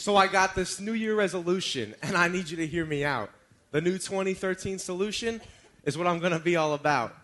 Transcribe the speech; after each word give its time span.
So 0.00 0.16
I 0.16 0.28
got 0.28 0.54
this 0.54 0.80
New 0.80 0.94
Year 0.94 1.14
resolution, 1.14 1.94
and 2.02 2.16
I 2.16 2.28
need 2.28 2.48
you 2.48 2.56
to 2.56 2.66
hear 2.66 2.86
me 2.86 3.04
out. 3.04 3.28
The 3.70 3.82
new 3.82 3.98
2013 3.98 4.78
solution 4.78 5.42
is 5.84 5.98
what 5.98 6.06
I'm 6.06 6.20
going 6.20 6.32
to 6.32 6.38
be 6.38 6.56
all 6.56 6.72
about. 6.72 7.14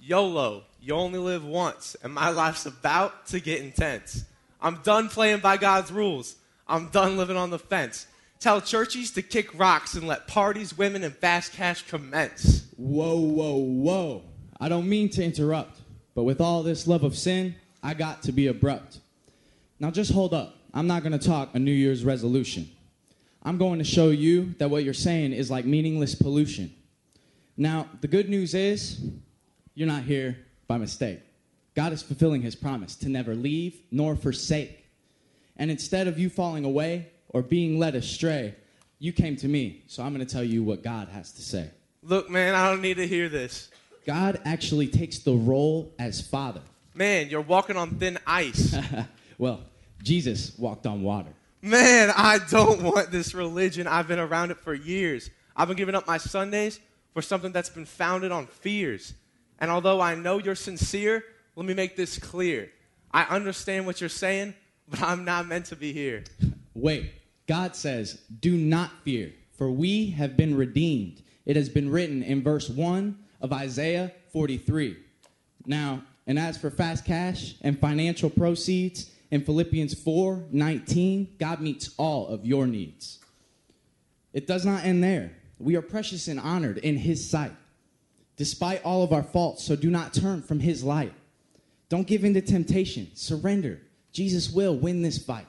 YOLO, 0.00 0.62
you 0.80 0.94
only 0.94 1.18
live 1.18 1.44
once, 1.44 1.94
and 2.02 2.10
my 2.10 2.30
life's 2.30 2.64
about 2.64 3.26
to 3.26 3.38
get 3.38 3.60
intense. 3.60 4.24
I'm 4.62 4.76
done 4.76 5.10
playing 5.10 5.40
by 5.40 5.58
God's 5.58 5.92
rules. 5.92 6.36
I'm 6.66 6.88
done 6.88 7.18
living 7.18 7.36
on 7.36 7.50
the 7.50 7.58
fence. 7.58 8.06
Tell 8.40 8.62
churchies 8.62 9.10
to 9.10 9.20
kick 9.20 9.50
rocks 9.58 9.92
and 9.92 10.08
let 10.08 10.26
parties, 10.26 10.76
women, 10.78 11.04
and 11.04 11.14
fast 11.14 11.52
cash 11.52 11.82
commence. 11.82 12.66
Whoa, 12.78 13.20
whoa, 13.20 13.56
whoa. 13.56 14.22
I 14.58 14.70
don't 14.70 14.88
mean 14.88 15.10
to 15.10 15.22
interrupt, 15.22 15.82
but 16.14 16.22
with 16.22 16.40
all 16.40 16.62
this 16.62 16.86
love 16.86 17.04
of 17.04 17.14
sin, 17.14 17.56
I 17.82 17.92
got 17.92 18.22
to 18.22 18.32
be 18.32 18.46
abrupt. 18.46 19.00
Now 19.78 19.90
just 19.90 20.12
hold 20.12 20.32
up. 20.32 20.56
I'm 20.74 20.86
not 20.86 21.02
going 21.02 21.18
to 21.18 21.24
talk 21.24 21.54
a 21.54 21.58
New 21.58 21.72
Year's 21.72 22.04
resolution. 22.04 22.70
I'm 23.42 23.58
going 23.58 23.78
to 23.78 23.84
show 23.84 24.10
you 24.10 24.54
that 24.58 24.70
what 24.70 24.84
you're 24.84 24.94
saying 24.94 25.32
is 25.32 25.50
like 25.50 25.64
meaningless 25.64 26.14
pollution. 26.14 26.72
Now, 27.56 27.88
the 28.00 28.08
good 28.08 28.28
news 28.28 28.54
is 28.54 29.00
you're 29.74 29.88
not 29.88 30.04
here 30.04 30.38
by 30.66 30.78
mistake. 30.78 31.20
God 31.74 31.92
is 31.92 32.02
fulfilling 32.02 32.42
his 32.42 32.54
promise 32.54 32.96
to 32.96 33.08
never 33.08 33.34
leave 33.34 33.80
nor 33.90 34.16
forsake. 34.16 34.84
And 35.56 35.70
instead 35.70 36.06
of 36.06 36.18
you 36.18 36.30
falling 36.30 36.64
away 36.64 37.08
or 37.28 37.42
being 37.42 37.78
led 37.78 37.94
astray, 37.94 38.54
you 38.98 39.12
came 39.12 39.36
to 39.36 39.48
me. 39.48 39.82
So 39.88 40.02
I'm 40.02 40.14
going 40.14 40.24
to 40.26 40.32
tell 40.32 40.44
you 40.44 40.62
what 40.62 40.82
God 40.82 41.08
has 41.08 41.32
to 41.32 41.42
say. 41.42 41.70
Look, 42.02 42.30
man, 42.30 42.54
I 42.54 42.70
don't 42.70 42.82
need 42.82 42.96
to 42.96 43.06
hear 43.06 43.28
this. 43.28 43.70
God 44.06 44.40
actually 44.44 44.88
takes 44.88 45.20
the 45.20 45.34
role 45.34 45.92
as 45.98 46.20
father. 46.20 46.62
Man, 46.94 47.28
you're 47.28 47.40
walking 47.40 47.76
on 47.76 47.90
thin 47.98 48.18
ice. 48.26 48.74
well, 49.38 49.60
Jesus 50.02 50.56
walked 50.58 50.86
on 50.86 51.02
water. 51.02 51.30
Man, 51.60 52.12
I 52.16 52.38
don't 52.50 52.82
want 52.82 53.10
this 53.10 53.34
religion. 53.34 53.86
I've 53.86 54.08
been 54.08 54.18
around 54.18 54.50
it 54.50 54.58
for 54.58 54.74
years. 54.74 55.30
I've 55.56 55.68
been 55.68 55.76
giving 55.76 55.94
up 55.94 56.06
my 56.06 56.18
Sundays 56.18 56.80
for 57.14 57.22
something 57.22 57.52
that's 57.52 57.70
been 57.70 57.84
founded 57.84 58.32
on 58.32 58.46
fears. 58.46 59.14
And 59.60 59.70
although 59.70 60.00
I 60.00 60.14
know 60.14 60.38
you're 60.38 60.56
sincere, 60.56 61.24
let 61.54 61.66
me 61.66 61.74
make 61.74 61.96
this 61.96 62.18
clear. 62.18 62.72
I 63.12 63.24
understand 63.24 63.86
what 63.86 64.00
you're 64.00 64.08
saying, 64.08 64.54
but 64.88 65.02
I'm 65.02 65.24
not 65.24 65.46
meant 65.46 65.66
to 65.66 65.76
be 65.76 65.92
here. 65.92 66.24
Wait, 66.74 67.12
God 67.46 67.76
says, 67.76 68.22
Do 68.40 68.56
not 68.56 68.90
fear, 69.04 69.32
for 69.52 69.70
we 69.70 70.10
have 70.10 70.36
been 70.36 70.56
redeemed. 70.56 71.22
It 71.44 71.56
has 71.56 71.68
been 71.68 71.90
written 71.90 72.22
in 72.22 72.42
verse 72.42 72.68
1 72.68 73.16
of 73.40 73.52
Isaiah 73.52 74.12
43. 74.32 74.96
Now, 75.66 76.02
and 76.26 76.38
as 76.38 76.56
for 76.56 76.70
fast 76.70 77.04
cash 77.04 77.54
and 77.62 77.78
financial 77.78 78.30
proceeds, 78.30 79.11
in 79.32 79.42
Philippians 79.42 79.94
4 79.94 80.44
19, 80.52 81.36
God 81.40 81.60
meets 81.60 81.90
all 81.96 82.28
of 82.28 82.44
your 82.44 82.66
needs. 82.66 83.18
It 84.34 84.46
does 84.46 84.64
not 84.64 84.84
end 84.84 85.02
there. 85.02 85.32
We 85.58 85.74
are 85.74 85.82
precious 85.82 86.28
and 86.28 86.38
honored 86.38 86.78
in 86.78 86.98
His 86.98 87.28
sight, 87.28 87.52
despite 88.36 88.84
all 88.84 89.02
of 89.02 89.12
our 89.12 89.22
faults, 89.22 89.64
so 89.64 89.74
do 89.74 89.90
not 89.90 90.12
turn 90.12 90.42
from 90.42 90.60
His 90.60 90.84
light. 90.84 91.14
Don't 91.88 92.06
give 92.06 92.24
in 92.24 92.34
to 92.34 92.42
temptation, 92.42 93.10
surrender. 93.14 93.80
Jesus 94.12 94.50
will 94.50 94.76
win 94.76 95.00
this 95.00 95.18
fight. 95.18 95.46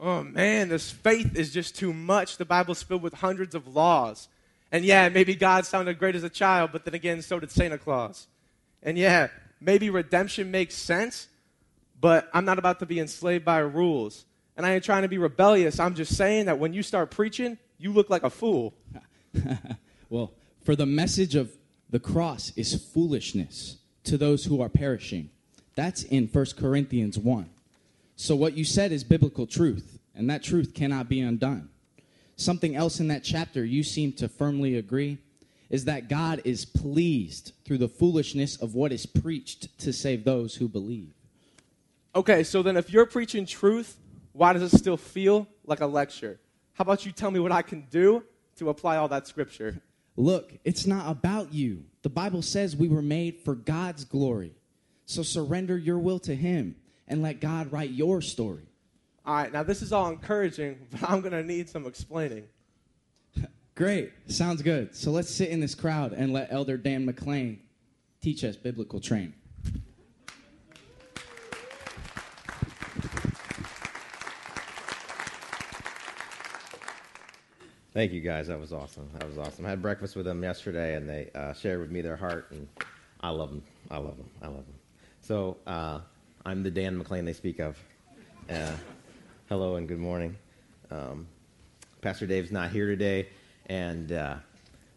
Oh 0.00 0.22
man, 0.22 0.70
this 0.70 0.90
faith 0.90 1.36
is 1.36 1.52
just 1.52 1.76
too 1.76 1.92
much. 1.92 2.38
The 2.38 2.46
Bible's 2.46 2.82
filled 2.82 3.02
with 3.02 3.14
hundreds 3.14 3.54
of 3.54 3.68
laws. 3.68 4.28
And 4.72 4.82
yeah, 4.82 5.10
maybe 5.10 5.34
God 5.34 5.66
sounded 5.66 5.98
great 5.98 6.16
as 6.16 6.24
a 6.24 6.30
child, 6.30 6.70
but 6.72 6.86
then 6.86 6.94
again, 6.94 7.20
so 7.20 7.38
did 7.38 7.50
Santa 7.50 7.76
Claus. 7.76 8.28
And 8.82 8.96
yeah, 8.96 9.28
maybe 9.60 9.90
redemption 9.90 10.50
makes 10.50 10.74
sense, 10.74 11.28
but 12.04 12.28
I'm 12.34 12.44
not 12.44 12.58
about 12.58 12.80
to 12.80 12.86
be 12.86 13.00
enslaved 13.00 13.46
by 13.46 13.60
rules. 13.60 14.26
And 14.58 14.66
I 14.66 14.74
ain't 14.74 14.84
trying 14.84 15.04
to 15.04 15.08
be 15.08 15.16
rebellious. 15.16 15.80
I'm 15.80 15.94
just 15.94 16.14
saying 16.14 16.44
that 16.44 16.58
when 16.58 16.74
you 16.74 16.82
start 16.82 17.10
preaching, 17.10 17.56
you 17.78 17.94
look 17.94 18.10
like 18.10 18.24
a 18.24 18.28
fool. 18.28 18.74
well, 20.10 20.34
for 20.64 20.76
the 20.76 20.84
message 20.84 21.34
of 21.34 21.56
the 21.88 21.98
cross 21.98 22.52
is 22.56 22.74
foolishness 22.92 23.78
to 24.02 24.18
those 24.18 24.44
who 24.44 24.60
are 24.60 24.68
perishing. 24.68 25.30
That's 25.76 26.02
in 26.02 26.26
1 26.26 26.46
Corinthians 26.58 27.16
1. 27.16 27.48
So, 28.16 28.36
what 28.36 28.54
you 28.54 28.64
said 28.66 28.92
is 28.92 29.02
biblical 29.02 29.46
truth, 29.46 29.98
and 30.14 30.28
that 30.28 30.42
truth 30.42 30.74
cannot 30.74 31.08
be 31.08 31.22
undone. 31.22 31.70
Something 32.36 32.76
else 32.76 33.00
in 33.00 33.08
that 33.08 33.24
chapter 33.24 33.64
you 33.64 33.82
seem 33.82 34.12
to 34.12 34.28
firmly 34.28 34.76
agree 34.76 35.16
is 35.70 35.86
that 35.86 36.10
God 36.10 36.42
is 36.44 36.66
pleased 36.66 37.52
through 37.64 37.78
the 37.78 37.88
foolishness 37.88 38.56
of 38.56 38.74
what 38.74 38.92
is 38.92 39.06
preached 39.06 39.78
to 39.78 39.90
save 39.90 40.24
those 40.24 40.56
who 40.56 40.68
believe. 40.68 41.14
Okay, 42.14 42.44
so 42.44 42.62
then 42.62 42.76
if 42.76 42.92
you're 42.92 43.06
preaching 43.06 43.44
truth, 43.44 43.98
why 44.32 44.52
does 44.52 44.62
it 44.62 44.76
still 44.76 44.96
feel 44.96 45.48
like 45.64 45.80
a 45.80 45.86
lecture? 45.86 46.38
How 46.74 46.82
about 46.82 47.04
you 47.04 47.12
tell 47.12 47.30
me 47.30 47.40
what 47.40 47.52
I 47.52 47.62
can 47.62 47.86
do 47.90 48.22
to 48.56 48.68
apply 48.68 48.96
all 48.96 49.08
that 49.08 49.26
scripture? 49.26 49.80
Look, 50.16 50.52
it's 50.64 50.86
not 50.86 51.10
about 51.10 51.52
you. 51.52 51.84
The 52.02 52.08
Bible 52.08 52.42
says 52.42 52.76
we 52.76 52.88
were 52.88 53.02
made 53.02 53.40
for 53.40 53.54
God's 53.54 54.04
glory. 54.04 54.54
So 55.06 55.22
surrender 55.22 55.76
your 55.76 55.98
will 55.98 56.20
to 56.20 56.34
Him 56.34 56.76
and 57.08 57.20
let 57.20 57.40
God 57.40 57.72
write 57.72 57.90
your 57.90 58.22
story. 58.22 58.68
All 59.26 59.34
right, 59.34 59.52
now 59.52 59.62
this 59.62 59.82
is 59.82 59.92
all 59.92 60.08
encouraging, 60.08 60.78
but 60.90 61.10
I'm 61.10 61.20
going 61.20 61.32
to 61.32 61.42
need 61.42 61.68
some 61.68 61.86
explaining. 61.86 62.44
Great, 63.74 64.12
sounds 64.28 64.62
good. 64.62 64.94
So 64.94 65.10
let's 65.10 65.30
sit 65.30 65.48
in 65.48 65.58
this 65.60 65.74
crowd 65.74 66.12
and 66.12 66.32
let 66.32 66.52
Elder 66.52 66.76
Dan 66.76 67.04
McLean 67.04 67.60
teach 68.20 68.44
us 68.44 68.56
biblical 68.56 69.00
training. 69.00 69.34
Thank 77.94 78.10
you 78.10 78.20
guys. 78.20 78.48
That 78.48 78.58
was 78.58 78.72
awesome. 78.72 79.08
That 79.12 79.28
was 79.28 79.38
awesome. 79.38 79.64
I 79.64 79.70
had 79.70 79.80
breakfast 79.80 80.16
with 80.16 80.26
them 80.26 80.42
yesterday, 80.42 80.96
and 80.96 81.08
they 81.08 81.30
uh, 81.32 81.52
shared 81.52 81.78
with 81.78 81.92
me 81.92 82.00
their 82.00 82.16
heart, 82.16 82.48
and 82.50 82.66
I 83.20 83.30
love 83.30 83.50
them. 83.50 83.62
I 83.88 83.98
love 83.98 84.16
them. 84.16 84.28
I 84.42 84.46
love 84.46 84.66
them. 84.66 84.74
So 85.20 85.58
uh, 85.64 86.00
I'm 86.44 86.64
the 86.64 86.72
Dan 86.72 86.98
McLean 86.98 87.24
they 87.24 87.32
speak 87.32 87.60
of. 87.60 87.78
Uh, 88.50 88.72
hello 89.48 89.76
and 89.76 89.86
good 89.86 90.00
morning. 90.00 90.36
Um, 90.90 91.28
Pastor 92.00 92.26
Dave's 92.26 92.50
not 92.50 92.72
here 92.72 92.88
today, 92.88 93.28
and 93.66 94.10
uh, 94.10 94.34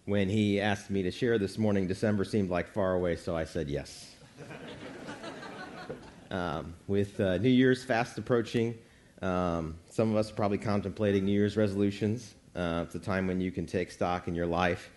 when 0.05 0.27
he 0.27 0.59
asked 0.59 0.89
me 0.89 1.03
to 1.03 1.11
share 1.11 1.37
this 1.37 1.59
morning, 1.59 1.85
December 1.85 2.23
seemed 2.23 2.49
like 2.49 2.67
far 2.67 2.95
away, 2.95 3.15
so 3.15 3.37
I 3.37 3.43
said 3.43 3.69
yes. 3.69 4.15
um, 6.31 6.73
with 6.87 7.19
uh, 7.19 7.37
New 7.37 7.49
Year's 7.49 7.83
fast 7.83 8.17
approaching, 8.17 8.73
um, 9.21 9.77
some 9.87 10.09
of 10.09 10.17
us 10.17 10.31
are 10.31 10.35
probably 10.35 10.57
contemplating 10.57 11.25
New 11.25 11.31
Year's 11.31 11.55
resolutions. 11.55 12.33
Uh, 12.57 12.81
it's 12.83 12.95
a 12.95 12.99
time 12.99 13.27
when 13.27 13.39
you 13.39 13.51
can 13.51 13.67
take 13.67 13.91
stock 13.91 14.27
in 14.27 14.33
your 14.33 14.47
life, 14.47 14.89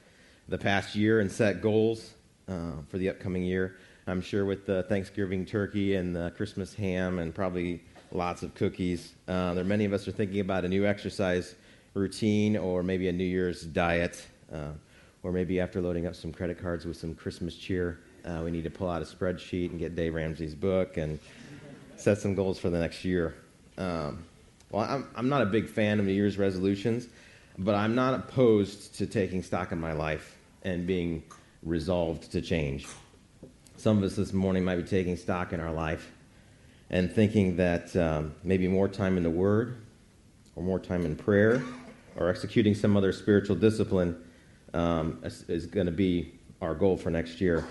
the 0.48 0.56
past 0.56 0.94
year, 0.97 1.21
and 1.21 1.31
set 1.31 1.60
goals 1.60 2.15
uh, 2.48 2.72
for 2.88 2.97
the 2.97 3.10
upcoming 3.10 3.43
year. 3.43 3.76
I'm 4.06 4.22
sure 4.22 4.47
with 4.47 4.65
the 4.65 4.84
Thanksgiving 4.84 5.44
turkey 5.44 5.97
and 5.97 6.16
the 6.16 6.32
Christmas 6.38 6.72
ham 6.72 7.19
and 7.19 7.34
probably 7.34 7.82
lots 8.12 8.43
of 8.43 8.54
cookies, 8.54 9.12
uh, 9.28 9.53
there 9.53 9.62
many 9.62 9.84
of 9.84 9.93
us 9.93 10.09
are 10.09 10.12
thinking 10.12 10.41
about 10.41 10.65
a 10.65 10.69
new 10.69 10.87
exercise 10.87 11.54
routine 11.93 12.56
or 12.56 12.82
maybe 12.82 13.09
a 13.09 13.12
New 13.12 13.25
Year's 13.25 13.60
diet, 13.62 14.27
uh, 14.50 14.71
or 15.22 15.31
maybe 15.31 15.60
after 15.60 15.82
loading 15.82 16.06
up 16.06 16.15
some 16.15 16.32
credit 16.32 16.59
cards 16.59 16.87
with 16.87 16.97
some 16.97 17.15
Christmas 17.15 17.54
cheer, 17.54 18.00
uh, 18.25 18.41
we 18.42 18.50
need 18.50 18.65
to 18.65 18.71
pull 18.71 18.88
out 18.88 19.03
a 19.03 19.04
spreadsheet 19.04 19.69
and 19.69 19.78
get 19.78 19.94
Dave 19.94 20.15
Ramsey's 20.15 20.54
book 20.54 20.97
and 20.97 21.19
set 21.97 22.16
some 22.16 22.34
goals 22.34 22.59
for 22.59 22.71
the 22.71 22.78
next 22.78 23.04
year. 23.04 23.34
Um, 23.77 24.25
well, 24.71 24.87
I'm, 24.88 25.06
I'm 25.15 25.28
not 25.28 25.42
a 25.42 25.47
big 25.47 25.69
fan 25.69 25.98
of 26.00 26.06
New 26.06 26.12
Year's 26.12 26.38
resolutions 26.38 27.09
but 27.60 27.75
I'm 27.75 27.94
not 27.94 28.15
opposed 28.15 28.94
to 28.97 29.06
taking 29.06 29.43
stock 29.43 29.71
in 29.71 29.78
my 29.78 29.93
life 29.93 30.38
and 30.62 30.87
being 30.87 31.22
resolved 31.62 32.32
to 32.32 32.41
change. 32.41 32.87
Some 33.76 33.98
of 33.98 34.04
us 34.04 34.16
this 34.16 34.32
morning 34.32 34.65
might 34.65 34.76
be 34.76 34.82
taking 34.82 35.15
stock 35.16 35.53
in 35.53 35.60
our 35.60 35.72
life 35.72 36.10
and 36.88 37.12
thinking 37.12 37.56
that 37.56 37.94
um, 37.97 38.34
maybe 38.43 38.66
more 38.66 38.88
time 38.88 39.19
in 39.19 39.22
the 39.22 39.31
Word 39.31 39.76
or 40.56 40.62
more 40.62 40.78
time 40.78 41.04
in 41.04 41.15
prayer 41.16 41.62
or 42.16 42.30
executing 42.30 42.74
some 42.74 42.97
other 42.97 43.12
spiritual 43.12 43.57
discipline 43.57 44.16
um, 44.72 45.21
is, 45.22 45.42
is 45.42 45.66
going 45.66 45.86
to 45.86 45.92
be 45.92 46.33
our 46.63 46.74
goal 46.74 46.97
for 46.97 47.10
next 47.10 47.42
year. 47.42 47.66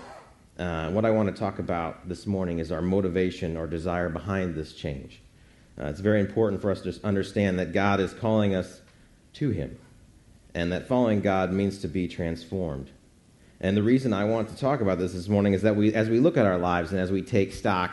Uh, 0.56 0.90
what 0.90 1.04
I 1.04 1.10
want 1.10 1.34
to 1.34 1.38
talk 1.38 1.58
about 1.58 2.08
this 2.08 2.28
morning 2.28 2.60
is 2.60 2.70
our 2.70 2.82
motivation 2.82 3.56
or 3.56 3.66
desire 3.66 4.08
behind 4.08 4.54
this 4.54 4.72
change. 4.72 5.20
Uh, 5.76 5.86
it's 5.86 6.00
very 6.00 6.20
important 6.20 6.62
for 6.62 6.70
us 6.70 6.80
to 6.82 6.94
understand 7.02 7.58
that 7.58 7.72
God 7.72 7.98
is 7.98 8.12
calling 8.14 8.54
us 8.54 8.82
to 9.34 9.50
Him, 9.50 9.78
and 10.54 10.72
that 10.72 10.88
following 10.88 11.20
God 11.20 11.52
means 11.52 11.78
to 11.78 11.88
be 11.88 12.08
transformed. 12.08 12.90
And 13.60 13.76
the 13.76 13.82
reason 13.82 14.12
I 14.12 14.24
want 14.24 14.48
to 14.48 14.56
talk 14.56 14.80
about 14.80 14.98
this 14.98 15.12
this 15.12 15.28
morning 15.28 15.52
is 15.52 15.62
that 15.62 15.76
we, 15.76 15.92
as 15.92 16.08
we 16.08 16.18
look 16.18 16.36
at 16.36 16.46
our 16.46 16.58
lives 16.58 16.92
and 16.92 17.00
as 17.00 17.12
we 17.12 17.20
take 17.20 17.52
stock 17.52 17.90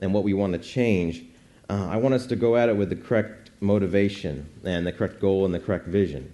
and 0.00 0.14
what 0.14 0.24
we 0.24 0.32
want 0.32 0.54
to 0.54 0.58
change, 0.58 1.24
uh, 1.68 1.88
I 1.88 1.98
want 1.98 2.14
us 2.14 2.26
to 2.26 2.36
go 2.36 2.56
at 2.56 2.68
it 2.68 2.76
with 2.76 2.88
the 2.88 2.96
correct 2.96 3.50
motivation 3.60 4.48
and 4.64 4.86
the 4.86 4.92
correct 4.92 5.20
goal 5.20 5.44
and 5.44 5.52
the 5.52 5.60
correct 5.60 5.86
vision. 5.86 6.32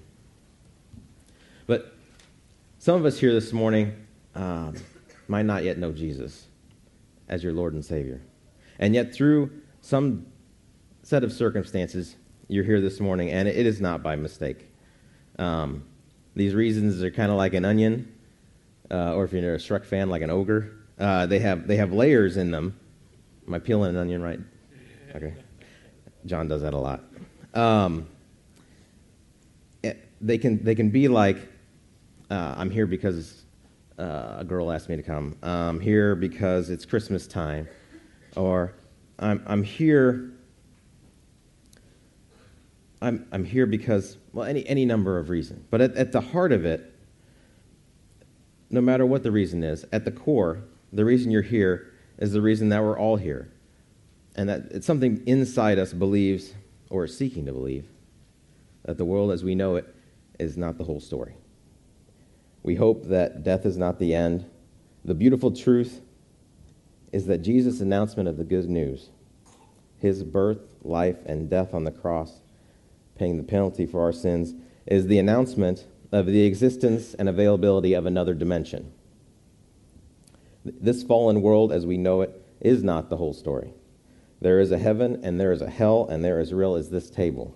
But 1.66 1.94
some 2.78 2.94
of 2.94 3.04
us 3.04 3.18
here 3.18 3.32
this 3.32 3.52
morning 3.52 4.06
um, 4.36 4.76
might 5.26 5.46
not 5.46 5.64
yet 5.64 5.78
know 5.78 5.90
Jesus 5.90 6.46
as 7.28 7.42
your 7.42 7.52
Lord 7.52 7.74
and 7.74 7.84
Savior. 7.84 8.20
And 8.78 8.94
yet, 8.94 9.12
through 9.12 9.50
some 9.80 10.26
set 11.02 11.24
of 11.24 11.32
circumstances, 11.32 12.16
you're 12.48 12.64
here 12.64 12.80
this 12.80 13.00
morning, 13.00 13.30
and 13.30 13.48
it 13.48 13.66
is 13.66 13.80
not 13.80 14.02
by 14.02 14.16
mistake. 14.16 14.68
Um, 15.38 15.84
these 16.34 16.54
reasons 16.54 17.02
are 17.02 17.10
kind 17.10 17.30
of 17.30 17.36
like 17.36 17.54
an 17.54 17.64
onion, 17.64 18.12
uh, 18.90 19.14
or 19.14 19.24
if 19.24 19.32
you're 19.32 19.54
a 19.54 19.58
Shrek 19.58 19.84
fan, 19.84 20.08
like 20.08 20.22
an 20.22 20.30
ogre. 20.30 20.72
Uh, 20.98 21.26
they 21.26 21.38
have 21.40 21.66
they 21.66 21.76
have 21.76 21.92
layers 21.92 22.36
in 22.36 22.50
them. 22.50 22.78
Am 23.46 23.54
I 23.54 23.58
peeling 23.58 23.90
an 23.90 23.96
onion 23.96 24.22
right? 24.22 24.40
Okay. 25.14 25.34
John 26.24 26.48
does 26.48 26.62
that 26.62 26.74
a 26.74 26.78
lot. 26.78 27.04
Um, 27.54 28.06
it, 29.82 30.08
they 30.20 30.38
can 30.38 30.62
they 30.64 30.74
can 30.74 30.90
be 30.90 31.08
like 31.08 31.38
uh, 32.30 32.54
I'm 32.56 32.70
here 32.70 32.86
because 32.86 33.44
uh, 33.98 34.36
a 34.38 34.44
girl 34.44 34.70
asked 34.70 34.88
me 34.88 34.96
to 34.96 35.02
come. 35.02 35.36
I'm 35.42 35.80
here 35.80 36.14
because 36.14 36.70
it's 36.70 36.84
Christmas 36.84 37.26
time, 37.26 37.68
or 38.36 38.74
I'm 39.18 39.42
I'm 39.46 39.62
here. 39.62 40.32
I'm 43.00 43.26
I'm 43.30 43.44
here 43.44 43.66
because 43.66 44.16
well 44.32 44.46
any 44.46 44.66
any 44.66 44.84
number 44.84 45.18
of 45.18 45.28
reasons. 45.28 45.64
But 45.70 45.80
at, 45.80 45.96
at 45.96 46.12
the 46.12 46.20
heart 46.20 46.52
of 46.52 46.64
it, 46.64 46.92
no 48.70 48.80
matter 48.80 49.04
what 49.04 49.22
the 49.22 49.30
reason 49.30 49.62
is, 49.62 49.84
at 49.92 50.04
the 50.04 50.10
core, 50.10 50.62
the 50.92 51.04
reason 51.04 51.30
you're 51.30 51.42
here 51.42 51.92
is 52.18 52.32
the 52.32 52.40
reason 52.40 52.70
that 52.70 52.82
we're 52.82 52.98
all 52.98 53.16
here. 53.16 53.52
And 54.34 54.48
that 54.48 54.68
it's 54.70 54.86
something 54.86 55.22
inside 55.26 55.78
us 55.78 55.92
believes 55.92 56.54
or 56.90 57.04
is 57.04 57.16
seeking 57.16 57.46
to 57.46 57.52
believe 57.52 57.86
that 58.84 58.98
the 58.98 59.04
world 59.04 59.32
as 59.32 59.42
we 59.42 59.54
know 59.54 59.76
it 59.76 59.94
is 60.38 60.56
not 60.56 60.78
the 60.78 60.84
whole 60.84 61.00
story. 61.00 61.34
We 62.62 62.74
hope 62.74 63.04
that 63.04 63.42
death 63.42 63.64
is 63.64 63.76
not 63.76 63.98
the 63.98 64.14
end. 64.14 64.44
The 65.04 65.14
beautiful 65.14 65.50
truth 65.50 66.00
is 67.12 67.26
that 67.26 67.38
Jesus' 67.38 67.80
announcement 67.80 68.28
of 68.28 68.36
the 68.36 68.44
good 68.44 68.68
news, 68.68 69.10
his 69.98 70.22
birth, 70.22 70.58
life, 70.82 71.16
and 71.26 71.48
death 71.48 71.74
on 71.74 71.84
the 71.84 71.90
cross, 71.90 72.40
paying 73.18 73.36
the 73.36 73.42
penalty 73.42 73.86
for 73.86 74.02
our 74.02 74.12
sins, 74.12 74.54
is 74.86 75.06
the 75.06 75.18
announcement 75.18 75.86
of 76.12 76.26
the 76.26 76.44
existence 76.44 77.14
and 77.14 77.28
availability 77.28 77.94
of 77.94 78.06
another 78.06 78.34
dimension. 78.34 78.92
This 80.64 81.02
fallen 81.02 81.42
world 81.42 81.72
as 81.72 81.86
we 81.86 81.96
know 81.96 82.22
it 82.22 82.42
is 82.60 82.82
not 82.82 83.08
the 83.08 83.16
whole 83.16 83.32
story. 83.32 83.72
There 84.40 84.60
is 84.60 84.70
a 84.70 84.78
heaven 84.78 85.20
and 85.24 85.40
there 85.40 85.52
is 85.52 85.62
a 85.62 85.70
hell, 85.70 86.06
and 86.08 86.24
they're 86.24 86.40
as 86.40 86.52
real 86.52 86.74
as 86.74 86.90
this 86.90 87.10
table. 87.10 87.54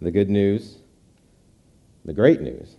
The 0.00 0.10
good 0.10 0.30
news, 0.30 0.78
the 2.04 2.12
great 2.12 2.40
news, 2.40 2.76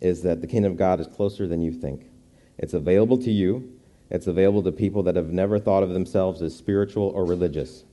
is 0.00 0.22
that 0.22 0.40
the 0.40 0.46
kingdom 0.46 0.72
of 0.72 0.78
God 0.78 1.00
is 1.00 1.06
closer 1.06 1.46
than 1.46 1.62
you 1.62 1.72
think. 1.72 2.10
It's 2.58 2.74
available 2.74 3.18
to 3.18 3.30
you, 3.30 3.72
it's 4.10 4.26
available 4.26 4.62
to 4.62 4.72
people 4.72 5.02
that 5.04 5.16
have 5.16 5.32
never 5.32 5.58
thought 5.58 5.82
of 5.82 5.90
themselves 5.90 6.42
as 6.42 6.54
spiritual 6.54 7.08
or 7.08 7.24
religious. 7.24 7.84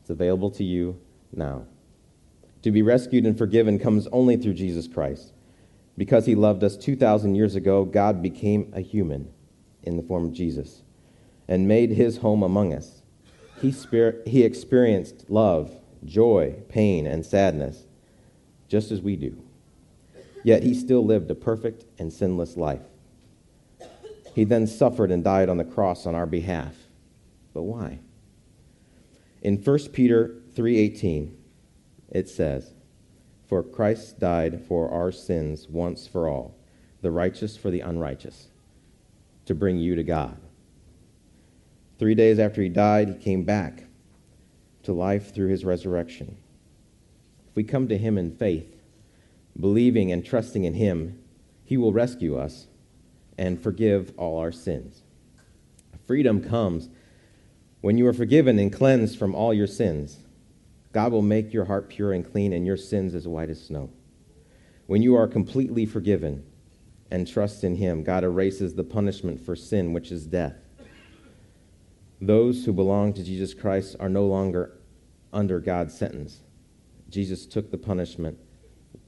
It's 0.00 0.10
available 0.10 0.50
to 0.52 0.64
you 0.64 0.98
now. 1.32 1.66
To 2.62 2.70
be 2.70 2.82
rescued 2.82 3.26
and 3.26 3.36
forgiven 3.36 3.78
comes 3.78 4.06
only 4.12 4.36
through 4.36 4.54
Jesus 4.54 4.86
Christ. 4.86 5.32
Because 5.98 6.26
he 6.26 6.34
loved 6.34 6.64
us 6.64 6.76
2,000 6.76 7.34
years 7.34 7.54
ago, 7.54 7.84
God 7.84 8.22
became 8.22 8.72
a 8.74 8.80
human 8.80 9.30
in 9.82 9.96
the 9.96 10.02
form 10.02 10.24
of 10.24 10.32
Jesus 10.32 10.82
and 11.48 11.68
made 11.68 11.90
his 11.90 12.18
home 12.18 12.42
among 12.42 12.72
us. 12.72 13.02
He, 13.60 13.74
he 14.26 14.42
experienced 14.42 15.28
love, 15.28 15.76
joy, 16.04 16.56
pain, 16.68 17.06
and 17.06 17.26
sadness, 17.26 17.84
just 18.68 18.90
as 18.90 19.00
we 19.00 19.16
do. 19.16 19.42
Yet 20.44 20.62
he 20.62 20.74
still 20.74 21.04
lived 21.04 21.30
a 21.30 21.34
perfect 21.34 21.84
and 21.98 22.12
sinless 22.12 22.56
life. 22.56 22.82
He 24.34 24.44
then 24.44 24.66
suffered 24.66 25.10
and 25.10 25.22
died 25.22 25.48
on 25.48 25.58
the 25.58 25.64
cross 25.64 26.06
on 26.06 26.14
our 26.14 26.26
behalf. 26.26 26.74
But 27.52 27.62
why? 27.62 27.98
In 29.42 29.58
1 29.58 29.78
Peter 29.92 30.36
3:18, 30.54 31.32
it 32.12 32.28
says, 32.28 32.74
"For 33.48 33.64
Christ 33.64 34.20
died 34.20 34.60
for 34.60 34.88
our 34.90 35.10
sins 35.10 35.68
once 35.68 36.06
for 36.06 36.28
all, 36.28 36.54
the 37.00 37.10
righteous 37.10 37.56
for 37.56 37.72
the 37.72 37.80
unrighteous, 37.80 38.50
to 39.46 39.54
bring 39.56 39.78
you 39.78 39.96
to 39.96 40.04
God." 40.04 40.36
3 41.98 42.14
days 42.14 42.38
after 42.38 42.62
he 42.62 42.68
died, 42.68 43.08
he 43.08 43.14
came 43.14 43.42
back 43.42 43.84
to 44.84 44.92
life 44.92 45.34
through 45.34 45.48
his 45.48 45.64
resurrection. 45.64 46.36
If 47.48 47.56
we 47.56 47.64
come 47.64 47.88
to 47.88 47.98
him 47.98 48.16
in 48.16 48.30
faith, 48.30 48.76
believing 49.58 50.10
and 50.10 50.24
trusting 50.24 50.64
in 50.64 50.72
Him, 50.72 51.18
He 51.62 51.76
will 51.76 51.92
rescue 51.92 52.36
us 52.36 52.68
and 53.36 53.60
forgive 53.60 54.12
all 54.16 54.38
our 54.38 54.50
sins. 54.50 55.02
Freedom 56.06 56.42
comes 56.42 56.88
when 57.82 57.98
you 57.98 58.06
are 58.06 58.14
forgiven 58.14 58.58
and 58.58 58.72
cleansed 58.72 59.18
from 59.18 59.34
all 59.34 59.52
your 59.52 59.66
sins. 59.66 60.21
God 60.92 61.12
will 61.12 61.22
make 61.22 61.52
your 61.52 61.64
heart 61.64 61.88
pure 61.88 62.12
and 62.12 62.30
clean 62.30 62.52
and 62.52 62.66
your 62.66 62.76
sins 62.76 63.14
as 63.14 63.26
white 63.26 63.50
as 63.50 63.64
snow. 63.64 63.90
When 64.86 65.02
you 65.02 65.16
are 65.16 65.26
completely 65.26 65.86
forgiven 65.86 66.44
and 67.10 67.26
trust 67.26 67.64
in 67.64 67.76
Him, 67.76 68.02
God 68.02 68.24
erases 68.24 68.74
the 68.74 68.84
punishment 68.84 69.40
for 69.40 69.56
sin, 69.56 69.92
which 69.92 70.12
is 70.12 70.26
death. 70.26 70.56
Those 72.20 72.64
who 72.64 72.72
belong 72.72 73.14
to 73.14 73.24
Jesus 73.24 73.54
Christ 73.54 73.96
are 73.98 74.08
no 74.08 74.26
longer 74.26 74.78
under 75.32 75.60
God's 75.60 75.96
sentence. 75.96 76.40
Jesus 77.08 77.46
took 77.46 77.70
the 77.70 77.78
punishment 77.78 78.38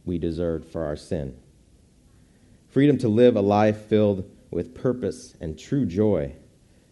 we 0.04 0.18
deserved 0.18 0.66
for 0.66 0.84
our 0.84 0.96
sin. 0.96 1.36
Freedom 2.68 2.98
to 2.98 3.08
live 3.08 3.36
a 3.36 3.40
life 3.40 3.86
filled 3.86 4.28
with 4.50 4.74
purpose 4.74 5.36
and 5.40 5.58
true 5.58 5.86
joy 5.86 6.34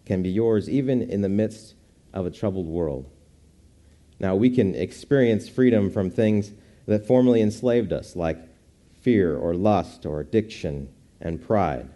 can 0.04 0.22
be 0.22 0.30
yours 0.30 0.68
even 0.68 1.02
in 1.02 1.22
the 1.22 1.28
midst 1.28 1.74
of 2.12 2.26
a 2.26 2.30
troubled 2.30 2.66
world. 2.66 3.10
Now, 4.22 4.36
we 4.36 4.50
can 4.50 4.76
experience 4.76 5.48
freedom 5.48 5.90
from 5.90 6.08
things 6.08 6.52
that 6.86 7.06
formerly 7.06 7.42
enslaved 7.42 7.92
us, 7.92 8.14
like 8.14 8.38
fear 9.00 9.36
or 9.36 9.52
lust 9.52 10.06
or 10.06 10.20
addiction 10.20 10.88
and 11.20 11.44
pride. 11.44 11.90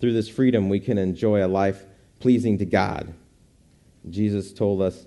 Through 0.00 0.12
this 0.12 0.28
freedom, 0.28 0.68
we 0.68 0.80
can 0.80 0.98
enjoy 0.98 1.44
a 1.44 1.46
life 1.46 1.84
pleasing 2.18 2.58
to 2.58 2.66
God. 2.66 3.14
Jesus 4.10 4.52
told 4.52 4.82
us 4.82 5.06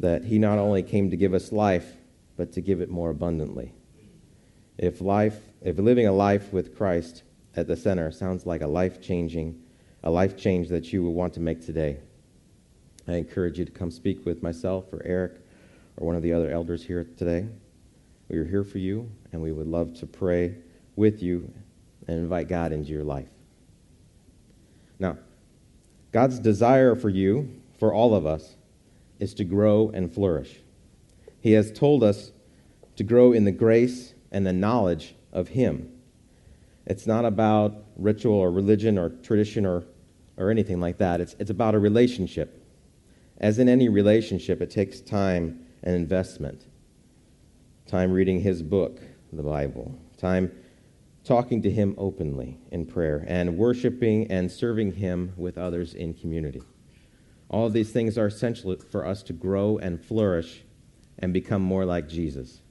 that 0.00 0.24
He 0.24 0.38
not 0.38 0.58
only 0.58 0.82
came 0.82 1.10
to 1.10 1.16
give 1.16 1.32
us 1.32 1.52
life, 1.52 1.94
but 2.36 2.52
to 2.52 2.60
give 2.60 2.80
it 2.80 2.90
more 2.90 3.10
abundantly. 3.10 3.72
If 4.76 5.00
life, 5.00 5.38
if 5.62 5.78
living 5.78 6.06
a 6.06 6.12
life 6.12 6.52
with 6.52 6.76
Christ 6.76 7.22
at 7.54 7.68
the 7.68 7.76
center 7.76 8.10
sounds 8.10 8.46
like 8.46 8.62
a 8.62 8.66
life 8.66 9.00
changing, 9.00 9.62
a 10.02 10.10
life 10.10 10.36
change 10.36 10.68
that 10.68 10.92
you 10.92 11.02
will 11.02 11.14
want 11.14 11.34
to 11.34 11.40
make 11.40 11.64
today, 11.64 11.98
I 13.08 13.14
encourage 13.14 13.58
you 13.58 13.64
to 13.64 13.72
come 13.72 13.90
speak 13.90 14.26
with 14.26 14.42
myself 14.42 14.92
or 14.92 15.02
Eric 15.04 15.40
or 15.96 16.06
one 16.06 16.16
of 16.16 16.22
the 16.22 16.32
other 16.32 16.50
elders 16.50 16.82
here 16.82 17.06
today. 17.16 17.46
We 18.28 18.38
are 18.38 18.44
here 18.44 18.64
for 18.64 18.78
you, 18.78 19.10
and 19.32 19.40
we 19.40 19.52
would 19.52 19.68
love 19.68 19.94
to 20.00 20.06
pray 20.06 20.56
with 20.96 21.22
you 21.22 21.52
and 22.08 22.18
invite 22.18 22.48
God 22.48 22.72
into 22.72 22.90
your 22.90 23.04
life. 23.04 23.28
Now, 24.98 25.18
God's 26.12 26.38
desire 26.38 26.94
for 26.94 27.08
you, 27.08 27.60
for 27.78 27.92
all 27.92 28.14
of 28.14 28.26
us, 28.26 28.56
is 29.18 29.34
to 29.34 29.44
grow 29.44 29.90
and 29.90 30.12
flourish. 30.12 30.60
He 31.40 31.52
has 31.52 31.70
told 31.70 32.02
us 32.02 32.32
to 32.96 33.04
grow 33.04 33.32
in 33.32 33.44
the 33.44 33.52
grace 33.52 34.14
and 34.32 34.46
the 34.46 34.52
knowledge 34.52 35.14
of 35.32 35.48
Him. 35.48 35.92
It's 36.86 37.06
not 37.06 37.24
about 37.24 37.84
ritual 37.96 38.34
or 38.34 38.50
religion 38.50 38.98
or 38.98 39.10
tradition 39.10 39.66
or, 39.66 39.84
or 40.36 40.50
anything 40.50 40.80
like 40.80 40.98
that. 40.98 41.20
It's, 41.20 41.36
it's 41.38 41.50
about 41.50 41.74
a 41.74 41.78
relationship. 41.78 42.55
As 43.38 43.58
in 43.58 43.68
any 43.68 43.88
relationship, 43.88 44.62
it 44.62 44.70
takes 44.70 45.00
time 45.00 45.66
and 45.82 45.94
investment. 45.94 46.66
Time 47.86 48.10
reading 48.10 48.40
His 48.40 48.62
book, 48.62 49.00
the 49.32 49.42
Bible. 49.42 49.94
Time 50.16 50.50
talking 51.22 51.62
to 51.62 51.70
Him 51.70 51.94
openly 51.98 52.58
in 52.70 52.86
prayer. 52.86 53.24
And 53.28 53.58
worshiping 53.58 54.30
and 54.30 54.50
serving 54.50 54.92
Him 54.92 55.32
with 55.36 55.58
others 55.58 55.94
in 55.94 56.14
community. 56.14 56.62
All 57.48 57.66
of 57.66 57.72
these 57.72 57.92
things 57.92 58.16
are 58.18 58.26
essential 58.26 58.74
for 58.76 59.06
us 59.06 59.22
to 59.24 59.32
grow 59.32 59.78
and 59.78 60.02
flourish 60.02 60.62
and 61.18 61.32
become 61.32 61.62
more 61.62 61.84
like 61.84 62.08
Jesus. 62.08 62.62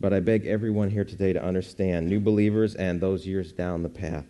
But 0.00 0.12
I 0.12 0.20
beg 0.20 0.46
everyone 0.46 0.90
here 0.90 1.04
today 1.04 1.32
to 1.32 1.44
understand, 1.44 2.08
new 2.08 2.20
believers 2.20 2.74
and 2.74 3.00
those 3.00 3.26
years 3.26 3.52
down 3.52 3.82
the 3.82 3.88
path, 3.88 4.26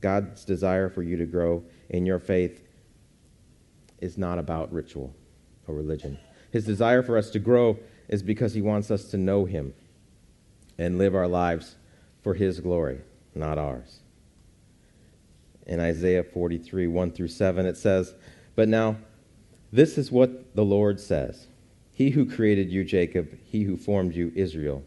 God's 0.00 0.44
desire 0.44 0.88
for 0.88 1.02
you 1.02 1.16
to 1.16 1.26
grow 1.26 1.64
in 1.88 2.04
your 2.04 2.18
faith 2.18 2.62
is 4.02 4.18
not 4.18 4.38
about 4.38 4.72
ritual 4.72 5.14
or 5.66 5.74
religion. 5.74 6.18
His 6.50 6.66
desire 6.66 7.02
for 7.02 7.16
us 7.16 7.30
to 7.30 7.38
grow 7.38 7.78
is 8.08 8.22
because 8.22 8.52
he 8.52 8.60
wants 8.60 8.90
us 8.90 9.04
to 9.10 9.16
know 9.16 9.46
him 9.46 9.72
and 10.76 10.98
live 10.98 11.14
our 11.14 11.28
lives 11.28 11.76
for 12.22 12.34
his 12.34 12.60
glory, 12.60 13.00
not 13.34 13.56
ours. 13.56 14.00
In 15.66 15.80
Isaiah 15.80 16.24
43, 16.24 16.88
1 16.88 17.12
through 17.12 17.28
7, 17.28 17.64
it 17.64 17.76
says, 17.76 18.14
But 18.56 18.68
now, 18.68 18.96
this 19.72 19.96
is 19.96 20.12
what 20.12 20.54
the 20.54 20.64
Lord 20.64 21.00
says 21.00 21.46
He 21.92 22.10
who 22.10 22.28
created 22.28 22.70
you, 22.70 22.84
Jacob, 22.84 23.38
he 23.44 23.62
who 23.62 23.76
formed 23.76 24.14
you, 24.14 24.32
Israel. 24.34 24.82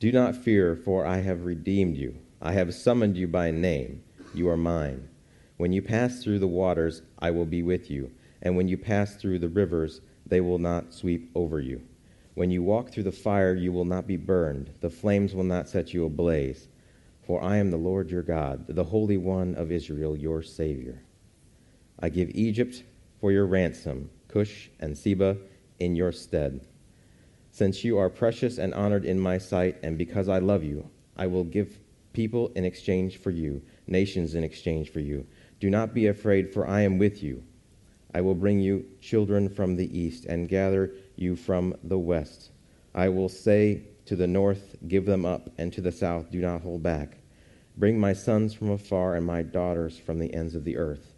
Do 0.00 0.12
not 0.12 0.36
fear, 0.36 0.76
for 0.76 1.06
I 1.06 1.18
have 1.18 1.44
redeemed 1.44 1.96
you. 1.96 2.18
I 2.42 2.52
have 2.52 2.74
summoned 2.74 3.16
you 3.16 3.26
by 3.28 3.50
name. 3.50 4.02
You 4.34 4.48
are 4.48 4.56
mine. 4.56 5.08
When 5.56 5.72
you 5.72 5.82
pass 5.82 6.22
through 6.22 6.38
the 6.38 6.46
waters, 6.46 7.02
I 7.18 7.30
will 7.30 7.46
be 7.46 7.62
with 7.62 7.90
you. 7.90 8.12
And 8.42 8.56
when 8.56 8.68
you 8.68 8.76
pass 8.76 9.16
through 9.16 9.40
the 9.40 9.48
rivers, 9.48 10.00
they 10.26 10.40
will 10.40 10.58
not 10.58 10.92
sweep 10.92 11.30
over 11.34 11.60
you. 11.60 11.82
When 12.34 12.50
you 12.50 12.62
walk 12.62 12.90
through 12.90 13.02
the 13.04 13.12
fire, 13.12 13.54
you 13.54 13.72
will 13.72 13.84
not 13.84 14.06
be 14.06 14.16
burned. 14.16 14.70
The 14.80 14.90
flames 14.90 15.34
will 15.34 15.44
not 15.44 15.68
set 15.68 15.92
you 15.92 16.04
ablaze. 16.04 16.68
For 17.26 17.42
I 17.42 17.56
am 17.56 17.70
the 17.70 17.76
Lord 17.76 18.10
your 18.10 18.22
God, 18.22 18.66
the 18.68 18.84
Holy 18.84 19.16
One 19.16 19.54
of 19.54 19.72
Israel, 19.72 20.16
your 20.16 20.42
Savior. 20.42 21.02
I 21.98 22.08
give 22.08 22.30
Egypt 22.30 22.84
for 23.20 23.32
your 23.32 23.46
ransom, 23.46 24.10
Cush 24.28 24.70
and 24.78 24.96
Seba 24.96 25.36
in 25.78 25.96
your 25.96 26.12
stead. 26.12 26.60
Since 27.50 27.82
you 27.82 27.98
are 27.98 28.08
precious 28.08 28.58
and 28.58 28.72
honored 28.72 29.04
in 29.04 29.18
my 29.18 29.38
sight, 29.38 29.76
and 29.82 29.98
because 29.98 30.28
I 30.28 30.38
love 30.38 30.62
you, 30.62 30.88
I 31.16 31.26
will 31.26 31.44
give 31.44 31.80
people 32.12 32.52
in 32.54 32.64
exchange 32.64 33.16
for 33.16 33.30
you, 33.30 33.62
nations 33.86 34.34
in 34.34 34.44
exchange 34.44 34.90
for 34.90 35.00
you. 35.00 35.26
Do 35.58 35.70
not 35.70 35.92
be 35.92 36.06
afraid, 36.06 36.52
for 36.52 36.68
I 36.68 36.82
am 36.82 36.98
with 36.98 37.22
you. 37.22 37.42
I 38.14 38.20
will 38.20 38.34
bring 38.34 38.60
you 38.60 38.86
children 39.00 39.48
from 39.48 39.76
the 39.76 39.98
east 39.98 40.24
and 40.24 40.48
gather 40.48 40.92
you 41.16 41.36
from 41.36 41.74
the 41.84 41.98
west. 41.98 42.50
I 42.94 43.08
will 43.08 43.28
say 43.28 43.82
to 44.06 44.16
the 44.16 44.26
north, 44.26 44.76
Give 44.86 45.04
them 45.04 45.26
up, 45.26 45.50
and 45.58 45.72
to 45.74 45.80
the 45.80 45.92
south, 45.92 46.30
Do 46.30 46.40
not 46.40 46.62
hold 46.62 46.82
back. 46.82 47.18
Bring 47.76 48.00
my 48.00 48.12
sons 48.12 48.54
from 48.54 48.70
afar 48.70 49.14
and 49.14 49.26
my 49.26 49.42
daughters 49.42 49.98
from 49.98 50.18
the 50.18 50.32
ends 50.32 50.54
of 50.54 50.64
the 50.64 50.76
earth. 50.76 51.14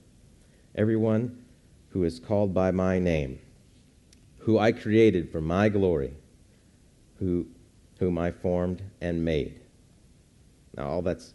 Everyone 0.75 1.45
who 1.91 2.05
is 2.05 2.19
called 2.19 2.53
by 2.53 2.71
my 2.71 2.99
name, 2.99 3.39
who 4.39 4.59
I 4.59 4.73
created 4.73 5.31
for 5.31 5.41
my 5.41 5.69
glory, 5.69 6.13
who, 7.19 7.47
whom 7.99 8.19
I 8.19 8.31
formed 8.31 8.83
and 9.01 9.25
made. 9.25 9.61
Now, 10.77 10.89
all 10.89 11.03
that's 11.03 11.35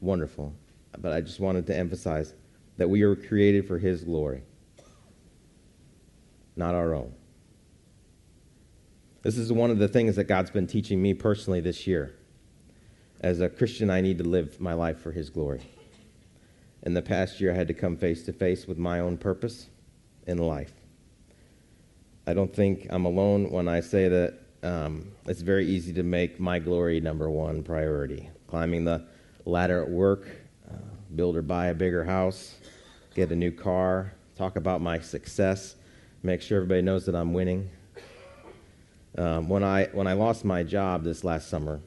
wonderful, 0.00 0.52
but 0.98 1.12
I 1.12 1.20
just 1.20 1.40
wanted 1.40 1.66
to 1.68 1.76
emphasize 1.76 2.34
that 2.82 2.88
we 2.88 3.02
are 3.02 3.14
created 3.14 3.64
for 3.68 3.78
His 3.78 4.02
glory, 4.02 4.42
not 6.56 6.74
our 6.74 6.96
own. 6.96 7.14
This 9.22 9.38
is 9.38 9.52
one 9.52 9.70
of 9.70 9.78
the 9.78 9.86
things 9.86 10.16
that 10.16 10.24
God's 10.24 10.50
been 10.50 10.66
teaching 10.66 11.00
me 11.00 11.14
personally 11.14 11.60
this 11.60 11.86
year. 11.86 12.16
As 13.20 13.40
a 13.40 13.48
Christian, 13.48 13.88
I 13.88 14.00
need 14.00 14.18
to 14.18 14.24
live 14.24 14.60
my 14.60 14.72
life 14.72 14.98
for 14.98 15.12
His 15.12 15.30
glory. 15.30 15.60
In 16.82 16.92
the 16.94 17.02
past 17.02 17.40
year, 17.40 17.52
I 17.52 17.54
had 17.54 17.68
to 17.68 17.74
come 17.74 17.96
face 17.96 18.24
to 18.24 18.32
face 18.32 18.66
with 18.66 18.78
my 18.78 18.98
own 18.98 19.16
purpose 19.16 19.68
in 20.26 20.38
life. 20.38 20.72
I 22.26 22.34
don't 22.34 22.52
think 22.52 22.88
I'm 22.90 23.04
alone 23.04 23.52
when 23.52 23.68
I 23.68 23.78
say 23.78 24.08
that 24.08 24.40
um, 24.64 25.12
it's 25.26 25.42
very 25.42 25.68
easy 25.68 25.92
to 25.92 26.02
make 26.02 26.40
my 26.40 26.58
glory 26.58 27.00
number 27.00 27.30
one 27.30 27.62
priority. 27.62 28.28
Climbing 28.48 28.84
the 28.84 29.04
ladder 29.44 29.84
at 29.84 29.88
work, 29.88 30.26
uh, 30.68 30.74
build 31.14 31.36
or 31.36 31.42
buy 31.42 31.66
a 31.66 31.74
bigger 31.74 32.02
house, 32.02 32.56
get 33.14 33.30
a 33.30 33.36
new 33.36 33.50
car, 33.50 34.14
talk 34.36 34.56
about 34.56 34.80
my 34.80 34.98
success, 34.98 35.76
make 36.22 36.40
sure 36.40 36.58
everybody 36.58 36.82
knows 36.82 37.06
that 37.06 37.14
I'm 37.14 37.32
winning. 37.32 37.70
Um, 39.18 39.48
when, 39.48 39.62
I, 39.62 39.86
when 39.92 40.06
I 40.06 40.14
lost 40.14 40.44
my 40.44 40.62
job 40.62 41.04
this 41.04 41.22
last 41.22 41.48
summer, 41.48 41.80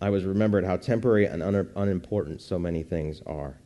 I 0.00 0.10
was 0.10 0.24
remembered 0.24 0.64
how 0.64 0.76
temporary 0.76 1.26
and 1.26 1.42
un- 1.42 1.70
unimportant 1.76 2.40
so 2.40 2.58
many 2.58 2.82
things 2.82 3.20
are. 3.26 3.58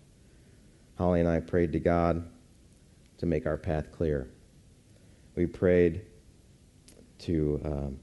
Holly 0.96 1.20
and 1.20 1.28
I 1.28 1.40
prayed 1.40 1.72
to 1.72 1.78
God 1.78 2.28
to 3.18 3.26
make 3.26 3.46
our 3.46 3.56
path 3.56 3.92
clear. 3.92 4.28
We 5.36 5.46
prayed 5.46 6.02
to 7.20 7.60
um, 7.64 7.98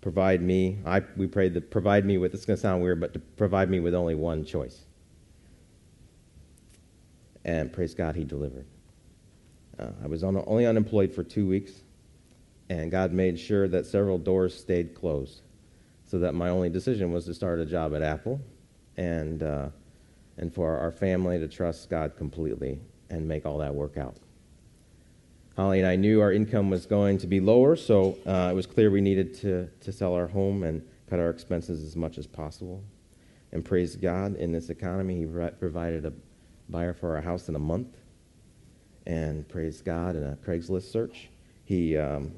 provide 0.00 0.42
me, 0.42 0.78
I, 0.84 1.02
we 1.16 1.28
prayed 1.28 1.54
to 1.54 1.60
provide 1.60 2.04
me 2.04 2.18
with, 2.18 2.34
it's 2.34 2.44
going 2.44 2.56
to 2.56 2.60
sound 2.60 2.82
weird, 2.82 3.00
but 3.00 3.12
to 3.14 3.20
provide 3.20 3.70
me 3.70 3.78
with 3.78 3.94
only 3.94 4.16
one 4.16 4.44
choice. 4.44 4.80
And 7.44 7.72
praise 7.72 7.94
God, 7.94 8.14
He 8.14 8.24
delivered. 8.24 8.66
Uh, 9.78 9.88
I 10.02 10.06
was 10.06 10.22
on, 10.22 10.42
only 10.46 10.66
unemployed 10.66 11.12
for 11.12 11.22
two 11.22 11.46
weeks, 11.46 11.72
and 12.68 12.90
God 12.90 13.12
made 13.12 13.38
sure 13.38 13.68
that 13.68 13.86
several 13.86 14.18
doors 14.18 14.58
stayed 14.58 14.94
closed 14.94 15.42
so 16.06 16.18
that 16.18 16.34
my 16.34 16.50
only 16.50 16.68
decision 16.68 17.12
was 17.12 17.24
to 17.24 17.34
start 17.34 17.58
a 17.58 17.66
job 17.66 17.94
at 17.94 18.02
Apple 18.02 18.40
and, 18.96 19.42
uh, 19.42 19.68
and 20.36 20.54
for 20.54 20.76
our 20.76 20.90
family 20.90 21.38
to 21.38 21.48
trust 21.48 21.88
God 21.88 22.16
completely 22.16 22.78
and 23.10 23.26
make 23.26 23.46
all 23.46 23.58
that 23.58 23.74
work 23.74 23.96
out. 23.96 24.16
Holly 25.56 25.80
and 25.80 25.88
I 25.88 25.96
knew 25.96 26.20
our 26.20 26.32
income 26.32 26.70
was 26.70 26.86
going 26.86 27.18
to 27.18 27.26
be 27.26 27.40
lower, 27.40 27.76
so 27.76 28.16
uh, 28.26 28.48
it 28.50 28.54
was 28.54 28.66
clear 28.66 28.90
we 28.90 29.00
needed 29.00 29.34
to, 29.40 29.68
to 29.80 29.92
sell 29.92 30.14
our 30.14 30.26
home 30.26 30.62
and 30.62 30.82
cut 31.10 31.18
our 31.18 31.28
expenses 31.28 31.82
as 31.82 31.94
much 31.94 32.16
as 32.16 32.26
possible. 32.26 32.82
And 33.52 33.62
praise 33.62 33.96
God, 33.96 34.36
in 34.36 34.52
this 34.52 34.70
economy, 34.70 35.18
He 35.18 35.26
provided 35.26 36.06
a 36.06 36.12
buyer 36.68 36.94
for 36.94 37.16
our 37.16 37.22
house 37.22 37.48
in 37.48 37.56
a 37.56 37.60
month. 37.60 37.96
And 39.06 39.48
praise 39.48 39.80
God, 39.80 40.16
in 40.16 40.24
a 40.24 40.36
Craigslist 40.36 40.90
search, 40.90 41.28
He 41.64 41.96
um, 41.96 42.32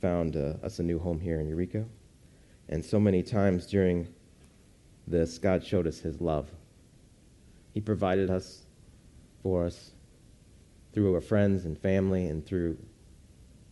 found 0.00 0.36
uh, 0.36 0.54
us 0.62 0.78
a 0.78 0.82
new 0.82 0.98
home 0.98 1.20
here 1.20 1.40
in 1.40 1.48
Eureka. 1.48 1.84
And 2.68 2.84
so 2.84 3.00
many 3.00 3.22
times 3.22 3.66
during 3.66 4.08
this, 5.06 5.38
God 5.38 5.64
showed 5.64 5.86
us 5.86 5.98
His 5.98 6.20
love. 6.20 6.48
He 7.74 7.80
provided 7.80 8.30
us 8.30 8.66
for 9.42 9.66
us 9.66 9.92
through 10.92 11.14
our 11.14 11.20
friends 11.20 11.64
and 11.64 11.78
family 11.78 12.26
and 12.26 12.44
through 12.44 12.76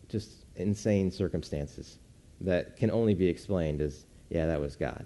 just 0.09 0.45
insane 0.57 1.11
circumstances 1.11 1.99
that 2.41 2.77
can 2.77 2.91
only 2.91 3.15
be 3.15 3.27
explained 3.27 3.81
as, 3.81 4.07
yeah, 4.31 4.47
that 4.47 4.61
was 4.61 4.77
God. 4.77 5.05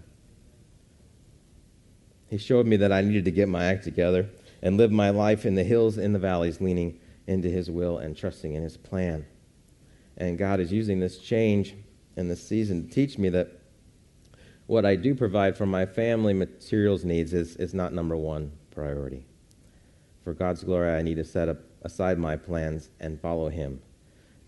He 2.29 2.39
showed 2.39 2.67
me 2.67 2.77
that 2.79 2.93
I 2.93 3.03
needed 3.03 3.25
to 3.27 3.31
get 3.31 3.49
my 3.49 3.65
act 3.65 3.85
together 3.85 4.29
and 4.63 4.77
live 4.77 4.93
my 4.93 5.11
life 5.11 5.45
in 5.45 5.55
the 5.55 5.65
hills 5.65 5.99
in 5.99 6.13
the 6.13 6.19
valleys, 6.19 6.61
leaning 6.61 6.99
into 7.27 7.49
His 7.49 7.71
will 7.71 7.99
and 7.99 8.17
trusting 8.17 8.55
in 8.55 8.63
His 8.63 8.77
plan. 8.77 9.27
And 10.17 10.39
God 10.39 10.61
is 10.61 10.73
using 10.73 11.01
this 11.01 11.19
change 11.19 11.75
in 12.17 12.29
this 12.29 12.47
season 12.47 12.87
to 12.87 12.95
teach 12.95 13.19
me 13.19 13.29
that 13.31 13.59
what 14.67 14.85
I 14.85 14.97
do 14.97 15.15
provide 15.15 15.57
for 15.57 15.67
my 15.67 15.85
family 15.87 16.33
materials 16.33 17.05
needs 17.05 17.33
is, 17.33 17.57
is 17.57 17.75
not 17.75 17.93
number 17.93 18.17
one 18.17 18.53
priority. 18.71 19.25
For 20.23 20.33
God's 20.33 20.63
glory, 20.63 20.93
I 20.93 21.03
need 21.03 21.17
to 21.17 21.25
set 21.25 21.49
up 21.49 21.59
aside 21.83 22.19
my 22.19 22.37
plans 22.37 22.91
and 23.01 23.21
follow 23.21 23.49
him. 23.49 23.81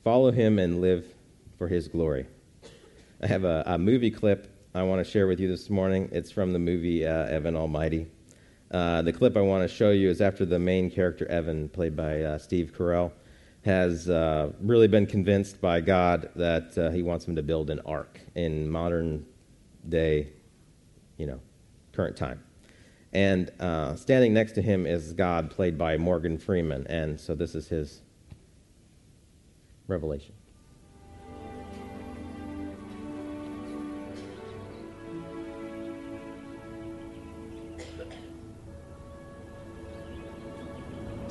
Follow 0.04 0.30
him 0.30 0.58
and 0.58 0.80
live 0.80 1.06
for 1.58 1.66
his 1.66 1.88
glory. 1.88 2.26
I 3.20 3.26
have 3.26 3.44
a, 3.44 3.64
a 3.66 3.78
movie 3.78 4.10
clip 4.10 4.54
I 4.74 4.82
want 4.82 5.04
to 5.04 5.10
share 5.10 5.26
with 5.26 5.40
you 5.40 5.48
this 5.48 5.70
morning. 5.70 6.08
It's 6.12 6.30
from 6.30 6.52
the 6.52 6.58
movie 6.58 7.06
uh, 7.06 7.26
Evan 7.26 7.56
Almighty. 7.56 8.06
Uh, 8.74 9.02
the 9.02 9.12
clip 9.12 9.36
I 9.36 9.40
want 9.40 9.62
to 9.62 9.72
show 9.72 9.90
you 9.90 10.10
is 10.10 10.20
after 10.20 10.44
the 10.44 10.58
main 10.58 10.90
character, 10.90 11.28
Evan, 11.28 11.68
played 11.68 11.94
by 11.94 12.22
uh, 12.22 12.38
Steve 12.38 12.72
Carell, 12.76 13.12
has 13.64 14.10
uh, 14.10 14.50
really 14.60 14.88
been 14.88 15.06
convinced 15.06 15.60
by 15.60 15.80
God 15.80 16.28
that 16.34 16.76
uh, 16.76 16.90
he 16.90 17.00
wants 17.00 17.24
him 17.24 17.36
to 17.36 17.42
build 17.44 17.70
an 17.70 17.78
ark 17.86 18.20
in 18.34 18.68
modern 18.68 19.24
day, 19.88 20.32
you 21.18 21.26
know, 21.26 21.38
current 21.92 22.16
time. 22.16 22.42
And 23.12 23.52
uh, 23.60 23.94
standing 23.94 24.34
next 24.34 24.52
to 24.54 24.62
him 24.62 24.86
is 24.86 25.12
God, 25.12 25.52
played 25.52 25.78
by 25.78 25.96
Morgan 25.96 26.36
Freeman. 26.36 26.84
And 26.88 27.20
so 27.20 27.36
this 27.36 27.54
is 27.54 27.68
his 27.68 28.02
revelation. 29.86 30.34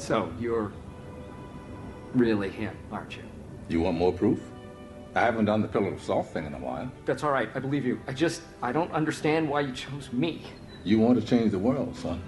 So, 0.03 0.29
you're 0.37 0.73
really 2.13 2.49
him, 2.49 2.75
aren't 2.91 3.15
you? 3.15 3.23
You 3.69 3.79
want 3.79 3.97
more 3.97 4.11
proof? 4.11 4.41
I 5.15 5.21
haven't 5.21 5.45
done 5.45 5.61
the 5.61 5.67
pillar 5.69 5.93
of 5.93 6.01
salt 6.01 6.27
thing 6.27 6.45
in 6.45 6.53
a 6.53 6.59
while. 6.59 6.91
That's 7.05 7.23
all 7.23 7.31
right. 7.31 7.47
I 7.55 7.59
believe 7.59 7.85
you. 7.85 8.01
I 8.05 8.11
just, 8.11 8.41
I 8.61 8.73
don't 8.73 8.91
understand 8.91 9.47
why 9.47 9.61
you 9.61 9.71
chose 9.71 10.11
me. 10.11 10.41
You 10.83 10.99
want 10.99 11.21
to 11.21 11.25
change 11.25 11.51
the 11.51 11.57
world, 11.57 11.95
son. 11.95 12.21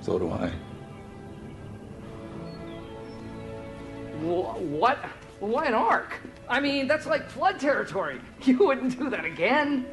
So 0.00 0.16
do 0.16 0.30
I. 0.30 0.52
What? 4.20 4.98
Why 5.40 5.64
an 5.64 5.74
ark? 5.74 6.20
I 6.48 6.60
mean, 6.60 6.86
that's 6.86 7.06
like 7.06 7.28
flood 7.28 7.58
territory. 7.58 8.20
You 8.44 8.58
wouldn't 8.58 8.96
do 8.96 9.10
that 9.10 9.24
again. 9.24 9.86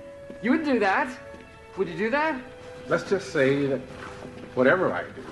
You 0.44 0.52
wouldn't 0.52 0.70
do 0.70 0.80
that. 0.80 1.10
Would 1.76 1.88
you 1.88 1.98
do 1.98 2.12
that? 2.12 2.40
Let's 2.88 3.10
just 3.10 3.34
say 3.34 3.66
that 3.66 3.80
whatever 4.54 4.94
I 4.94 5.06
do, 5.06 5.24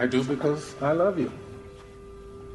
I 0.00 0.06
do 0.06 0.24
because 0.24 0.74
I 0.80 0.92
love 0.92 1.18
you. 1.18 1.30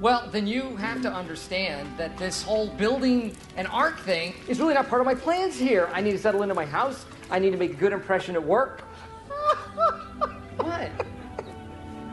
Well, 0.01 0.27
then 0.31 0.47
you 0.47 0.75
have 0.77 1.03
to 1.03 1.13
understand 1.13 1.95
that 1.95 2.17
this 2.17 2.41
whole 2.41 2.69
building 2.69 3.37
an 3.55 3.67
ark 3.67 3.99
thing 3.99 4.33
is 4.47 4.59
really 4.59 4.73
not 4.73 4.89
part 4.89 4.99
of 4.99 5.05
my 5.05 5.13
plans 5.13 5.55
here. 5.55 5.87
I 5.93 6.01
need 6.01 6.13
to 6.13 6.17
settle 6.17 6.41
into 6.41 6.55
my 6.55 6.65
house. 6.65 7.05
I 7.29 7.37
need 7.37 7.51
to 7.51 7.57
make 7.57 7.69
a 7.69 7.75
good 7.75 7.93
impression 7.93 8.33
at 8.33 8.43
work. 8.43 8.81
what? 10.57 10.89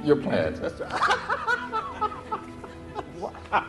Your 0.04 0.16
plans. 0.16 0.60
what? 3.18 3.32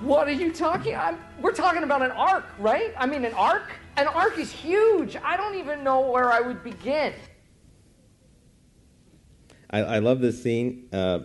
what 0.00 0.26
are 0.26 0.32
you 0.32 0.52
talking? 0.52 0.96
I'm, 0.96 1.16
we're 1.40 1.54
talking 1.54 1.84
about 1.84 2.02
an 2.02 2.10
ark, 2.10 2.46
right? 2.58 2.92
I 2.98 3.06
mean, 3.06 3.24
an 3.24 3.34
ark. 3.34 3.70
An 3.98 4.08
ark 4.08 4.36
is 4.36 4.50
huge. 4.50 5.16
I 5.22 5.36
don't 5.36 5.54
even 5.54 5.84
know 5.84 6.00
where 6.00 6.32
I 6.32 6.40
would 6.40 6.64
begin. 6.64 7.12
I, 9.70 9.78
I 9.80 9.98
love 9.98 10.20
this 10.20 10.42
scene. 10.42 10.88
Uh, 10.92 11.20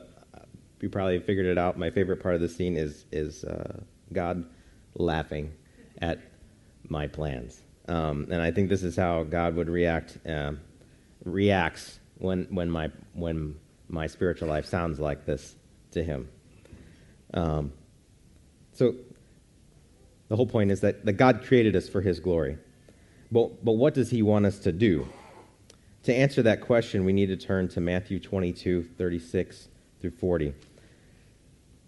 you 0.82 0.90
probably 0.90 1.20
figured 1.20 1.46
it 1.46 1.58
out. 1.58 1.78
My 1.78 1.90
favorite 1.90 2.22
part 2.22 2.36
of 2.36 2.42
the 2.42 2.50
scene 2.50 2.76
is 2.76 3.06
is 3.12 3.44
uh, 3.44 3.80
God 4.12 4.46
laughing 4.96 5.54
at 6.02 6.20
my 6.90 7.08
plans. 7.08 7.62
Um, 7.88 8.28
and 8.32 8.42
I 8.42 8.52
think 8.52 8.70
this 8.70 8.84
is 8.84 8.96
how 8.96 9.24
God 9.24 9.56
would 9.56 9.70
react 9.70 10.18
uh, 10.28 10.54
reacts 11.24 12.00
when 12.18 12.46
when 12.50 12.70
my 12.70 12.90
when 13.14 13.56
my 13.88 14.08
spiritual 14.08 14.50
life 14.50 14.66
sounds 14.66 15.00
like 15.00 15.26
this 15.26 15.56
to 15.92 16.04
Him. 16.04 16.30
Um, 17.34 17.72
so 18.74 18.96
the 20.28 20.36
whole 20.36 20.48
point 20.48 20.72
is 20.72 20.82
that, 20.82 21.06
that 21.06 21.14
God 21.14 21.44
created 21.44 21.76
us 21.76 21.88
for 21.88 22.02
His 22.02 22.20
glory. 22.20 22.58
But, 23.32 23.64
but 23.64 23.74
what 23.74 23.94
does 23.94 24.10
He 24.10 24.22
want 24.22 24.46
us 24.46 24.60
to 24.60 24.72
do? 24.72 25.08
To 26.04 26.14
answer 26.14 26.42
that 26.44 26.60
question, 26.60 27.06
we 27.06 27.14
need 27.14 27.28
to 27.28 27.38
turn 27.38 27.70
to 27.70 27.80
Matthew 27.80 28.20
22, 28.20 28.84
36 28.98 29.70
through 30.02 30.12
40. 30.12 30.54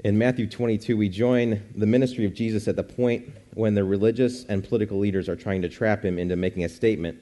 In 0.05 0.17
Matthew 0.17 0.47
22, 0.47 0.95
we 0.95 1.09
join 1.09 1.61
the 1.75 1.85
ministry 1.85 2.23
of 2.23 2.33
Jesus 2.33 2.69
at 2.69 2.77
the 2.77 2.83
point 2.83 3.27
when 3.55 3.75
the 3.75 3.83
religious 3.83 4.45
and 4.45 4.63
political 4.63 4.99
leaders 4.99 5.27
are 5.27 5.35
trying 5.35 5.61
to 5.63 5.69
trap 5.69 6.05
him 6.05 6.17
into 6.17 6.37
making 6.37 6.63
a 6.63 6.69
statement 6.69 7.17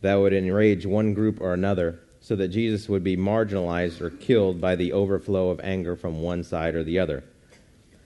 that 0.00 0.16
would 0.16 0.32
enrage 0.32 0.84
one 0.84 1.14
group 1.14 1.40
or 1.40 1.54
another 1.54 2.00
so 2.18 2.34
that 2.34 2.48
Jesus 2.48 2.88
would 2.88 3.04
be 3.04 3.16
marginalized 3.16 4.00
or 4.00 4.10
killed 4.10 4.60
by 4.60 4.74
the 4.74 4.92
overflow 4.92 5.50
of 5.50 5.60
anger 5.60 5.94
from 5.94 6.20
one 6.20 6.42
side 6.42 6.74
or 6.74 6.82
the 6.82 6.98
other. 6.98 7.22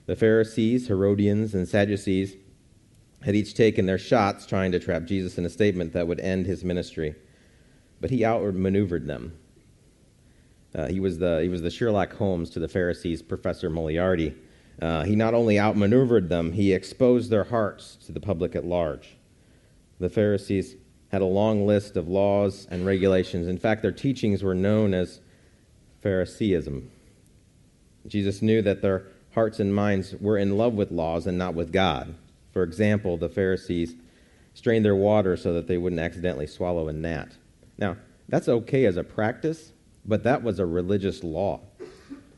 The 0.05 0.15
Pharisees, 0.15 0.87
Herodians, 0.87 1.55
and 1.55 1.67
Sadducees 1.67 2.35
had 3.23 3.35
each 3.35 3.55
taken 3.55 3.87
their 3.87 3.97
shots 3.97 4.45
trying 4.45 4.71
to 4.73 4.79
trap 4.79 5.05
Jesus 5.05 5.39
in 5.39 5.45
a 5.45 5.49
statement 5.49 5.93
that 5.93 6.07
would 6.07 6.19
end 6.19 6.45
his 6.45 6.63
ministry 6.63 7.15
but 8.01 8.09
he 8.09 8.25
outmaneuvered 8.25 9.07
them. 9.07 9.37
Uh, 10.73 10.87
he, 10.87 10.99
was 10.99 11.17
the, 11.17 11.41
he 11.41 11.49
was 11.49 11.61
the 11.61 11.71
Sherlock 11.71 12.13
Holmes 12.13 12.49
to 12.51 12.59
the 12.59 12.67
Pharisees, 12.67 13.21
Professor 13.21 13.69
Moriarty. 13.69 14.35
Uh, 14.81 15.03
he 15.03 15.15
not 15.15 15.33
only 15.33 15.59
outmaneuvered 15.59 16.29
them, 16.29 16.53
he 16.53 16.73
exposed 16.73 17.29
their 17.29 17.45
hearts 17.45 17.97
to 18.05 18.11
the 18.11 18.19
public 18.19 18.55
at 18.55 18.65
large. 18.65 19.17
The 19.99 20.09
Pharisees 20.09 20.75
had 21.11 21.21
a 21.21 21.25
long 21.25 21.65
list 21.65 21.97
of 21.97 22.07
laws 22.07 22.67
and 22.69 22.85
regulations. 22.85 23.47
In 23.47 23.57
fact, 23.57 23.81
their 23.81 23.91
teachings 23.91 24.43
were 24.43 24.55
known 24.55 24.93
as 24.93 25.19
Phariseeism. 26.01 26.89
Jesus 28.07 28.41
knew 28.41 28.61
that 28.61 28.81
their 28.81 29.07
hearts 29.33 29.59
and 29.59 29.73
minds 29.73 30.15
were 30.19 30.37
in 30.37 30.57
love 30.57 30.73
with 30.73 30.91
laws 30.91 31.27
and 31.27 31.37
not 31.37 31.55
with 31.55 31.73
God. 31.73 32.15
For 32.51 32.63
example, 32.63 33.17
the 33.17 33.29
Pharisees 33.29 33.95
strained 34.53 34.85
their 34.85 34.95
water 34.95 35.35
so 35.35 35.53
that 35.53 35.67
they 35.67 35.77
wouldn't 35.77 36.01
accidentally 36.01 36.47
swallow 36.47 36.87
a 36.87 36.93
gnat. 36.93 37.33
Now, 37.79 37.95
that's 38.27 38.49
okay 38.49 38.85
as 38.85 38.97
a 38.97 39.03
practice, 39.03 39.71
but 40.05 40.23
that 40.23 40.43
was 40.43 40.59
a 40.59 40.65
religious 40.65 41.23
law. 41.23 41.61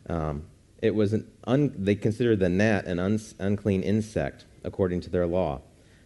Um, 0.07 0.43
it 0.81 0.95
was 0.95 1.13
an 1.13 1.29
un, 1.45 1.73
they 1.77 1.95
considered 1.95 2.39
the 2.39 2.49
gnat 2.49 2.85
an 2.85 2.99
un, 2.99 3.19
unclean 3.39 3.81
insect 3.81 4.45
according 4.63 5.01
to 5.01 5.09
their 5.09 5.27
law. 5.27 5.61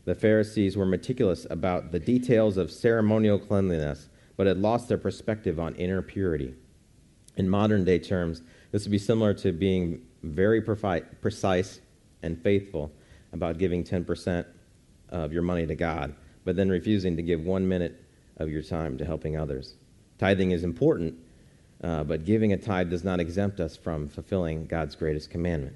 The 0.06 0.16
Pharisees 0.16 0.78
were 0.78 0.86
meticulous 0.86 1.46
about 1.50 1.92
the 1.92 2.00
details 2.00 2.58
of 2.58 2.72
ceremonial 2.72 3.38
cleanliness, 3.38 4.10
but 4.38 4.48
had 4.48 4.58
lost 4.58 4.88
their 4.88 4.98
perspective 4.98 5.60
on 5.60 5.76
inner 5.76 6.02
purity. 6.02 6.56
In 7.38 7.50
modern 7.50 7.84
day 7.84 8.00
terms, 8.00 8.42
this 8.72 8.84
would 8.84 8.92
be 8.92 8.98
similar 8.98 9.34
to 9.36 9.52
being 9.52 10.02
very 10.24 10.62
precise 10.62 11.80
and 12.22 12.42
faithful 12.42 12.92
about 13.34 13.58
giving 13.58 13.84
10% 13.84 14.46
of 15.10 15.34
your 15.34 15.42
money 15.42 15.66
to 15.66 15.76
God, 15.76 16.16
but 16.44 16.56
then 16.56 16.70
refusing 16.70 17.16
to 17.18 17.24
give 17.24 17.42
one 17.42 17.68
minute 17.68 18.05
of 18.38 18.50
your 18.50 18.62
time 18.62 18.98
to 18.98 19.06
helping 19.06 19.38
others. 19.38 19.76
Tithing 20.18 20.52
is 20.52 20.64
important, 20.64 21.16
uh, 21.84 22.04
but 22.04 22.26
giving 22.26 22.54
a 22.54 22.58
tithe 22.58 22.90
does 22.90 23.04
not 23.04 23.20
exempt 23.20 23.60
us 23.60 23.76
from 23.76 24.08
fulfilling 24.08 24.66
God's 24.66 24.96
greatest 24.96 25.30
commandment. 25.30 25.76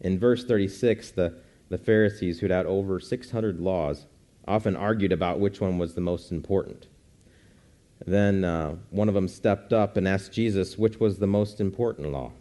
In 0.00 0.18
verse 0.18 0.44
36, 0.44 1.10
the, 1.12 1.34
the 1.68 1.78
Pharisees, 1.78 2.40
who'd 2.40 2.50
had 2.50 2.66
over 2.66 3.00
600 3.00 3.60
laws, 3.60 4.06
often 4.48 4.76
argued 4.76 5.12
about 5.12 5.38
which 5.38 5.60
one 5.60 5.78
was 5.78 5.94
the 5.94 6.00
most 6.00 6.32
important. 6.32 6.86
Then 8.06 8.44
uh, 8.44 8.76
one 8.90 9.08
of 9.08 9.14
them 9.14 9.28
stepped 9.28 9.72
up 9.72 9.96
and 9.96 10.08
asked 10.08 10.32
Jesus 10.32 10.78
which 10.78 10.98
was 10.98 11.18
the 11.18 11.26
most 11.26 11.60
important 11.60 12.12
law. 12.12 12.32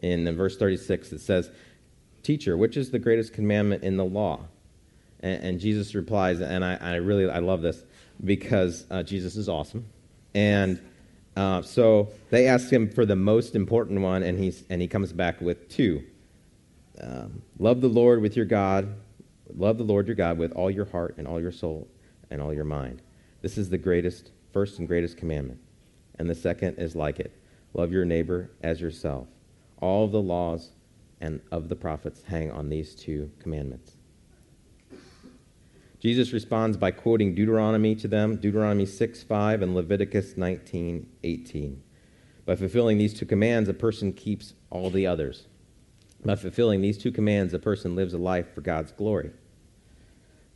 In, 0.00 0.26
in 0.26 0.36
verse 0.36 0.56
36, 0.56 1.12
it 1.12 1.20
says, 1.20 1.50
Teacher, 2.22 2.56
which 2.56 2.76
is 2.76 2.90
the 2.90 2.98
greatest 2.98 3.32
commandment 3.32 3.82
in 3.82 3.96
the 3.96 4.04
law? 4.04 4.44
And, 5.20 5.42
and 5.42 5.60
Jesus 5.60 5.94
replies, 5.94 6.40
and 6.40 6.64
I, 6.64 6.76
I 6.80 6.94
really 6.96 7.28
I 7.28 7.38
love 7.38 7.62
this 7.62 7.84
because 8.24 8.84
uh, 8.90 9.02
Jesus 9.02 9.36
is 9.36 9.48
awesome. 9.48 9.84
And 10.34 10.80
uh, 11.36 11.62
so 11.62 12.10
they 12.30 12.46
ask 12.46 12.70
him 12.70 12.90
for 12.90 13.06
the 13.06 13.16
most 13.16 13.54
important 13.54 14.00
one, 14.00 14.22
and, 14.22 14.38
he's, 14.38 14.64
and 14.68 14.80
he 14.80 14.88
comes 14.88 15.12
back 15.12 15.40
with 15.40 15.68
two. 15.68 16.02
Um, 17.00 17.42
love 17.58 17.80
the 17.80 17.88
Lord 17.88 18.20
with 18.20 18.36
your 18.36 18.44
God, 18.44 18.94
love 19.56 19.78
the 19.78 19.84
Lord 19.84 20.06
your 20.06 20.16
God 20.16 20.38
with 20.38 20.52
all 20.52 20.70
your 20.70 20.84
heart 20.84 21.16
and 21.18 21.26
all 21.26 21.40
your 21.40 21.52
soul 21.52 21.88
and 22.30 22.40
all 22.40 22.52
your 22.52 22.64
mind. 22.64 23.02
This 23.40 23.58
is 23.58 23.70
the 23.70 23.78
greatest, 23.78 24.30
first 24.52 24.78
and 24.78 24.86
greatest 24.86 25.16
commandment. 25.16 25.58
And 26.18 26.28
the 26.28 26.34
second 26.34 26.76
is 26.76 26.94
like 26.94 27.18
it 27.18 27.32
love 27.74 27.90
your 27.90 28.04
neighbor 28.04 28.50
as 28.62 28.80
yourself. 28.80 29.26
All 29.80 30.04
of 30.04 30.12
the 30.12 30.20
laws 30.20 30.70
and 31.20 31.40
of 31.50 31.68
the 31.68 31.76
prophets 31.76 32.22
hang 32.22 32.50
on 32.50 32.68
these 32.68 32.94
two 32.94 33.30
commandments. 33.38 33.96
Jesus 36.02 36.32
responds 36.32 36.76
by 36.76 36.90
quoting 36.90 37.32
Deuteronomy 37.32 37.94
to 37.94 38.08
them, 38.08 38.34
Deuteronomy 38.34 38.86
6 38.86 39.22
5 39.22 39.62
and 39.62 39.72
Leviticus 39.72 40.36
19 40.36 41.06
18. 41.22 41.82
By 42.44 42.56
fulfilling 42.56 42.98
these 42.98 43.14
two 43.14 43.24
commands, 43.24 43.68
a 43.68 43.74
person 43.74 44.12
keeps 44.12 44.54
all 44.68 44.90
the 44.90 45.06
others. 45.06 45.46
By 46.24 46.34
fulfilling 46.34 46.80
these 46.80 46.98
two 46.98 47.12
commands, 47.12 47.54
a 47.54 47.60
person 47.60 47.94
lives 47.94 48.14
a 48.14 48.18
life 48.18 48.52
for 48.52 48.62
God's 48.62 48.90
glory. 48.90 49.30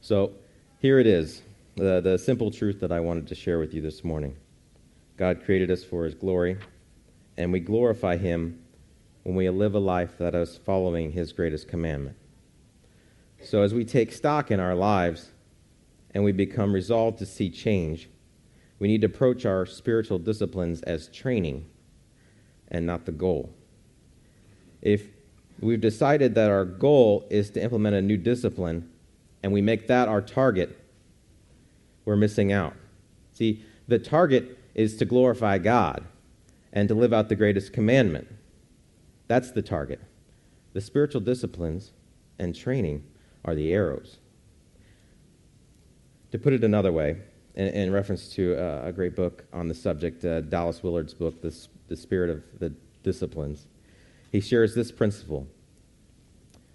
So 0.00 0.32
here 0.80 0.98
it 0.98 1.06
is 1.06 1.42
the, 1.76 2.00
the 2.00 2.18
simple 2.18 2.50
truth 2.50 2.80
that 2.80 2.90
I 2.90 2.98
wanted 2.98 3.28
to 3.28 3.37
share 3.37 3.61
with 3.61 3.72
you 3.72 3.80
this 3.80 4.02
morning. 4.02 4.37
God 5.16 5.44
created 5.44 5.70
us 5.70 5.85
for 5.85 6.06
his 6.06 6.14
glory, 6.16 6.59
and 7.37 7.52
we 7.52 7.61
glorify 7.61 8.16
him 8.16 8.64
when 9.22 9.37
we 9.37 9.48
live 9.48 9.76
a 9.76 9.78
life 9.78 10.18
that 10.18 10.35
is 10.35 10.56
following 10.56 11.12
his 11.12 11.32
greatest 11.32 11.68
commandment. 11.68 12.16
So 13.44 13.62
as 13.62 13.72
we 13.72 13.85
take 13.85 14.12
stock 14.12 14.50
in 14.50 14.59
our 14.59 14.74
lives, 14.74 15.30
and 16.16 16.24
we 16.24 16.33
become 16.33 16.72
resolved 16.72 17.18
to 17.18 17.26
see 17.26 17.50
change, 17.50 18.09
we 18.79 18.88
need 18.88 19.02
to 19.02 19.07
approach 19.07 19.44
our 19.44 19.66
spiritual 19.66 20.18
disciplines 20.18 20.81
as 20.85 21.09
training 21.09 21.66
and 22.68 22.87
not 22.87 23.05
the 23.05 23.12
goal. 23.12 23.52
If 24.81 25.09
we've 25.61 25.79
decided 25.79 26.35
that 26.35 26.50
our 26.50 26.64
goal 26.64 27.26
is 27.29 27.50
to 27.50 27.62
implement 27.62 27.96
a 27.96 28.00
new 28.00 28.16
discipline 28.16 28.90
and 29.42 29.52
we 29.52 29.61
make 29.61 29.88
that 29.88 30.09
our 30.09 30.22
target, 30.22 30.79
we're 32.07 32.16
missing 32.16 32.50
out. 32.50 32.72
See, 33.35 33.62
the 33.87 33.98
target 33.98 34.59
is 34.74 34.96
to 34.96 35.05
glorify 35.05 35.59
God 35.59 36.02
and 36.72 36.88
to 36.88 36.94
live 36.94 37.12
out 37.12 37.29
the 37.29 37.37
greatest 37.37 37.74
commandment. 37.74 38.26
That's 39.29 39.50
the 39.50 39.61
target. 39.61 40.00
The 40.72 40.81
spiritual 40.81 41.20
disciplines 41.20 41.92
and 42.38 42.57
training 42.57 43.05
are 43.44 43.55
the 43.55 43.70
arrows. 43.70 44.16
To 46.32 46.38
put 46.38 46.52
it 46.52 46.64
another 46.64 46.92
way, 46.92 47.16
in, 47.54 47.68
in 47.68 47.92
reference 47.92 48.28
to 48.30 48.56
uh, 48.56 48.82
a 48.86 48.92
great 48.92 49.16
book 49.16 49.44
on 49.52 49.68
the 49.68 49.74
subject, 49.74 50.24
uh, 50.24 50.40
Dallas 50.42 50.82
Willard's 50.82 51.14
book, 51.14 51.40
the, 51.40 51.54
the 51.88 51.96
Spirit 51.96 52.30
of 52.30 52.42
the 52.58 52.72
Disciplines, 53.02 53.66
he 54.32 54.40
shares 54.40 54.74
this 54.74 54.90
principle. 54.90 55.46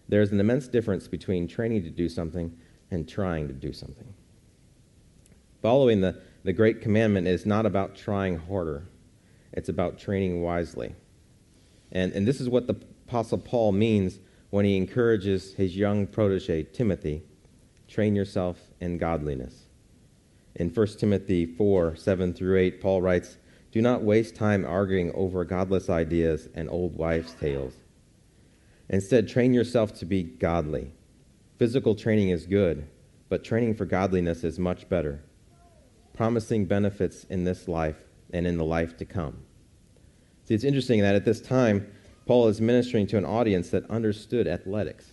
There 0.08 0.22
is 0.22 0.32
an 0.32 0.40
immense 0.40 0.68
difference 0.68 1.08
between 1.08 1.48
training 1.48 1.84
to 1.84 1.90
do 1.90 2.10
something 2.10 2.58
and 2.90 3.08
trying 3.08 3.48
to 3.48 3.54
do 3.54 3.72
something. 3.72 4.14
Following 5.62 6.02
the, 6.02 6.20
the 6.44 6.54
Great 6.54 6.82
Commandment 6.82 7.28
is 7.28 7.46
not 7.46 7.66
about 7.66 7.96
trying 7.96 8.38
harder, 8.38 8.88
it's 9.54 9.70
about 9.70 10.00
training 10.00 10.42
wisely. 10.42 10.96
And, 11.92 12.14
and 12.14 12.28
this 12.28 12.42
is 12.42 12.50
what 12.50 12.68
the 12.68 12.76
Apostle 13.08 13.38
Paul 13.38 13.74
means 13.74 14.20
when 14.50 14.66
he 14.66 14.78
encourages 14.78 15.54
his 15.54 15.76
young 15.76 16.08
protege, 16.08 16.64
Timothy, 16.64 17.24
train 17.92 18.16
yourself 18.16 18.58
in 18.80 18.98
godliness. 18.98 19.66
In 20.56 20.70
1 20.70 20.88
Timothy 20.98 21.46
4 21.46 21.96
7 21.96 22.34
through 22.34 22.58
8, 22.58 22.82
Paul 22.82 23.02
writes, 23.02 23.38
Do 23.72 23.82
not 23.82 24.04
waste 24.04 24.36
time 24.36 24.66
arguing 24.66 25.12
over 25.14 25.44
godless 25.44 25.90
ideas 25.90 26.48
and 26.56 26.70
old 26.70 26.96
wives' 26.96 27.34
tales. 27.34 27.74
Instead, 28.90 29.28
train 29.28 29.54
yourself 29.54 29.94
to 29.96 30.06
be 30.06 30.24
godly. 30.24 30.94
Physical 31.58 31.94
training 31.96 32.30
is 32.30 32.46
good, 32.46 32.88
but 33.30 33.44
training 33.44 33.76
for 33.76 33.86
godliness 33.86 34.44
is 34.44 34.58
much 34.58 34.90
better, 34.90 35.24
promising 36.14 36.66
benefits 36.66 37.26
in 37.26 37.44
this 37.44 37.68
life 37.68 37.98
and 38.34 38.48
in 38.48 38.58
the 38.58 38.66
life 38.66 38.98
to 38.98 39.06
come. 39.06 39.38
See, 40.46 40.54
it's 40.54 40.64
interesting 40.64 41.02
that 41.02 41.16
at 41.16 41.26
this 41.26 41.42
time, 41.42 41.92
Paul 42.26 42.48
is 42.48 42.62
ministering 42.62 43.08
to 43.08 43.18
an 43.18 43.26
audience 43.26 43.70
that 43.70 43.90
understood 43.90 44.48
athletics. 44.48 45.12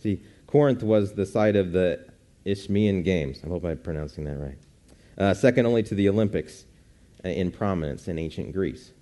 See, 0.00 0.22
Corinth 0.46 0.82
was 0.82 1.14
the 1.14 1.26
site 1.26 1.56
of 1.56 1.72
the 1.72 2.11
Isthmian 2.44 3.02
Games. 3.02 3.40
I 3.44 3.48
hope 3.48 3.64
I'm 3.64 3.78
pronouncing 3.78 4.24
that 4.24 4.38
right. 4.38 4.58
Uh, 5.18 5.34
second 5.34 5.66
only 5.66 5.82
to 5.84 5.94
the 5.94 6.08
Olympics 6.08 6.64
uh, 7.24 7.28
in 7.28 7.50
prominence 7.50 8.08
in 8.08 8.18
ancient 8.18 8.52
Greece. 8.52 8.92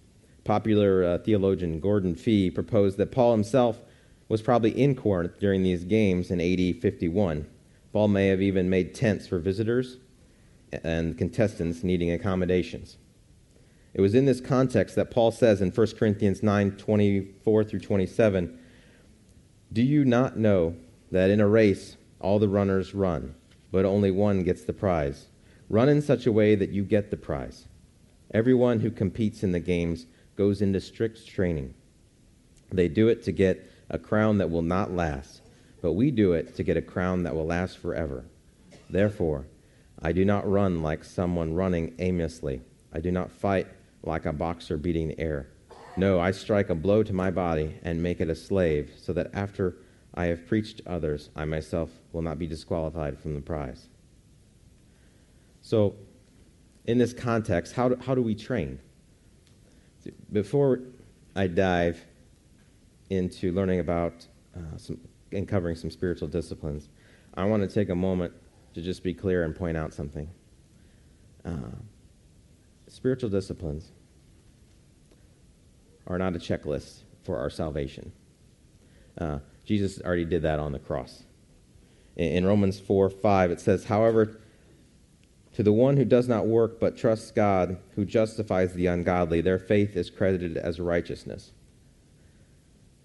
Popular 0.44 1.04
uh, 1.04 1.18
theologian 1.18 1.80
Gordon 1.80 2.14
Fee 2.14 2.50
proposed 2.50 2.98
that 2.98 3.12
Paul 3.12 3.32
himself 3.32 3.80
was 4.28 4.42
probably 4.42 4.70
in 4.70 4.94
Corinth 4.94 5.38
during 5.38 5.62
these 5.62 5.84
games 5.84 6.30
in 6.30 6.40
AD 6.40 6.80
51. 6.80 7.46
Paul 7.92 8.08
may 8.08 8.28
have 8.28 8.40
even 8.40 8.70
made 8.70 8.94
tents 8.94 9.26
for 9.26 9.38
visitors 9.38 9.98
and 10.84 11.18
contestants 11.18 11.82
needing 11.82 12.12
accommodations. 12.12 12.96
It 13.92 14.00
was 14.00 14.14
in 14.14 14.24
this 14.24 14.40
context 14.40 14.94
that 14.96 15.10
Paul 15.10 15.32
says 15.32 15.60
in 15.60 15.70
1 15.70 15.86
Corinthians 15.98 16.42
9 16.42 16.72
24 16.72 17.64
through 17.64 17.80
27 17.80 18.58
Do 19.72 19.82
you 19.82 20.04
not 20.04 20.36
know 20.36 20.76
that 21.10 21.30
in 21.30 21.40
a 21.40 21.48
race 21.48 21.96
all 22.20 22.38
the 22.38 22.48
runners 22.48 22.94
run, 22.94 23.34
but 23.72 23.84
only 23.84 24.10
one 24.10 24.42
gets 24.42 24.62
the 24.62 24.72
prize? 24.72 25.26
Run 25.68 25.88
in 25.88 26.02
such 26.02 26.26
a 26.26 26.32
way 26.32 26.54
that 26.54 26.70
you 26.70 26.84
get 26.84 27.10
the 27.10 27.16
prize. 27.16 27.66
Everyone 28.32 28.80
who 28.80 28.90
competes 28.90 29.42
in 29.42 29.52
the 29.52 29.60
games 29.60 30.06
goes 30.36 30.62
into 30.62 30.80
strict 30.80 31.26
training. 31.26 31.74
They 32.72 32.88
do 32.88 33.08
it 33.08 33.22
to 33.24 33.32
get 33.32 33.68
a 33.88 33.98
crown 33.98 34.38
that 34.38 34.50
will 34.50 34.62
not 34.62 34.92
last, 34.92 35.42
but 35.82 35.94
we 35.94 36.10
do 36.10 36.32
it 36.32 36.54
to 36.56 36.62
get 36.62 36.76
a 36.76 36.82
crown 36.82 37.24
that 37.24 37.34
will 37.34 37.46
last 37.46 37.78
forever. 37.78 38.24
Therefore, 38.88 39.46
I 40.00 40.12
do 40.12 40.24
not 40.24 40.48
run 40.48 40.82
like 40.82 41.04
someone 41.04 41.54
running 41.54 41.94
aimlessly. 41.98 42.62
I 42.92 43.00
do 43.00 43.10
not 43.10 43.30
fight 43.30 43.66
like 44.02 44.26
a 44.26 44.32
boxer 44.32 44.76
beating 44.76 45.08
the 45.08 45.20
air. 45.20 45.48
No, 45.96 46.20
I 46.20 46.30
strike 46.30 46.70
a 46.70 46.74
blow 46.74 47.02
to 47.02 47.12
my 47.12 47.30
body 47.30 47.76
and 47.82 48.02
make 48.02 48.20
it 48.20 48.30
a 48.30 48.34
slave, 48.34 48.92
so 48.96 49.12
that 49.12 49.30
after 49.34 49.76
I 50.14 50.26
have 50.26 50.46
preached 50.46 50.78
to 50.78 50.90
others, 50.90 51.30
I 51.36 51.44
myself 51.44 51.90
will 52.12 52.22
not 52.22 52.38
be 52.38 52.46
disqualified 52.46 53.18
from 53.18 53.34
the 53.34 53.40
prize. 53.40 53.88
So, 55.62 55.94
in 56.86 56.98
this 56.98 57.12
context, 57.12 57.74
how 57.74 57.90
do, 57.90 57.96
how 58.02 58.14
do 58.14 58.22
we 58.22 58.34
train? 58.34 58.80
Before 60.32 60.80
I 61.36 61.46
dive 61.46 62.04
into 63.10 63.52
learning 63.52 63.80
about 63.80 64.26
uh, 64.56 64.76
some, 64.76 64.98
and 65.32 65.46
covering 65.46 65.76
some 65.76 65.90
spiritual 65.90 66.28
disciplines, 66.28 66.88
I 67.34 67.44
want 67.44 67.62
to 67.62 67.68
take 67.68 67.90
a 67.90 67.94
moment 67.94 68.32
to 68.74 68.82
just 68.82 69.02
be 69.02 69.14
clear 69.14 69.44
and 69.44 69.54
point 69.54 69.76
out 69.76 69.92
something. 69.92 70.28
Uh, 71.44 71.76
spiritual 72.88 73.30
disciplines 73.30 73.92
are 76.06 76.18
not 76.18 76.34
a 76.34 76.38
checklist 76.38 77.02
for 77.22 77.38
our 77.38 77.50
salvation. 77.50 78.10
Uh, 79.18 79.38
Jesus 79.64 80.00
already 80.00 80.24
did 80.24 80.42
that 80.42 80.58
on 80.58 80.72
the 80.72 80.78
cross. 80.78 81.24
In, 82.16 82.44
Romans 82.44 82.78
4 82.80 83.08
5, 83.08 83.50
it 83.50 83.60
says, 83.60 83.84
However, 83.84 84.40
to 85.54 85.62
the 85.62 85.72
one 85.72 85.96
who 85.96 86.04
does 86.04 86.28
not 86.28 86.46
work 86.46 86.78
but 86.80 86.96
trusts 86.96 87.30
God, 87.30 87.78
who 87.94 88.04
justifies 88.04 88.72
the 88.72 88.86
ungodly, 88.86 89.40
their 89.40 89.58
faith 89.58 89.96
is 89.96 90.10
credited 90.10 90.56
as 90.56 90.80
righteousness. 90.80 91.52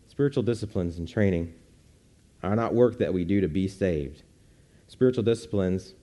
Spiritual 0.08 0.44
disciplines 0.44 0.98
and 0.98 1.08
training 1.08 1.54
are 2.44 2.56
not 2.56 2.74
work 2.74 2.98
that 3.00 3.13
we 3.13 3.26
do 3.26 3.41
to 3.41 3.48
be 3.48 3.68
saved. 3.68 4.24
Spiritual 4.88 5.24
disciplines 5.24 5.94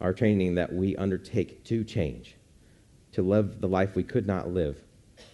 are 0.00 0.12
training 0.12 0.56
that 0.56 0.72
we 0.72 0.96
undertake 0.96 1.64
to 1.64 1.84
change, 1.84 2.36
to 3.12 3.22
live 3.22 3.60
the 3.60 3.68
life 3.68 3.94
we 3.94 4.02
could 4.02 4.26
not 4.26 4.48
live 4.48 4.82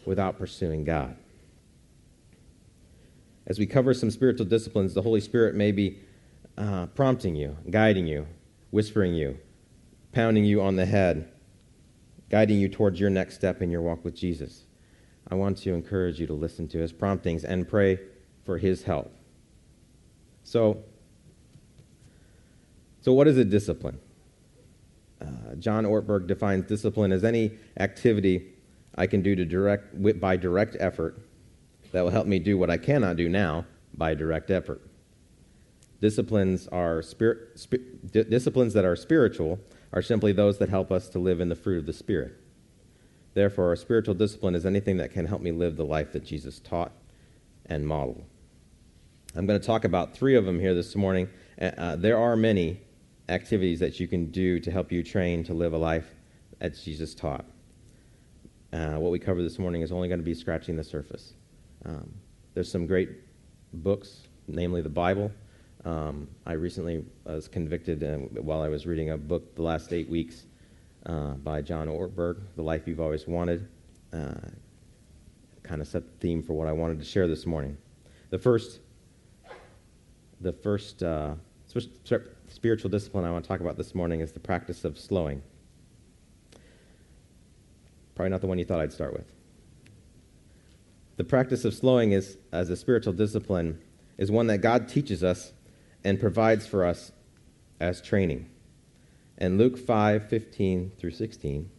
without 0.04 0.38
pursuing 0.38 0.84
God. 0.84 1.16
As 3.48 3.58
we 3.58 3.64
cover 3.64 3.94
some 3.94 4.10
spiritual 4.10 4.44
disciplines, 4.44 4.92
the 4.92 5.00
Holy 5.00 5.22
Spirit 5.22 5.54
may 5.54 5.72
be 5.72 5.98
uh, 6.58 6.86
prompting 6.88 7.34
you, 7.34 7.56
guiding 7.70 8.06
you, 8.06 8.26
whispering 8.70 9.14
you, 9.14 9.38
pounding 10.12 10.44
you 10.44 10.60
on 10.60 10.76
the 10.76 10.84
head, 10.84 11.32
guiding 12.28 12.58
you 12.58 12.68
towards 12.68 13.00
your 13.00 13.08
next 13.08 13.36
step 13.36 13.62
in 13.62 13.70
your 13.70 13.80
walk 13.80 14.04
with 14.04 14.14
Jesus. 14.14 14.66
I 15.30 15.34
want 15.34 15.56
to 15.58 15.72
encourage 15.72 16.20
you 16.20 16.26
to 16.26 16.34
listen 16.34 16.68
to 16.68 16.78
his 16.78 16.92
promptings 16.92 17.42
and 17.42 17.66
pray 17.66 17.98
for 18.44 18.58
his 18.58 18.82
help. 18.82 19.10
So, 20.44 20.84
so 23.00 23.14
what 23.14 23.28
is 23.28 23.38
a 23.38 23.46
discipline? 23.46 23.98
Uh, 25.22 25.54
John 25.58 25.84
Ortberg 25.84 26.26
defines 26.26 26.66
discipline 26.66 27.12
as 27.12 27.24
any 27.24 27.52
activity 27.80 28.52
I 28.94 29.06
can 29.06 29.22
do 29.22 29.34
to 29.34 29.46
direct, 29.46 30.20
by 30.20 30.36
direct 30.36 30.76
effort 30.78 31.18
that 31.92 32.02
will 32.02 32.10
help 32.10 32.26
me 32.26 32.38
do 32.38 32.58
what 32.58 32.70
I 32.70 32.76
cannot 32.76 33.16
do 33.16 33.28
now 33.28 33.64
by 33.94 34.14
direct 34.14 34.50
effort. 34.50 34.80
Disciplines 36.00 36.68
are 36.68 37.02
disciplines 38.12 38.74
that 38.74 38.84
are 38.84 38.94
spiritual 38.94 39.58
are 39.92 40.02
simply 40.02 40.32
those 40.32 40.58
that 40.58 40.68
help 40.68 40.92
us 40.92 41.08
to 41.08 41.18
live 41.18 41.40
in 41.40 41.48
the 41.48 41.56
fruit 41.56 41.78
of 41.78 41.86
the 41.86 41.92
Spirit. 41.92 42.34
Therefore, 43.34 43.72
a 43.72 43.76
spiritual 43.76 44.14
discipline 44.14 44.54
is 44.54 44.66
anything 44.66 44.96
that 44.98 45.12
can 45.12 45.26
help 45.26 45.40
me 45.40 45.50
live 45.50 45.76
the 45.76 45.84
life 45.84 46.12
that 46.12 46.24
Jesus 46.24 46.60
taught 46.60 46.92
and 47.66 47.86
modeled. 47.86 48.24
I'm 49.36 49.46
going 49.46 49.60
to 49.60 49.66
talk 49.66 49.84
about 49.84 50.14
three 50.14 50.34
of 50.36 50.44
them 50.44 50.58
here 50.58 50.74
this 50.74 50.96
morning. 50.96 51.28
Uh, 51.60 51.96
there 51.96 52.18
are 52.18 52.36
many 52.36 52.80
activities 53.28 53.78
that 53.80 54.00
you 54.00 54.08
can 54.08 54.30
do 54.30 54.58
to 54.60 54.70
help 54.70 54.90
you 54.90 55.02
train 55.02 55.44
to 55.44 55.54
live 55.54 55.72
a 55.72 55.78
life 55.78 56.14
as 56.60 56.82
Jesus 56.82 57.14
taught. 57.14 57.44
Uh, 58.72 58.96
what 58.96 59.10
we 59.10 59.18
cover 59.18 59.42
this 59.42 59.58
morning 59.58 59.82
is 59.82 59.92
only 59.92 60.08
going 60.08 60.20
to 60.20 60.24
be 60.24 60.34
scratching 60.34 60.76
the 60.76 60.84
surface. 60.84 61.34
Um, 61.88 62.12
there's 62.52 62.70
some 62.70 62.86
great 62.86 63.08
books, 63.72 64.28
namely 64.46 64.82
the 64.82 64.90
Bible. 64.90 65.32
Um, 65.86 66.28
I 66.44 66.52
recently 66.52 67.02
was 67.24 67.48
convicted 67.48 68.04
uh, 68.04 68.18
while 68.42 68.60
I 68.60 68.68
was 68.68 68.86
reading 68.86 69.10
a 69.10 69.16
book 69.16 69.54
the 69.54 69.62
last 69.62 69.94
eight 69.94 70.10
weeks 70.10 70.44
uh, 71.06 71.34
by 71.34 71.62
John 71.62 71.88
Ortberg, 71.88 72.40
The 72.56 72.62
Life 72.62 72.86
You've 72.86 73.00
Always 73.00 73.26
Wanted. 73.26 73.68
Uh, 74.12 74.34
kind 75.62 75.80
of 75.80 75.88
set 75.88 76.02
the 76.04 76.18
theme 76.18 76.42
for 76.42 76.52
what 76.52 76.68
I 76.68 76.72
wanted 76.72 76.98
to 76.98 77.06
share 77.06 77.26
this 77.26 77.46
morning. 77.46 77.78
The 78.28 78.38
first, 78.38 78.80
the 80.42 80.52
first 80.52 81.02
uh, 81.02 81.36
spiritual 82.48 82.90
discipline 82.90 83.24
I 83.24 83.30
want 83.30 83.44
to 83.44 83.48
talk 83.48 83.60
about 83.60 83.78
this 83.78 83.94
morning 83.94 84.20
is 84.20 84.32
the 84.32 84.40
practice 84.40 84.84
of 84.84 84.98
slowing. 84.98 85.40
Probably 88.14 88.30
not 88.30 88.42
the 88.42 88.46
one 88.46 88.58
you 88.58 88.66
thought 88.66 88.80
I'd 88.80 88.92
start 88.92 89.14
with. 89.14 89.37
The 91.18 91.24
practice 91.24 91.64
of 91.64 91.74
slowing 91.74 92.12
is, 92.12 92.38
as 92.52 92.70
a 92.70 92.76
spiritual 92.76 93.12
discipline, 93.12 93.80
is 94.18 94.30
one 94.30 94.46
that 94.46 94.58
God 94.58 94.88
teaches 94.88 95.24
us 95.24 95.52
and 96.04 96.20
provides 96.20 96.64
for 96.64 96.84
us 96.84 97.10
as 97.80 98.00
training. 98.00 98.48
In 99.36 99.58
Luke 99.58 99.76
5 99.76 100.28
15 100.28 100.92
through 100.96 101.10
16, 101.10 101.70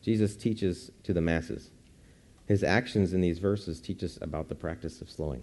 Jesus 0.00 0.36
teaches 0.36 0.90
to 1.02 1.12
the 1.12 1.20
masses. 1.20 1.70
His 2.46 2.64
actions 2.64 3.12
in 3.12 3.20
these 3.20 3.38
verses 3.38 3.78
teach 3.78 4.02
us 4.02 4.18
about 4.22 4.48
the 4.48 4.54
practice 4.54 5.02
of 5.02 5.10
slowing. 5.10 5.42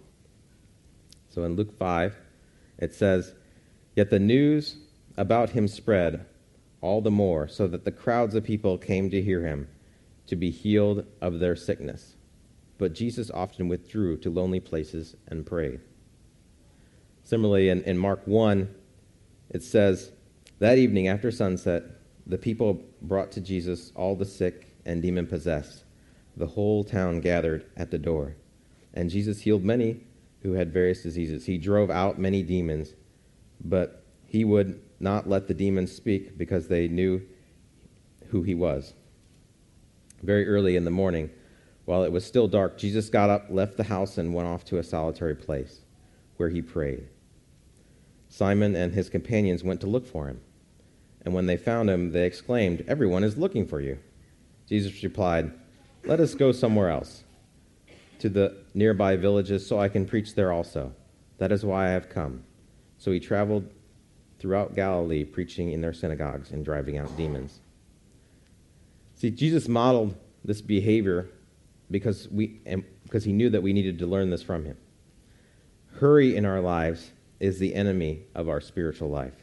So 1.30 1.44
in 1.44 1.56
Luke 1.56 1.78
5, 1.78 2.16
it 2.80 2.96
says, 2.96 3.36
Yet 3.96 4.10
the 4.10 4.20
news 4.20 4.78
about 5.18 5.52
him 5.52 5.68
spread 5.68 6.26
all 6.82 7.00
the 7.00 7.12
more, 7.12 7.48
so 7.48 7.68
that 7.68 7.86
the 7.86 7.92
crowds 7.92 8.34
of 8.34 8.44
people 8.44 8.80
came 8.80 9.12
to 9.12 9.22
hear 9.22 9.46
him 9.46 9.68
to 10.26 10.36
be 10.36 10.50
healed 10.50 11.06
of 11.22 11.38
their 11.40 11.56
sickness. 11.56 12.16
But 12.80 12.94
Jesus 12.94 13.30
often 13.30 13.68
withdrew 13.68 14.18
to 14.18 14.32
lonely 14.32 14.60
places 14.60 15.16
and 15.28 15.46
prayed. 15.46 15.82
Similarly, 17.24 17.70
in, 17.70 17.84
in 17.84 18.00
Mark 18.00 18.26
1, 18.26 18.74
it 19.52 19.62
says, 19.62 20.12
That 20.58 20.80
evening 20.80 21.08
after 21.08 21.30
sunset, 21.30 21.84
the 22.26 22.40
people 22.40 22.82
brought 23.02 23.32
to 23.34 23.42
Jesus 23.42 23.92
all 23.96 24.16
the 24.16 24.26
sick 24.26 24.76
and 24.86 25.02
demon 25.02 25.28
possessed. 25.28 25.84
The 26.36 26.48
whole 26.48 26.84
town 26.84 27.20
gathered 27.20 27.66
at 27.78 27.92
the 27.92 28.00
door. 28.00 28.36
And 28.96 29.12
Jesus 29.12 29.42
healed 29.42 29.64
many 29.64 30.02
who 30.42 30.54
had 30.54 30.74
various 30.74 31.04
diseases. 31.04 31.46
He 31.46 31.60
drove 31.60 31.92
out 31.92 32.18
many 32.18 32.42
demons, 32.42 32.96
but 33.64 34.04
he 34.26 34.44
would 34.44 34.82
not 35.00 35.30
let 35.30 35.48
the 35.48 35.54
demons 35.54 35.92
speak 35.92 36.38
because 36.38 36.68
they 36.68 36.88
knew 36.88 37.22
who 38.30 38.42
he 38.42 38.56
was 38.56 38.94
very 40.24 40.48
early 40.48 40.76
in 40.76 40.86
the 40.86 40.92
morning, 40.92 41.30
while 41.90 42.04
it 42.04 42.12
was 42.12 42.24
still 42.24 42.48
dark, 42.48 42.78
Jesus 42.78 43.10
got 43.10 43.32
up, 43.32 43.48
left 43.50 43.76
the 43.76 43.86
house, 43.86 44.20
and 44.20 44.32
went 44.32 44.48
off 44.48 44.64
to 44.66 44.78
a 44.78 44.84
solitary 44.84 45.34
place 45.34 45.80
where 46.38 46.50
he 46.50 46.62
prayed. 46.62 47.08
Simon 48.28 48.76
and 48.76 48.94
his 48.94 49.10
companions 49.10 49.64
went 49.64 49.82
to 49.82 49.88
look 49.88 50.06
for 50.06 50.28
him. 50.28 50.40
And 51.26 51.34
when 51.34 51.48
they 51.48 51.58
found 51.58 51.90
him, 51.90 52.12
they 52.12 52.28
exclaimed, 52.28 52.86
Everyone 52.88 53.24
is 53.24 53.40
looking 53.40 53.66
for 53.66 53.82
you. 53.82 53.98
Jesus 54.68 55.02
replied, 55.02 55.52
Let 56.06 56.20
us 56.20 56.36
go 56.36 56.52
somewhere 56.52 56.92
else, 56.92 57.24
to 58.20 58.30
the 58.30 58.58
nearby 58.76 59.16
villages, 59.16 59.66
so 59.66 59.80
I 59.80 59.90
can 59.90 60.06
preach 60.06 60.36
there 60.36 60.52
also. 60.52 60.94
That 61.40 61.52
is 61.52 61.66
why 61.66 61.88
I 61.88 61.94
have 61.94 62.08
come. 62.08 62.44
So 63.00 63.12
he 63.12 63.20
traveled 63.20 63.68
throughout 64.38 64.76
Galilee, 64.76 65.24
preaching 65.24 65.72
in 65.72 65.82
their 65.82 65.94
synagogues 65.94 66.52
and 66.52 66.64
driving 66.64 67.00
out 67.00 67.18
demons. 67.18 67.62
See, 69.16 69.32
Jesus 69.32 69.68
modeled 69.68 70.16
this 70.46 70.62
behavior 70.62 71.30
because, 71.92 72.28
we, 72.30 72.60
because 73.04 73.24
he 73.24 73.34
knew 73.34 73.50
that 73.50 73.62
we 73.62 73.74
needed 73.74 74.00
to 74.00 74.08
learn 74.08 74.30
this 74.30 74.44
from 74.44 74.66
him. 74.66 74.78
Hurry 76.00 76.36
in 76.36 76.46
our 76.46 76.62
lives 76.62 77.12
is 77.40 77.60
the 77.60 77.74
enemy 77.74 78.24
of 78.36 78.50
our 78.50 78.62
spiritual 78.62 79.10
life. 79.10 79.34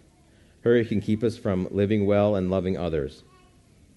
Hurry 0.62 0.84
can 0.84 1.00
keep 1.00 1.22
us 1.22 1.36
from 1.36 1.68
living 1.70 2.06
well 2.06 2.36
and 2.36 2.50
loving 2.50 2.76
others. 2.76 3.22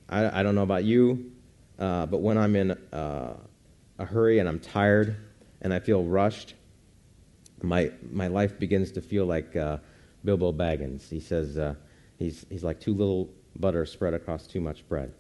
I, 0.09 0.39
I 0.39 0.43
don't 0.43 0.55
know 0.55 0.63
about 0.63 0.83
you, 0.83 1.31
uh, 1.77 2.05
but 2.05 2.21
when 2.21 2.37
I'm 2.37 2.55
in 2.55 2.71
uh, 2.71 3.33
a 3.97 4.05
hurry 4.05 4.39
and 4.39 4.47
I'm 4.47 4.59
tired 4.59 5.15
and 5.61 5.73
I 5.73 5.79
feel 5.79 6.03
rushed, 6.03 6.55
my, 7.61 7.91
my 8.11 8.27
life 8.27 8.57
begins 8.57 8.91
to 8.93 9.01
feel 9.01 9.25
like 9.25 9.55
uh, 9.55 9.77
Bilbo 10.23 10.53
Baggins. 10.53 11.09
He 11.09 11.19
says 11.19 11.57
uh, 11.57 11.75
he's, 12.17 12.45
he's 12.49 12.63
like 12.63 12.79
too 12.79 12.93
little 12.93 13.29
butter 13.57 13.85
spread 13.85 14.13
across 14.13 14.47
too 14.47 14.61
much 14.61 14.87
bread. 14.87 15.13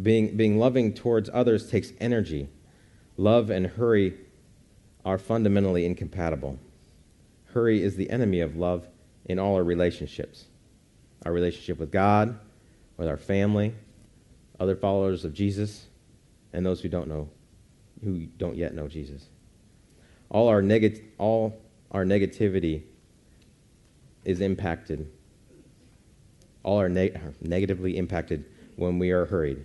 Being, 0.00 0.36
being 0.36 0.58
loving 0.58 0.94
towards 0.94 1.28
others 1.32 1.70
takes 1.70 1.92
energy. 2.00 2.48
Love 3.16 3.50
and 3.50 3.66
hurry 3.66 4.14
are 5.04 5.18
fundamentally 5.18 5.84
incompatible. 5.84 6.58
Hurry 7.52 7.82
is 7.82 7.96
the 7.96 8.10
enemy 8.10 8.40
of 8.40 8.56
love 8.56 8.86
in 9.24 9.38
all 9.38 9.56
our 9.56 9.64
relationships 9.64 10.46
our 11.26 11.32
relationship 11.32 11.78
with 11.78 11.92
God, 11.92 12.38
with 12.96 13.06
our 13.06 13.18
family, 13.18 13.74
other 14.58 14.74
followers 14.74 15.24
of 15.24 15.34
Jesus, 15.34 15.86
and 16.52 16.64
those 16.64 16.80
who 16.80 16.88
don't 16.88 17.08
know, 17.08 17.28
who 18.02 18.26
don't 18.38 18.56
yet 18.56 18.74
know 18.74 18.88
Jesus. 18.88 19.26
All 20.30 20.48
our, 20.48 20.62
neg- 20.62 21.04
all 21.18 21.60
our 21.90 22.04
negativity 22.04 22.82
is 24.24 24.40
impacted, 24.40 25.10
all 26.62 26.80
are 26.80 26.88
neg- 26.88 27.20
negatively 27.42 27.96
impacted 27.96 28.46
when 28.76 28.98
we 28.98 29.10
are 29.10 29.26
hurried. 29.26 29.64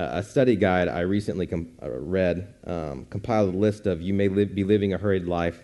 A 0.00 0.22
study 0.22 0.56
guide 0.56 0.88
I 0.88 1.00
recently 1.00 1.46
com- 1.46 1.72
uh, 1.82 1.90
read 1.90 2.54
um, 2.64 3.06
compiled 3.10 3.54
a 3.54 3.58
list 3.58 3.86
of 3.86 4.00
you 4.00 4.14
may 4.14 4.28
be 4.28 4.64
living 4.64 4.94
a 4.94 4.98
hurried 4.98 5.26
life 5.26 5.62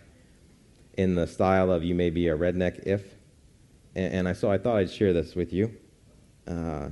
in 0.98 1.14
the 1.14 1.26
style 1.26 1.70
of 1.70 1.82
you 1.82 1.94
may 1.94 2.10
be 2.10 2.28
a 2.28 2.36
redneck 2.36 2.82
if. 2.86 3.14
And, 3.94 4.12
and 4.12 4.28
I, 4.28 4.34
so 4.34 4.50
I 4.50 4.58
thought 4.58 4.76
I'd 4.76 4.90
share 4.90 5.14
this 5.14 5.34
with 5.34 5.54
you. 5.54 5.74
Uh, 6.46 6.90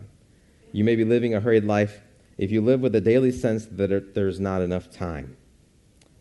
you 0.72 0.84
may 0.84 0.96
be 0.96 1.04
living 1.04 1.34
a 1.34 1.40
hurried 1.40 1.64
life 1.64 2.00
if 2.38 2.50
you 2.50 2.62
live 2.62 2.80
with 2.80 2.94
a 2.94 3.00
daily 3.00 3.30
sense 3.30 3.66
that 3.66 4.14
there's 4.14 4.40
not 4.40 4.62
enough 4.62 4.90
time. 4.90 5.36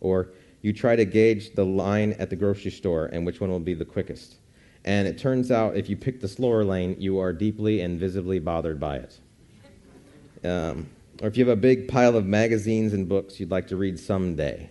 Or 0.01 0.29
you 0.61 0.73
try 0.73 0.97
to 0.97 1.05
gauge 1.05 1.55
the 1.55 1.65
line 1.65 2.13
at 2.19 2.29
the 2.29 2.35
grocery 2.35 2.71
store 2.71 3.05
and 3.07 3.25
which 3.25 3.39
one 3.39 3.49
will 3.49 3.59
be 3.59 3.73
the 3.73 3.85
quickest. 3.85 4.35
And 4.83 5.07
it 5.07 5.17
turns 5.17 5.51
out 5.51 5.77
if 5.77 5.89
you 5.89 5.95
pick 5.95 6.19
the 6.19 6.27
slower 6.27 6.65
lane, 6.65 6.97
you 6.99 7.17
are 7.19 7.31
deeply 7.31 7.81
and 7.81 7.97
visibly 7.97 8.39
bothered 8.39 8.79
by 8.79 8.97
it. 8.97 9.19
Um, 10.43 10.89
or 11.21 11.27
if 11.27 11.37
you 11.37 11.45
have 11.45 11.57
a 11.57 11.61
big 11.61 11.87
pile 11.87 12.17
of 12.17 12.25
magazines 12.25 12.93
and 12.93 13.07
books 13.07 13.39
you'd 13.39 13.51
like 13.51 13.67
to 13.67 13.77
read 13.77 13.99
someday. 13.99 14.69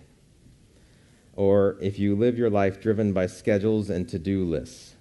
Or 1.35 1.77
if 1.81 1.97
you 1.97 2.15
live 2.15 2.37
your 2.37 2.49
life 2.49 2.81
driven 2.81 3.13
by 3.13 3.27
schedules 3.27 3.89
and 3.89 4.07
to 4.09 4.19
do 4.19 4.43
lists. 4.43 4.95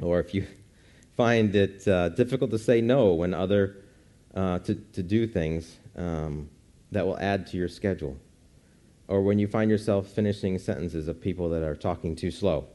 Or 0.00 0.18
if 0.20 0.34
you 0.34 0.46
find 1.16 1.54
it 1.54 1.86
uh, 1.86 2.08
difficult 2.10 2.50
to 2.50 2.58
say 2.58 2.80
no 2.80 3.12
when 3.14 3.34
other 3.34 3.76
uh, 4.34 4.58
to, 4.60 4.74
to 4.74 5.02
do 5.02 5.26
things 5.26 5.78
um, 5.96 6.48
that 6.90 7.06
will 7.06 7.18
add 7.18 7.46
to 7.48 7.56
your 7.56 7.68
schedule. 7.68 8.16
Or 9.08 9.22
when 9.22 9.38
you 9.38 9.46
find 9.46 9.70
yourself 9.70 10.08
finishing 10.08 10.58
sentences 10.58 11.06
of 11.06 11.20
people 11.20 11.50
that 11.50 11.62
are 11.62 11.76
talking 11.76 12.16
too 12.16 12.30
slow. 12.30 12.68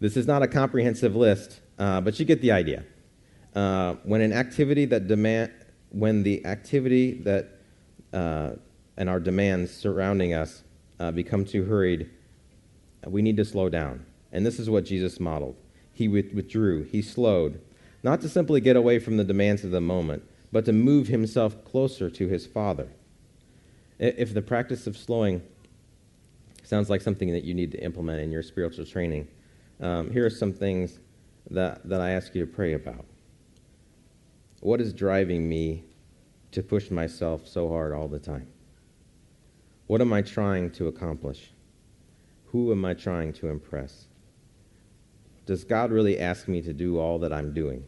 This 0.00 0.16
is 0.16 0.26
not 0.26 0.42
a 0.42 0.48
comprehensive 0.48 1.14
list, 1.14 1.60
uh, 1.78 2.00
but 2.00 2.18
you 2.18 2.24
get 2.24 2.40
the 2.40 2.52
idea. 2.52 2.84
Uh, 3.58 3.96
when 4.04 4.20
an 4.20 4.32
activity 4.32 4.84
that 4.84 5.08
demand, 5.08 5.50
when 5.90 6.22
the 6.22 6.46
activity 6.46 7.14
that 7.14 7.58
uh, 8.12 8.52
and 8.96 9.10
our 9.10 9.18
demands 9.18 9.72
surrounding 9.72 10.32
us 10.32 10.62
uh, 11.00 11.10
become 11.10 11.44
too 11.44 11.64
hurried, 11.64 12.08
we 13.04 13.20
need 13.20 13.36
to 13.36 13.44
slow 13.44 13.68
down. 13.68 14.06
And 14.30 14.46
this 14.46 14.60
is 14.60 14.70
what 14.70 14.84
Jesus 14.84 15.18
modeled. 15.18 15.56
He 15.92 16.06
withdrew, 16.06 16.84
he 16.84 17.02
slowed, 17.02 17.60
not 18.04 18.20
to 18.20 18.28
simply 18.28 18.60
get 18.60 18.76
away 18.76 19.00
from 19.00 19.16
the 19.16 19.24
demands 19.24 19.64
of 19.64 19.72
the 19.72 19.80
moment, 19.80 20.22
but 20.52 20.64
to 20.66 20.72
move 20.72 21.08
himself 21.08 21.64
closer 21.64 22.08
to 22.10 22.28
his 22.28 22.46
Father. 22.46 22.86
If 23.98 24.34
the 24.34 24.42
practice 24.42 24.86
of 24.86 24.96
slowing 24.96 25.42
sounds 26.62 26.88
like 26.88 27.00
something 27.00 27.32
that 27.32 27.42
you 27.42 27.54
need 27.54 27.72
to 27.72 27.82
implement 27.82 28.20
in 28.20 28.30
your 28.30 28.44
spiritual 28.44 28.86
training, 28.86 29.26
um, 29.80 30.12
here 30.12 30.24
are 30.24 30.30
some 30.30 30.52
things 30.52 31.00
that, 31.50 31.88
that 31.88 32.00
I 32.00 32.10
ask 32.10 32.36
you 32.36 32.46
to 32.46 32.52
pray 32.52 32.74
about. 32.74 33.04
What 34.60 34.80
is 34.80 34.92
driving 34.92 35.48
me 35.48 35.84
to 36.52 36.62
push 36.62 36.90
myself 36.90 37.46
so 37.46 37.68
hard 37.68 37.92
all 37.92 38.08
the 38.08 38.18
time? 38.18 38.48
What 39.86 40.00
am 40.00 40.12
I 40.12 40.22
trying 40.22 40.70
to 40.72 40.88
accomplish? 40.88 41.52
Who 42.46 42.72
am 42.72 42.84
I 42.84 42.94
trying 42.94 43.32
to 43.34 43.48
impress? 43.48 44.06
Does 45.46 45.64
God 45.64 45.90
really 45.90 46.18
ask 46.18 46.48
me 46.48 46.60
to 46.62 46.72
do 46.72 46.98
all 46.98 47.18
that 47.20 47.32
I'm 47.32 47.54
doing? 47.54 47.84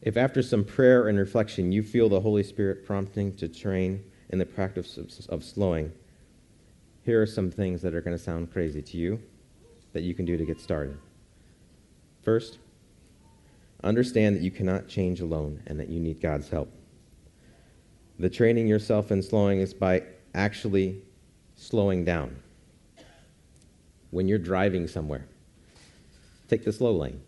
If 0.00 0.16
after 0.16 0.42
some 0.42 0.64
prayer 0.64 1.08
and 1.08 1.18
reflection 1.18 1.72
you 1.72 1.82
feel 1.82 2.08
the 2.08 2.20
Holy 2.20 2.42
Spirit 2.42 2.86
prompting 2.86 3.34
to 3.36 3.48
train 3.48 4.04
in 4.30 4.38
the 4.38 4.46
practice 4.46 4.96
of, 4.96 5.10
of 5.28 5.44
slowing, 5.44 5.92
here 7.02 7.20
are 7.20 7.26
some 7.26 7.50
things 7.50 7.82
that 7.82 7.94
are 7.94 8.00
going 8.00 8.16
to 8.16 8.22
sound 8.22 8.52
crazy 8.52 8.80
to 8.80 8.96
you 8.96 9.20
that 9.92 10.02
you 10.02 10.14
can 10.14 10.24
do 10.24 10.36
to 10.36 10.44
get 10.44 10.60
started. 10.60 10.96
First, 12.22 12.58
Understand 13.82 14.36
that 14.36 14.42
you 14.42 14.50
cannot 14.50 14.88
change 14.88 15.20
alone 15.20 15.62
and 15.66 15.78
that 15.78 15.88
you 15.88 16.00
need 16.00 16.20
God's 16.20 16.48
help. 16.48 16.72
The 18.18 18.28
training 18.28 18.66
yourself 18.66 19.12
in 19.12 19.22
slowing 19.22 19.60
is 19.60 19.72
by 19.72 20.02
actually 20.34 21.02
slowing 21.54 22.04
down. 22.04 22.36
When 24.10 24.26
you're 24.26 24.38
driving 24.38 24.88
somewhere, 24.88 25.26
take 26.48 26.64
the 26.64 26.72
slow 26.72 26.92
lane. 26.92 27.20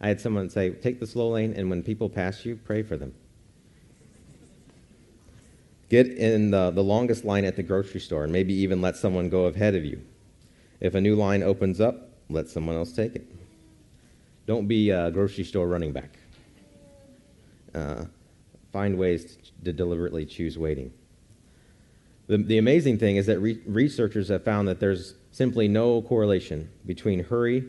I 0.00 0.08
had 0.08 0.20
someone 0.20 0.48
say, 0.48 0.70
Take 0.70 1.00
the 1.00 1.06
slow 1.06 1.30
lane, 1.30 1.52
and 1.56 1.68
when 1.68 1.82
people 1.82 2.08
pass 2.08 2.44
you, 2.44 2.56
pray 2.56 2.82
for 2.82 2.96
them. 2.96 3.14
Get 5.88 6.06
in 6.08 6.50
the, 6.50 6.70
the 6.70 6.82
longest 6.82 7.24
line 7.24 7.44
at 7.44 7.56
the 7.56 7.62
grocery 7.62 8.00
store 8.00 8.24
and 8.24 8.32
maybe 8.32 8.52
even 8.54 8.80
let 8.80 8.96
someone 8.96 9.28
go 9.28 9.44
ahead 9.44 9.74
of 9.74 9.84
you. 9.84 10.02
If 10.80 10.94
a 10.94 11.00
new 11.00 11.14
line 11.14 11.42
opens 11.42 11.80
up, 11.80 12.10
let 12.28 12.48
someone 12.48 12.76
else 12.76 12.92
take 12.92 13.14
it. 13.14 13.26
Don't 14.46 14.68
be 14.68 14.90
a 14.90 15.10
grocery 15.10 15.44
store 15.44 15.66
running 15.66 15.92
back. 15.92 16.18
Uh, 17.74 18.04
find 18.72 18.96
ways 18.96 19.36
to 19.64 19.72
deliberately 19.72 20.24
choose 20.24 20.56
waiting. 20.56 20.92
The, 22.28 22.38
the 22.38 22.58
amazing 22.58 22.98
thing 22.98 23.16
is 23.16 23.26
that 23.26 23.38
re- 23.40 23.60
researchers 23.66 24.28
have 24.28 24.44
found 24.44 24.68
that 24.68 24.80
there's 24.80 25.14
simply 25.30 25.68
no 25.68 26.00
correlation 26.02 26.70
between 26.86 27.24
hurry 27.24 27.64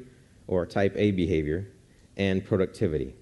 or 0.47 0.65
type 0.65 0.93
A 0.95 1.11
behavior 1.11 1.67
and 2.15 2.43
productivity. 2.45 3.13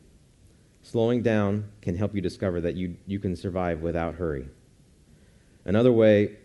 Slowing 0.84 1.24
down 1.24 1.72
can 1.82 1.96
help 1.96 2.14
you 2.14 2.22
discover 2.22 2.62
that 2.62 2.76
you, 2.76 2.96
you 3.08 3.20
can 3.20 3.36
survive 3.36 3.82
without 3.82 4.16
hurry. 4.16 4.48
Another 5.66 5.92
way 5.92 6.38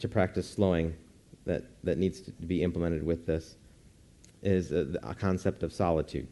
to 0.00 0.08
practice 0.08 0.48
slowing 0.48 0.94
that, 1.44 1.64
that 1.84 1.98
needs 1.98 2.20
to 2.20 2.30
be 2.32 2.62
implemented 2.62 3.02
with 3.02 3.26
this 3.26 3.56
is 4.42 4.72
a, 4.72 4.86
a 5.02 5.14
concept 5.14 5.62
of 5.62 5.72
solitude. 5.72 6.28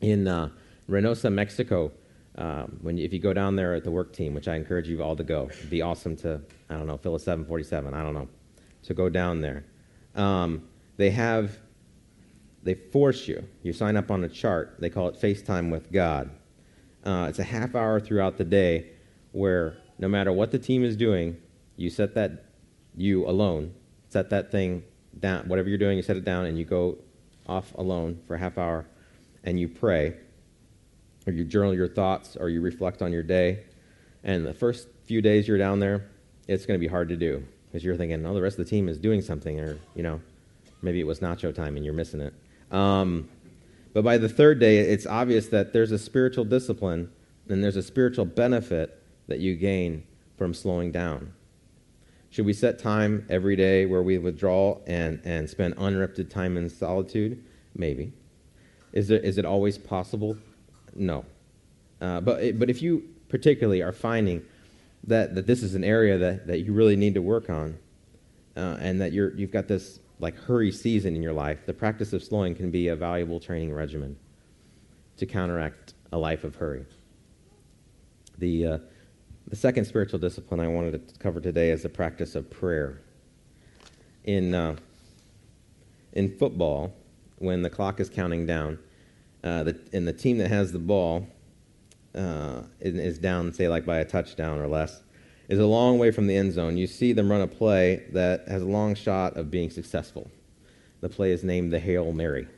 In 0.00 0.28
uh, 0.28 0.50
Reynosa, 0.88 1.32
Mexico, 1.32 1.92
um, 2.36 2.78
when 2.82 2.96
you, 2.96 3.04
if 3.04 3.12
you 3.12 3.18
go 3.18 3.32
down 3.32 3.56
there 3.56 3.74
at 3.74 3.84
the 3.84 3.90
work 3.90 4.12
team, 4.12 4.34
which 4.34 4.48
I 4.48 4.54
encourage 4.56 4.88
you 4.88 5.02
all 5.02 5.16
to 5.16 5.24
go, 5.24 5.48
it'd 5.50 5.70
be 5.70 5.82
awesome 5.82 6.16
to, 6.18 6.40
I 6.70 6.76
don't 6.76 6.86
know, 6.86 6.96
fill 6.96 7.16
a 7.16 7.20
747, 7.20 7.94
I 7.94 8.02
don't 8.02 8.14
know, 8.14 8.28
to 8.84 8.94
go 8.94 9.08
down 9.08 9.40
there. 9.40 9.64
Um, 10.14 10.68
they 10.96 11.10
have, 11.10 11.58
they 12.62 12.74
force 12.74 13.26
you, 13.26 13.44
you 13.62 13.72
sign 13.72 13.96
up 13.96 14.10
on 14.10 14.24
a 14.24 14.28
chart, 14.28 14.76
they 14.78 14.88
call 14.88 15.08
it 15.08 15.20
FaceTime 15.20 15.70
with 15.70 15.90
God. 15.92 16.30
Uh, 17.04 17.26
it's 17.28 17.38
a 17.38 17.44
half 17.44 17.74
hour 17.74 17.98
throughout 18.00 18.36
the 18.36 18.44
day 18.44 18.90
where 19.32 19.76
no 19.98 20.08
matter 20.08 20.32
what 20.32 20.50
the 20.50 20.58
team 20.58 20.84
is 20.84 20.96
doing, 20.96 21.36
you 21.76 21.90
set 21.90 22.14
that, 22.14 22.44
you 22.96 23.26
alone, 23.26 23.74
set 24.08 24.30
that 24.30 24.50
thing 24.50 24.82
down, 25.20 25.48
whatever 25.48 25.68
you're 25.68 25.78
doing, 25.78 25.96
you 25.96 26.02
set 26.02 26.16
it 26.16 26.24
down 26.24 26.46
and 26.46 26.58
you 26.58 26.64
go 26.64 26.98
off 27.46 27.72
alone 27.74 28.20
for 28.26 28.34
a 28.34 28.38
half 28.38 28.58
hour 28.58 28.86
and 29.44 29.58
you 29.58 29.68
pray, 29.68 30.14
or 31.26 31.32
you 31.32 31.44
journal 31.44 31.74
your 31.74 31.88
thoughts, 31.88 32.36
or 32.36 32.48
you 32.48 32.60
reflect 32.60 33.02
on 33.02 33.12
your 33.12 33.22
day. 33.22 33.64
And 34.24 34.44
the 34.44 34.54
first 34.54 34.88
few 35.04 35.22
days 35.22 35.48
you're 35.48 35.58
down 35.58 35.78
there, 35.80 36.06
it's 36.46 36.66
going 36.66 36.78
to 36.78 36.80
be 36.80 36.88
hard 36.88 37.08
to 37.10 37.16
do 37.16 37.44
because 37.66 37.84
you're 37.84 37.96
thinking, 37.96 38.24
oh, 38.26 38.34
the 38.34 38.42
rest 38.42 38.58
of 38.58 38.64
the 38.64 38.70
team 38.70 38.88
is 38.88 38.98
doing 38.98 39.22
something, 39.22 39.60
or, 39.60 39.78
you 39.94 40.02
know, 40.02 40.20
maybe 40.82 41.00
it 41.00 41.06
was 41.06 41.20
nacho 41.20 41.54
time 41.54 41.76
and 41.76 41.84
you're 41.84 41.94
missing 41.94 42.20
it. 42.20 42.34
Um, 42.72 43.28
but 43.94 44.04
by 44.04 44.18
the 44.18 44.28
third 44.28 44.58
day, 44.58 44.78
it's 44.78 45.06
obvious 45.06 45.48
that 45.48 45.72
there's 45.72 45.92
a 45.92 45.98
spiritual 45.98 46.44
discipline 46.44 47.10
and 47.48 47.64
there's 47.64 47.76
a 47.76 47.82
spiritual 47.82 48.24
benefit 48.24 49.02
that 49.28 49.38
you 49.40 49.54
gain 49.56 50.04
from 50.36 50.54
slowing 50.54 50.92
down. 50.92 51.32
Should 52.30 52.46
we 52.46 52.52
set 52.52 52.78
time 52.78 53.26
every 53.30 53.56
day 53.56 53.86
where 53.86 54.02
we 54.02 54.18
withdraw 54.18 54.78
and, 54.86 55.20
and 55.24 55.48
spend 55.48 55.74
uninterrupted 55.74 56.30
time 56.30 56.56
in 56.56 56.68
solitude? 56.68 57.42
Maybe. 57.74 58.12
Is, 58.92 59.08
there, 59.08 59.18
is 59.18 59.38
it 59.38 59.44
always 59.44 59.78
possible? 59.78 60.36
No. 60.94 61.24
Uh, 62.00 62.20
but, 62.20 62.58
but 62.58 62.68
if 62.70 62.82
you 62.82 63.08
particularly 63.28 63.82
are 63.82 63.92
finding 63.92 64.42
that, 65.04 65.34
that 65.34 65.46
this 65.46 65.62
is 65.62 65.74
an 65.74 65.84
area 65.84 66.18
that, 66.18 66.46
that 66.46 66.60
you 66.60 66.72
really 66.72 66.96
need 66.96 67.14
to 67.14 67.22
work 67.22 67.48
on, 67.50 67.78
uh, 68.56 68.76
and 68.80 69.00
that 69.00 69.12
you're, 69.12 69.34
you've 69.34 69.52
got 69.52 69.68
this 69.68 70.00
like 70.20 70.36
hurry 70.36 70.72
season 70.72 71.14
in 71.14 71.22
your 71.22 71.32
life, 71.32 71.64
the 71.64 71.72
practice 71.72 72.12
of 72.12 72.22
slowing 72.22 72.54
can 72.54 72.70
be 72.70 72.88
a 72.88 72.96
valuable 72.96 73.40
training 73.40 73.72
regimen 73.72 74.16
to 75.16 75.26
counteract 75.26 75.94
a 76.12 76.18
life 76.18 76.44
of 76.44 76.56
hurry. 76.56 76.84
The, 78.38 78.66
uh, 78.66 78.78
The 79.48 79.56
second 79.56 79.86
spiritual 79.86 80.18
discipline 80.18 80.60
I 80.60 80.68
wanted 80.68 81.08
to 81.08 81.18
cover 81.18 81.40
today 81.40 81.70
is 81.70 81.82
the 81.82 81.88
practice 81.88 82.34
of 82.34 82.50
prayer. 82.50 83.00
In, 84.24 84.54
uh, 84.54 84.76
in 86.12 86.36
football, 86.36 86.92
when 87.38 87.62
the 87.62 87.70
clock 87.70 87.98
is 87.98 88.10
counting 88.10 88.44
down, 88.44 88.78
uh, 89.42 89.64
the, 89.64 89.80
and 89.94 90.06
the 90.06 90.12
team 90.12 90.36
that 90.38 90.48
has 90.48 90.70
the 90.70 90.78
ball 90.78 91.26
uh, 92.14 92.60
is 92.80 93.18
down, 93.18 93.50
say, 93.54 93.68
like 93.68 93.86
by 93.86 93.98
a 94.00 94.04
touchdown 94.04 94.58
or 94.58 94.66
less, 94.66 95.00
is 95.48 95.58
a 95.58 95.66
long 95.66 95.98
way 95.98 96.10
from 96.10 96.26
the 96.26 96.36
end 96.36 96.52
zone. 96.52 96.76
You 96.76 96.86
see 96.86 97.14
them 97.14 97.30
run 97.30 97.40
a 97.40 97.46
play 97.46 98.04
that 98.12 98.46
has 98.48 98.60
a 98.60 98.66
long 98.66 98.94
shot 98.94 99.38
of 99.38 99.50
being 99.50 99.70
successful. 99.70 100.30
The 101.00 101.08
play 101.08 101.32
is 101.32 101.42
named 101.42 101.72
the 101.72 101.80
Hail 101.80 102.12
Mary. 102.12 102.48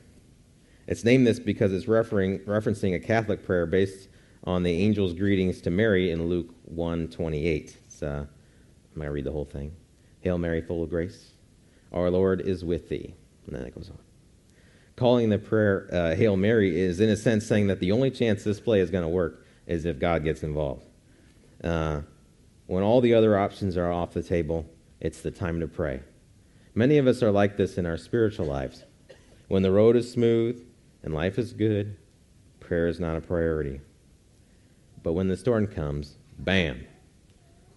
It's 0.89 1.05
named 1.05 1.25
this 1.25 1.39
because 1.39 1.73
it's 1.73 1.87
referring, 1.87 2.41
referencing 2.41 2.97
a 2.97 2.99
Catholic 2.99 3.45
prayer 3.45 3.65
based 3.67 4.09
on 4.45 4.63
the 4.63 4.85
angel's 4.85 5.13
greetings 5.13 5.61
to 5.63 5.71
Mary 5.71 6.11
in 6.11 6.29
Luke 6.29 6.55
1:28. 6.73 7.77
It's, 7.85 8.03
uh, 8.03 8.27
I'm 8.27 8.95
going 8.95 9.07
to 9.07 9.13
read 9.13 9.25
the 9.25 9.33
whole 9.33 9.45
thing. 9.45 9.73
Hail 10.21 10.39
Mary, 10.39 10.61
full 10.61 10.83
of 10.83 10.91
grace, 10.91 11.33
our 11.93 12.11
Lord 12.11 12.41
is 12.41 12.65
with 12.65 12.89
thee. 12.89 13.15
And 13.47 13.57
then 13.57 13.65
it 13.65 13.75
goes 13.75 13.91
on. 13.91 13.99
Calling 14.97 15.31
the 15.31 15.39
prayer 15.39 15.89
uh, 15.93 16.15
Hail 16.15 16.37
Mary 16.37 16.79
is, 16.79 17.01
in 17.01 17.09
a 17.09 17.17
sense, 17.17 17.47
saying 17.47 17.69
that 17.69 17.81
the 17.81 17.93
only 17.93 18.11
chance 18.11 18.45
this 18.45 18.61
play 18.61 18.81
is 18.81 18.91
going 18.91 19.03
to 19.03 19.09
work 19.09 19.47
is 19.67 19.85
if 19.85 19.99
God 19.99 20.25
gets 20.25 20.43
involved. 20.43 20.85
Uh, 21.63 22.03
when 22.67 22.83
all 22.83 23.01
the 23.01 23.15
other 23.15 23.39
options 23.39 23.77
are 23.77 23.91
off 23.91 24.13
the 24.13 24.23
table, 24.23 24.67
it's 25.01 25.23
the 25.23 25.31
time 25.31 25.61
to 25.61 25.67
pray. 25.67 26.01
Many 26.75 26.99
of 26.99 27.07
us 27.07 27.23
are 27.23 27.31
like 27.31 27.57
this 27.57 27.79
in 27.79 27.87
our 27.87 27.97
spiritual 27.97 28.47
lives. 28.47 28.85
When 29.49 29.63
the 29.63 29.73
road 29.73 29.97
is 29.97 30.11
smooth 30.11 30.65
and 31.03 31.13
life 31.15 31.39
is 31.39 31.53
good, 31.53 31.97
prayer 32.61 32.87
is 32.87 33.01
not 33.01 33.17
a 33.17 33.21
priority. 33.21 33.81
But 35.03 35.13
when 35.15 35.29
the 35.29 35.37
storm 35.37 35.67
comes, 35.67 36.17
bam, 36.39 36.85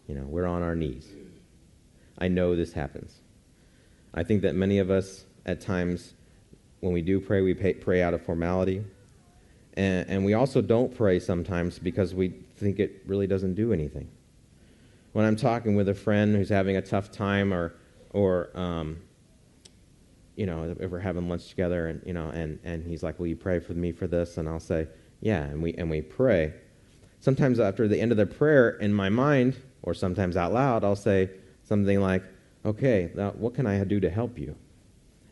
you 0.07 0.15
know, 0.15 0.23
we're 0.23 0.45
on 0.45 0.61
our 0.61 0.75
knees. 0.75 1.07
I 2.17 2.27
know 2.27 2.55
this 2.55 2.73
happens. 2.73 3.21
I 4.13 4.23
think 4.23 4.41
that 4.43 4.55
many 4.55 4.79
of 4.79 4.91
us, 4.91 5.25
at 5.45 5.61
times, 5.61 6.13
when 6.81 6.93
we 6.93 7.01
do 7.01 7.19
pray, 7.19 7.41
we 7.41 7.53
pay, 7.53 7.73
pray 7.73 8.01
out 8.01 8.13
of 8.13 8.23
formality. 8.23 8.83
And, 9.75 10.07
and 10.09 10.25
we 10.25 10.33
also 10.33 10.61
don't 10.61 10.93
pray 10.93 11.19
sometimes 11.19 11.79
because 11.79 12.13
we 12.13 12.29
think 12.57 12.79
it 12.79 13.03
really 13.07 13.25
doesn't 13.25 13.55
do 13.55 13.73
anything. 13.73 14.09
When 15.13 15.25
I'm 15.25 15.35
talking 15.35 15.75
with 15.75 15.89
a 15.89 15.93
friend 15.93 16.35
who's 16.35 16.49
having 16.49 16.77
a 16.77 16.81
tough 16.81 17.11
time 17.11 17.53
or, 17.53 17.73
or 18.11 18.49
um, 18.55 18.97
you 20.35 20.45
know, 20.45 20.75
if 20.79 20.91
we're 20.91 20.99
having 20.99 21.29
lunch 21.29 21.49
together 21.49 21.87
and, 21.87 22.01
you 22.05 22.13
know, 22.13 22.29
and, 22.29 22.59
and 22.63 22.83
he's 22.85 23.03
like, 23.03 23.19
will 23.19 23.27
you 23.27 23.35
pray 23.35 23.59
for 23.59 23.73
me 23.73 23.91
for 23.91 24.07
this? 24.07 24.37
And 24.37 24.49
I'll 24.49 24.59
say, 24.59 24.87
yeah, 25.21 25.43
and 25.43 25.61
we, 25.61 25.73
and 25.75 25.89
we 25.89 26.01
pray 26.01 26.53
sometimes 27.23 27.57
after 27.57 27.87
the 27.87 28.01
end 28.01 28.11
of 28.11 28.17
the 28.17 28.25
prayer 28.25 28.71
in 28.71 28.93
my 28.93 29.07
mind, 29.07 29.55
or 29.81 29.93
sometimes 29.93 30.35
out 30.35 30.51
loud, 30.51 30.83
I'll 30.83 30.97
say 30.97 31.29
something 31.63 32.01
like, 32.01 32.21
Okay, 32.65 33.11
now 33.15 33.31
what 33.31 33.53
can 33.53 33.65
I 33.65 33.81
do 33.83 33.99
to 33.99 34.09
help 34.09 34.37
you? 34.37 34.55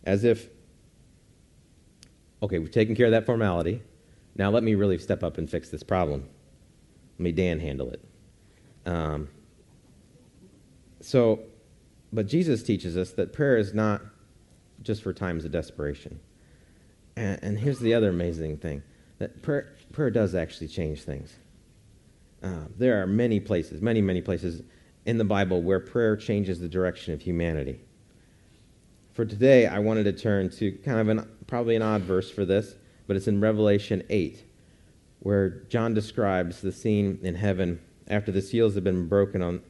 As 0.03 0.23
if, 0.23 0.49
okay, 2.43 2.59
we've 2.59 2.71
taken 2.71 2.95
care 2.95 3.05
of 3.05 3.11
that 3.11 3.25
formality. 3.25 3.81
Now 4.35 4.49
let 4.51 4.63
me 4.63 4.75
really 4.75 4.97
step 4.97 5.23
up 5.23 5.37
and 5.37 5.49
fix 5.49 5.69
this 5.69 5.83
problem. 5.83 6.27
Let 7.17 7.23
me 7.23 7.31
Dan 7.31 7.59
handle 7.59 7.89
it. 7.91 8.03
Um, 8.85 9.29
so, 10.99 11.39
but 12.11 12.27
Jesus 12.27 12.63
teaches 12.63 12.97
us 12.97 13.11
that 13.11 13.31
prayer 13.31 13.57
is 13.57 13.73
not 13.73 14.01
just 14.81 15.03
for 15.03 15.13
times 15.13 15.45
of 15.45 15.51
desperation. 15.51 16.19
And, 17.15 17.39
and 17.41 17.59
here's 17.59 17.79
the 17.79 17.93
other 17.93 18.09
amazing 18.09 18.57
thing 18.57 18.83
that 19.19 19.41
prayer, 19.41 19.73
prayer 19.93 20.09
does 20.09 20.35
actually 20.35 20.67
change 20.67 21.03
things. 21.03 21.33
Uh, 22.43 22.65
there 22.77 23.01
are 23.01 23.07
many 23.07 23.39
places, 23.39 23.81
many, 23.81 24.01
many 24.01 24.21
places 24.21 24.63
in 25.05 25.17
the 25.17 25.23
Bible 25.23 25.61
where 25.61 25.79
prayer 25.79 26.15
changes 26.15 26.59
the 26.59 26.67
direction 26.67 27.13
of 27.13 27.21
humanity. 27.21 27.79
For 29.13 29.25
today, 29.25 29.67
I 29.67 29.79
wanted 29.79 30.03
to 30.05 30.13
turn 30.13 30.49
to 30.51 30.71
kind 30.71 30.99
of 30.99 31.09
an, 31.09 31.29
probably 31.47 31.75
an 31.75 31.81
odd 31.81 32.01
verse 32.01 32.31
for 32.31 32.45
this, 32.45 32.75
but 33.07 33.15
it's 33.15 33.27
in 33.27 33.41
Revelation 33.41 34.03
8, 34.09 34.43
where 35.19 35.49
John 35.69 35.93
describes 35.93 36.61
the 36.61 36.71
scene 36.71 37.19
in 37.21 37.35
heaven 37.35 37.79
after 38.07 38.31
the 38.31 38.41
seals 38.41 38.75
have 38.75 38.83
been 38.83 39.07
broken 39.07 39.41
on, 39.41 39.61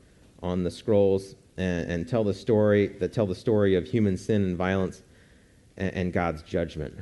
on 0.41 0.63
the 0.63 0.71
scrolls 0.71 1.35
and, 1.57 1.89
and 1.91 2.07
tell 2.07 2.23
the 2.23 2.33
story 2.33 2.87
that 2.87 3.13
tell 3.13 3.25
the 3.25 3.35
story 3.35 3.75
of 3.75 3.85
human 3.85 4.15
sin 4.15 4.43
and 4.43 4.57
violence 4.57 5.01
and, 5.77 5.93
and 5.93 6.13
God's 6.13 6.43
judgment. 6.43 6.93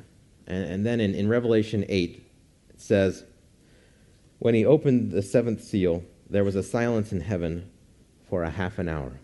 And, 0.47 0.65
and 0.65 0.85
then 0.85 0.99
in, 0.99 1.13
in 1.13 1.27
Revelation 1.27 1.85
8, 1.87 2.25
it 2.69 2.81
says, 2.81 3.25
when 4.39 4.55
he 4.55 4.65
opened 4.65 5.11
the 5.11 5.21
seventh 5.21 5.61
seal, 5.61 6.03
there 6.29 6.45
was 6.45 6.55
a 6.55 6.63
silence 6.63 7.11
in 7.11 7.19
heaven 7.19 7.69
for 8.29 8.43
a 8.43 8.49
half 8.49 8.79
an 8.79 8.87
hour. 8.87 9.19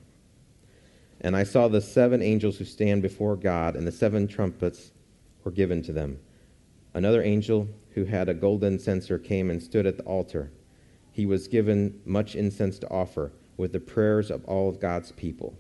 And 1.22 1.36
I 1.38 1.44
saw 1.44 1.68
the 1.68 1.82
seven 1.82 2.22
angels 2.22 2.58
who 2.58 2.66
stand 2.66 3.02
before 3.02 3.38
God, 3.38 3.76
and 3.76 3.88
the 3.88 3.92
seven 3.92 4.28
trumpets 4.28 4.92
were 5.44 5.52
given 5.52 5.82
to 5.84 5.94
them. 5.94 6.20
Another 6.94 7.24
angel 7.24 7.70
who 7.92 8.04
had 8.04 8.28
a 8.28 8.34
golden 8.34 8.78
censer 8.78 9.18
came 9.18 9.50
and 9.50 9.64
stood 9.64 9.86
at 9.86 9.98
the 9.98 10.04
altar. 10.04 10.52
He 11.12 11.26
was 11.26 11.48
given 11.48 12.02
much 12.06 12.36
incense 12.36 12.78
to 12.80 12.90
offer 12.90 13.32
with 13.56 13.72
the 13.72 13.80
prayers 13.80 14.30
of 14.30 14.44
all 14.46 14.68
of 14.68 14.82
God's 14.82 15.14
people. 15.14 15.58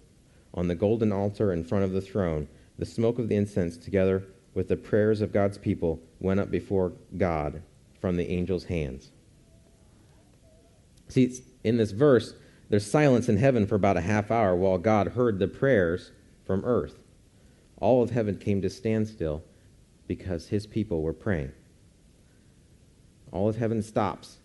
On 0.53 0.67
the 0.67 0.75
golden 0.75 1.13
altar 1.13 1.53
in 1.53 1.63
front 1.63 1.85
of 1.85 1.91
the 1.91 2.01
throne, 2.01 2.49
the 2.77 2.85
smoke 2.85 3.19
of 3.19 3.29
the 3.29 3.35
incense, 3.35 3.77
together 3.77 4.23
with 4.53 4.67
the 4.67 4.75
prayers 4.75 5.21
of 5.21 5.31
God's 5.31 5.57
people, 5.57 6.01
went 6.19 6.41
up 6.41 6.51
before 6.51 6.91
God 7.17 7.61
from 8.01 8.17
the 8.17 8.29
angel's 8.29 8.65
hands. 8.65 9.11
See, 11.07 11.41
in 11.63 11.77
this 11.77 11.91
verse, 11.91 12.33
there's 12.69 12.89
silence 12.89 13.29
in 13.29 13.37
heaven 13.37 13.67
for 13.67 13.75
about 13.75 13.97
a 13.97 14.01
half 14.01 14.31
hour 14.31 14.55
while 14.55 14.77
God 14.77 15.09
heard 15.09 15.39
the 15.39 15.47
prayers 15.47 16.11
from 16.45 16.65
earth. 16.65 16.99
All 17.77 18.01
of 18.01 18.11
heaven 18.11 18.37
came 18.37 18.61
to 18.61 18.69
standstill 18.69 19.43
because 20.07 20.47
his 20.47 20.65
people 20.65 21.01
were 21.01 21.13
praying. 21.13 21.51
All 23.31 23.49
of 23.49 23.57
heaven 23.57 23.81
stops 23.81 24.37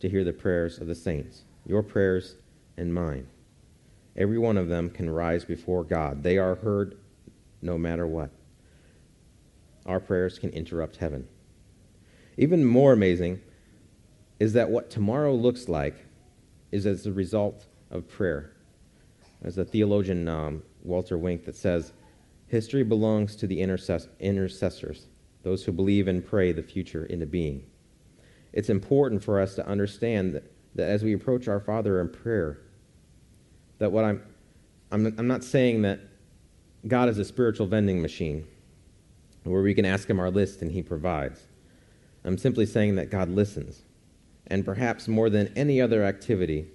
to 0.00 0.08
hear 0.08 0.24
the 0.24 0.32
prayers 0.32 0.78
of 0.78 0.86
the 0.86 0.94
saints, 0.94 1.44
your 1.66 1.82
prayers 1.82 2.36
and 2.76 2.94
mine. 2.94 3.26
Every 4.16 4.38
one 4.38 4.56
of 4.56 4.68
them 4.68 4.88
can 4.88 5.10
rise 5.10 5.44
before 5.44 5.84
God. 5.84 6.22
They 6.22 6.38
are 6.38 6.54
heard 6.54 6.96
no 7.60 7.76
matter 7.76 8.06
what. 8.06 8.30
Our 9.84 10.00
prayers 10.00 10.38
can 10.38 10.50
interrupt 10.50 10.96
heaven. 10.96 11.28
Even 12.36 12.64
more 12.64 12.92
amazing 12.92 13.40
is 14.38 14.52
that 14.52 14.70
what 14.70 14.90
tomorrow 14.90 15.34
looks 15.34 15.68
like 15.68 16.05
is 16.72 16.86
as 16.86 17.06
a 17.06 17.12
result 17.12 17.66
of 17.90 18.08
prayer. 18.08 18.52
There's 19.42 19.58
a 19.58 19.64
theologian, 19.64 20.28
um, 20.28 20.62
Walter 20.82 21.18
Wink, 21.18 21.44
that 21.44 21.56
says, 21.56 21.92
History 22.48 22.84
belongs 22.84 23.36
to 23.36 23.46
the 23.46 23.58
intercess- 23.58 24.08
intercessors, 24.20 25.06
those 25.42 25.64
who 25.64 25.72
believe 25.72 26.08
and 26.08 26.24
pray 26.24 26.52
the 26.52 26.62
future 26.62 27.06
into 27.06 27.26
being. 27.26 27.64
It's 28.52 28.70
important 28.70 29.22
for 29.22 29.40
us 29.40 29.54
to 29.56 29.66
understand 29.66 30.34
that, 30.34 30.44
that 30.74 30.88
as 30.88 31.02
we 31.02 31.12
approach 31.12 31.48
our 31.48 31.60
Father 31.60 32.00
in 32.00 32.08
prayer, 32.08 32.58
that 33.78 33.90
what 33.90 34.04
I'm, 34.04 34.22
I'm, 34.90 35.06
I'm 35.18 35.26
not 35.26 35.44
saying 35.44 35.82
that 35.82 36.00
God 36.86 37.08
is 37.08 37.18
a 37.18 37.24
spiritual 37.24 37.66
vending 37.66 38.00
machine 38.00 38.46
where 39.42 39.62
we 39.62 39.74
can 39.74 39.84
ask 39.84 40.08
Him 40.08 40.20
our 40.20 40.30
list 40.30 40.62
and 40.62 40.70
He 40.70 40.82
provides. 40.82 41.42
I'm 42.24 42.38
simply 42.38 42.66
saying 42.66 42.96
that 42.96 43.10
God 43.10 43.28
listens 43.28 43.82
and 44.48 44.64
perhaps 44.64 45.08
more 45.08 45.28
than 45.30 45.52
any 45.56 45.80
other 45.80 46.04
activity, 46.04 46.66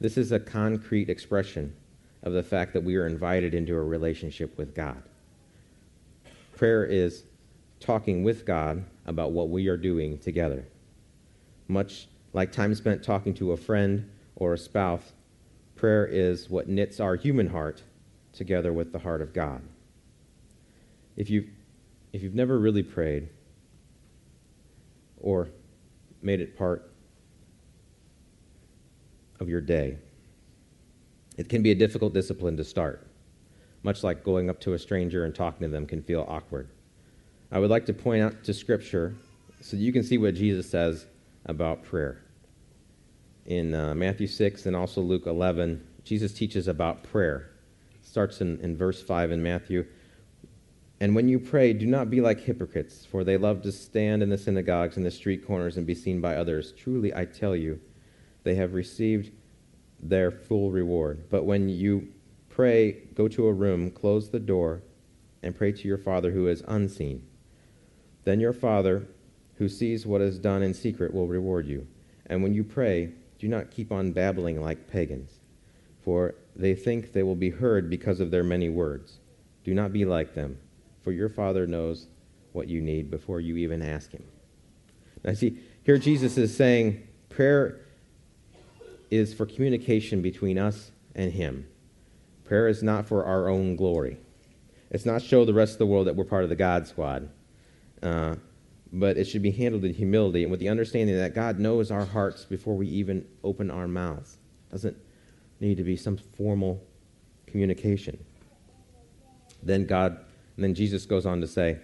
this 0.00 0.16
is 0.16 0.32
a 0.32 0.40
concrete 0.40 1.08
expression 1.08 1.74
of 2.22 2.32
the 2.32 2.42
fact 2.42 2.72
that 2.72 2.84
we 2.84 2.96
are 2.96 3.06
invited 3.06 3.54
into 3.54 3.74
a 3.74 3.82
relationship 3.82 4.56
with 4.58 4.74
God. 4.74 5.02
Prayer 6.56 6.84
is 6.84 7.24
talking 7.78 8.22
with 8.22 8.44
God 8.44 8.84
about 9.06 9.32
what 9.32 9.48
we 9.48 9.68
are 9.68 9.76
doing 9.76 10.18
together. 10.18 10.66
Much 11.68 12.08
like 12.32 12.52
time 12.52 12.74
spent 12.74 13.02
talking 13.02 13.32
to 13.34 13.52
a 13.52 13.56
friend 13.56 14.10
or 14.36 14.52
a 14.52 14.58
spouse, 14.58 15.12
prayer 15.76 16.06
is 16.06 16.50
what 16.50 16.68
knits 16.68 17.00
our 17.00 17.16
human 17.16 17.48
heart 17.48 17.82
together 18.32 18.72
with 18.72 18.92
the 18.92 18.98
heart 18.98 19.22
of 19.22 19.32
God. 19.32 19.62
If, 21.16 21.30
you've, 21.30 21.48
if 22.12 22.22
you've 22.22 22.34
never 22.34 22.58
really 22.58 22.82
prayed 22.82 23.28
or 25.18 25.48
made 26.22 26.40
it 26.40 26.56
part 26.56 26.89
of 29.40 29.48
your 29.48 29.60
day. 29.60 29.98
It 31.36 31.48
can 31.48 31.62
be 31.62 31.70
a 31.70 31.74
difficult 31.74 32.12
discipline 32.12 32.56
to 32.58 32.64
start, 32.64 33.06
much 33.82 34.04
like 34.04 34.22
going 34.22 34.50
up 34.50 34.60
to 34.60 34.74
a 34.74 34.78
stranger 34.78 35.24
and 35.24 35.34
talking 35.34 35.62
to 35.62 35.68
them 35.68 35.86
can 35.86 36.02
feel 36.02 36.24
awkward. 36.28 36.68
I 37.50 37.58
would 37.58 37.70
like 37.70 37.86
to 37.86 37.94
point 37.94 38.22
out 38.22 38.44
to 38.44 38.54
Scripture 38.54 39.14
so 39.60 39.76
you 39.76 39.92
can 39.92 40.02
see 40.02 40.18
what 40.18 40.34
Jesus 40.34 40.68
says 40.68 41.06
about 41.46 41.82
prayer. 41.82 42.22
In 43.46 43.74
uh, 43.74 43.94
Matthew 43.94 44.26
6 44.26 44.66
and 44.66 44.76
also 44.76 45.00
Luke 45.00 45.26
11, 45.26 45.84
Jesus 46.04 46.32
teaches 46.32 46.68
about 46.68 47.02
prayer. 47.02 47.50
It 47.94 48.06
starts 48.06 48.40
in, 48.40 48.60
in 48.60 48.76
verse 48.76 49.02
5 49.02 49.32
in 49.32 49.42
Matthew. 49.42 49.86
And 51.00 51.14
when 51.14 51.28
you 51.28 51.38
pray, 51.38 51.72
do 51.72 51.86
not 51.86 52.10
be 52.10 52.20
like 52.20 52.40
hypocrites, 52.40 53.06
for 53.06 53.24
they 53.24 53.38
love 53.38 53.62
to 53.62 53.72
stand 53.72 54.22
in 54.22 54.28
the 54.28 54.36
synagogues 54.36 54.98
and 54.98 55.06
the 55.06 55.10
street 55.10 55.46
corners 55.46 55.78
and 55.78 55.86
be 55.86 55.94
seen 55.94 56.20
by 56.20 56.36
others. 56.36 56.72
Truly, 56.72 57.14
I 57.14 57.24
tell 57.24 57.56
you, 57.56 57.80
they 58.42 58.54
have 58.54 58.74
received 58.74 59.30
their 60.02 60.30
full 60.30 60.70
reward. 60.70 61.28
But 61.30 61.44
when 61.44 61.68
you 61.68 62.08
pray, 62.48 62.92
go 63.14 63.28
to 63.28 63.46
a 63.46 63.52
room, 63.52 63.90
close 63.90 64.30
the 64.30 64.40
door, 64.40 64.82
and 65.42 65.56
pray 65.56 65.72
to 65.72 65.88
your 65.88 65.98
Father 65.98 66.30
who 66.30 66.48
is 66.48 66.62
unseen. 66.66 67.22
Then 68.24 68.40
your 68.40 68.52
Father, 68.52 69.06
who 69.56 69.68
sees 69.68 70.06
what 70.06 70.20
is 70.20 70.38
done 70.38 70.62
in 70.62 70.74
secret, 70.74 71.14
will 71.14 71.26
reward 71.26 71.66
you. 71.66 71.86
And 72.26 72.42
when 72.42 72.54
you 72.54 72.64
pray, 72.64 73.12
do 73.38 73.48
not 73.48 73.70
keep 73.70 73.90
on 73.90 74.12
babbling 74.12 74.60
like 74.60 74.90
pagans, 74.90 75.40
for 76.02 76.34
they 76.54 76.74
think 76.74 77.12
they 77.12 77.22
will 77.22 77.34
be 77.34 77.50
heard 77.50 77.88
because 77.88 78.20
of 78.20 78.30
their 78.30 78.44
many 78.44 78.68
words. 78.68 79.18
Do 79.64 79.74
not 79.74 79.92
be 79.92 80.04
like 80.04 80.34
them, 80.34 80.58
for 81.02 81.12
your 81.12 81.28
Father 81.28 81.66
knows 81.66 82.06
what 82.52 82.68
you 82.68 82.80
need 82.80 83.10
before 83.10 83.40
you 83.40 83.56
even 83.56 83.82
ask 83.82 84.10
Him. 84.12 84.24
Now, 85.24 85.34
see, 85.34 85.58
here 85.82 85.98
Jesus 85.98 86.36
is 86.36 86.54
saying 86.54 87.06
prayer 87.28 87.80
is 89.10 89.34
for 89.34 89.46
communication 89.46 90.22
between 90.22 90.58
us 90.58 90.92
and 91.14 91.32
Him. 91.32 91.66
Prayer 92.44 92.68
is 92.68 92.82
not 92.82 93.06
for 93.06 93.24
our 93.24 93.48
own 93.48 93.76
glory. 93.76 94.18
It's 94.90 95.06
not 95.06 95.22
show 95.22 95.44
the 95.44 95.54
rest 95.54 95.74
of 95.74 95.78
the 95.78 95.86
world 95.86 96.06
that 96.06 96.16
we're 96.16 96.24
part 96.24 96.42
of 96.42 96.50
the 96.50 96.56
God 96.56 96.86
squad. 96.86 97.28
Uh, 98.02 98.36
but 98.92 99.16
it 99.16 99.24
should 99.24 99.42
be 99.42 99.52
handled 99.52 99.84
in 99.84 99.94
humility 99.94 100.42
and 100.42 100.50
with 100.50 100.58
the 100.58 100.68
understanding 100.68 101.16
that 101.16 101.34
God 101.34 101.58
knows 101.58 101.90
our 101.90 102.04
hearts 102.04 102.44
before 102.44 102.76
we 102.76 102.88
even 102.88 103.24
open 103.44 103.70
our 103.70 103.86
mouths. 103.86 104.38
Doesn't 104.70 104.96
need 105.60 105.76
to 105.76 105.84
be 105.84 105.96
some 105.96 106.16
formal 106.16 106.82
communication. 107.46 108.18
Then 109.62 109.86
God, 109.86 110.18
and 110.56 110.64
then 110.64 110.74
Jesus 110.74 111.06
goes 111.06 111.26
on 111.26 111.40
to 111.40 111.46
say, 111.46 111.78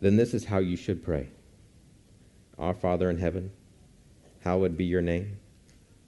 then 0.00 0.16
this 0.16 0.34
is 0.34 0.44
how 0.44 0.58
you 0.58 0.76
should 0.76 1.02
pray. 1.02 1.28
Our 2.58 2.74
Father 2.74 3.08
in 3.08 3.18
heaven, 3.18 3.52
hallowed 4.46 4.76
be 4.76 4.84
your 4.84 5.02
name. 5.02 5.36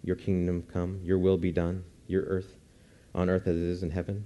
Your 0.05 0.15
kingdom 0.15 0.63
come, 0.73 1.01
your 1.03 1.19
will 1.19 1.37
be 1.37 1.51
done, 1.51 1.83
your 2.07 2.23
earth 2.23 2.55
on 3.13 3.29
earth 3.29 3.49
as 3.49 3.57
it 3.57 3.63
is 3.63 3.83
in 3.83 3.91
heaven. 3.91 4.25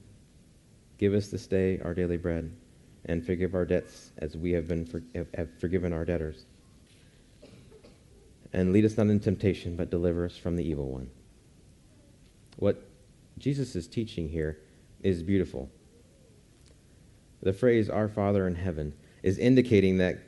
Give 0.99 1.15
us 1.15 1.29
this 1.29 1.47
day 1.47 1.81
our 1.83 1.95
daily 1.95 2.19
bread, 2.19 2.55
and 3.07 3.25
forgive 3.25 3.55
our 3.55 3.65
debts 3.65 4.13
as 4.19 4.37
we 4.37 4.53
have 4.53 4.69
been 4.69 4.85
for, 4.85 5.03
have, 5.15 5.29
have 5.33 5.59
forgiven 5.59 5.95
our 5.95 6.05
debtors. 6.05 6.45
And 8.53 8.75
lead 8.75 8.85
us 8.85 8.99
not 8.99 9.07
into 9.07 9.25
temptation, 9.25 9.77
but 9.77 9.89
deliver 9.89 10.27
us 10.27 10.37
from 10.37 10.57
the 10.57 10.69
evil 10.69 10.91
one. 10.91 11.09
What 12.57 12.87
Jesus 13.39 13.75
is 13.75 13.89
teaching 13.89 14.29
here 14.29 14.59
is 15.03 15.23
beautiful. 15.23 15.71
The 17.43 17.55
phrase, 17.55 17.89
Our 17.89 18.09
Father 18.09 18.47
in 18.47 18.57
heaven, 18.57 18.93
is 19.23 19.39
indicating 19.39 19.97
that 19.99 20.19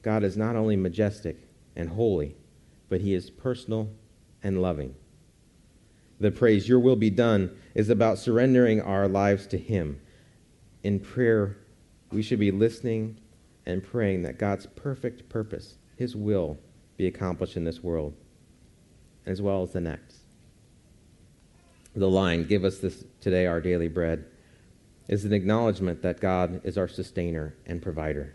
God 0.00 0.24
is 0.24 0.38
not 0.38 0.56
only 0.56 0.76
majestic 0.76 1.36
and 1.76 1.90
holy, 1.90 2.34
but 2.88 3.00
he 3.00 3.14
is 3.14 3.30
personal 3.30 3.90
and 4.42 4.62
loving. 4.62 4.94
The 6.20 6.30
praise, 6.30 6.68
Your 6.68 6.80
will 6.80 6.96
be 6.96 7.10
done, 7.10 7.56
is 7.74 7.90
about 7.90 8.18
surrendering 8.18 8.80
our 8.80 9.06
lives 9.06 9.46
to 9.48 9.58
Him. 9.58 10.00
In 10.82 10.98
prayer, 10.98 11.56
we 12.10 12.22
should 12.22 12.40
be 12.40 12.50
listening 12.50 13.18
and 13.66 13.84
praying 13.84 14.22
that 14.22 14.38
God's 14.38 14.66
perfect 14.66 15.28
purpose, 15.28 15.76
His 15.96 16.16
will, 16.16 16.58
be 16.96 17.06
accomplished 17.06 17.56
in 17.56 17.64
this 17.64 17.82
world, 17.82 18.14
as 19.26 19.40
well 19.40 19.62
as 19.62 19.72
the 19.72 19.80
next. 19.80 20.18
The 21.94 22.08
line, 22.08 22.44
Give 22.44 22.64
us 22.64 22.78
this 22.78 23.04
today 23.20 23.46
our 23.46 23.60
daily 23.60 23.88
bread, 23.88 24.24
is 25.06 25.24
an 25.24 25.32
acknowledgement 25.32 26.02
that 26.02 26.20
God 26.20 26.60
is 26.64 26.76
our 26.76 26.88
sustainer 26.88 27.54
and 27.66 27.80
provider. 27.80 28.34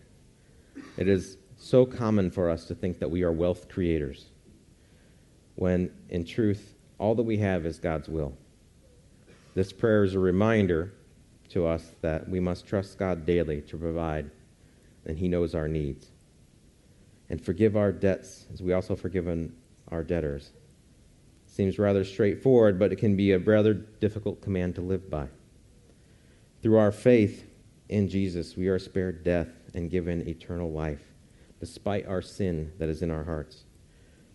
It 0.97 1.07
is 1.07 1.37
so 1.57 1.85
common 1.85 2.31
for 2.31 2.49
us 2.49 2.65
to 2.65 2.75
think 2.75 2.99
that 2.99 3.11
we 3.11 3.23
are 3.23 3.31
wealth 3.31 3.69
creators, 3.69 4.27
when 5.55 5.91
in 6.09 6.25
truth, 6.25 6.75
all 6.97 7.15
that 7.15 7.23
we 7.23 7.37
have 7.37 7.65
is 7.65 7.79
God's 7.79 8.09
will. 8.09 8.33
This 9.55 9.71
prayer 9.71 10.03
is 10.03 10.15
a 10.15 10.19
reminder 10.19 10.93
to 11.49 11.67
us 11.67 11.91
that 12.01 12.27
we 12.27 12.39
must 12.39 12.65
trust 12.65 12.97
God 12.97 13.25
daily 13.25 13.61
to 13.61 13.77
provide, 13.77 14.31
and 15.05 15.17
He 15.17 15.27
knows 15.27 15.53
our 15.53 15.67
needs. 15.67 16.07
And 17.29 17.43
forgive 17.43 17.77
our 17.77 17.91
debts 17.91 18.45
as 18.53 18.61
we 18.61 18.73
also 18.73 18.95
forgiven 18.95 19.55
our 19.89 20.03
debtors. 20.03 20.51
Seems 21.45 21.77
rather 21.77 22.03
straightforward, 22.03 22.79
but 22.79 22.91
it 22.91 22.95
can 22.95 23.15
be 23.15 23.31
a 23.31 23.39
rather 23.39 23.73
difficult 23.73 24.41
command 24.41 24.75
to 24.75 24.81
live 24.81 25.09
by. 25.09 25.27
Through 26.63 26.77
our 26.77 26.91
faith 26.91 27.45
in 27.89 28.09
Jesus, 28.09 28.57
we 28.57 28.67
are 28.69 28.79
spared 28.79 29.23
death 29.23 29.49
and 29.75 29.91
given 29.91 30.27
eternal 30.27 30.71
life, 30.71 31.03
despite 31.59 32.07
our 32.07 32.21
sin 32.21 32.71
that 32.79 32.89
is 32.89 33.01
in 33.03 33.11
our 33.11 33.23
hearts. 33.23 33.65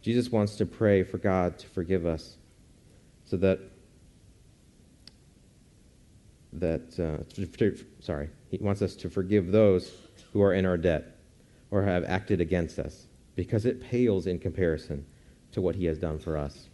Jesus 0.03 0.31
wants 0.31 0.57
to 0.57 0.67
pray 0.67 1.03
for 1.03 1.19
God 1.19 1.59
to 1.59 1.67
forgive 1.69 2.07
us 2.07 2.37
so 3.25 3.37
that 3.39 3.61
that 6.53 6.99
uh, 6.99 7.23
sorry 8.01 8.31
he 8.51 8.57
wants 8.59 8.81
us 8.81 8.95
to 8.97 9.11
forgive 9.11 9.53
those 9.53 9.93
who 10.33 10.43
are 10.43 10.55
in 10.55 10.65
our 10.65 10.79
debt 10.79 11.19
or 11.71 11.83
have 11.83 12.05
acted 12.05 12.41
against 12.41 12.79
us 12.79 13.07
because 13.37 13.67
it 13.67 13.83
pales 13.83 14.27
in 14.27 14.39
comparison 14.39 15.05
to 15.53 15.61
what 15.61 15.75
he 15.75 15.85
has 15.85 15.99
done 15.99 16.19
for 16.19 16.37
us. 16.37 16.69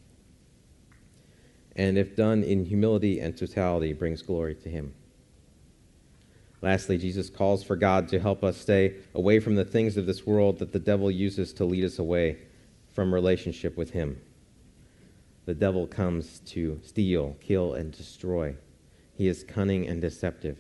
And 1.77 1.99
if 1.99 2.15
done 2.15 2.45
in 2.45 2.65
humility 2.65 3.19
and 3.19 3.37
totality 3.37 3.93
brings 3.93 4.23
glory 4.23 4.55
to 4.57 4.69
him. 4.69 4.95
Lastly 6.63 6.97
jesus 6.97 7.29
calls 7.29 7.65
for 7.65 7.77
god 7.77 8.09
to 8.09 8.21
help 8.21 8.45
us 8.45 8.57
stay 8.57 8.95
away 9.15 9.41
from 9.41 9.57
the 9.57 9.65
things 9.65 9.97
of 9.97 10.07
this 10.07 10.25
world 10.25 10.59
that 10.61 10.73
the 10.73 10.79
devil 10.79 11.11
uses 11.11 11.53
to 11.55 11.65
lead 11.65 11.85
us 11.85 11.99
away 11.99 12.39
from 12.95 13.13
relationship 13.13 13.77
with 13.77 13.91
him 13.91 14.21
the 15.47 15.55
devil 15.55 15.87
comes 15.87 16.41
to 16.47 16.81
steal, 16.83 17.37
kill, 17.41 17.75
and 17.75 17.93
destroy. 17.93 18.57
He 19.15 19.29
is 19.29 19.45
cunning 19.45 19.87
and 19.87 20.01
deceptive. 20.01 20.59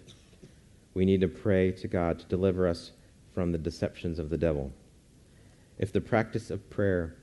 We 0.93 1.05
need 1.05 1.22
to 1.22 1.28
pray 1.28 1.72
to 1.72 1.89
God 1.89 2.18
to 2.18 2.26
deliver 2.26 2.68
us 2.68 2.93
from 3.32 3.51
the 3.51 3.59
deceptions 3.59 4.18
of 4.18 4.30
the 4.30 4.37
devil. 4.37 4.72
If 5.78 5.93
the 5.93 6.01
practice 6.01 6.51
of 6.51 6.68
prayer 6.70 7.16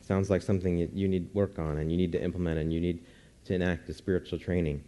sounds 0.00 0.28
like 0.28 0.42
something 0.42 0.76
you 0.92 1.08
need 1.08 1.32
work 1.32 1.58
on 1.58 1.78
and 1.78 1.90
you 1.90 1.96
need 1.96 2.12
to 2.12 2.22
implement 2.22 2.58
and 2.58 2.72
you 2.72 2.80
need 2.80 3.04
to 3.44 3.54
enact 3.54 3.88
a 3.88 3.94
spiritual 3.94 4.38
training, 4.38 4.82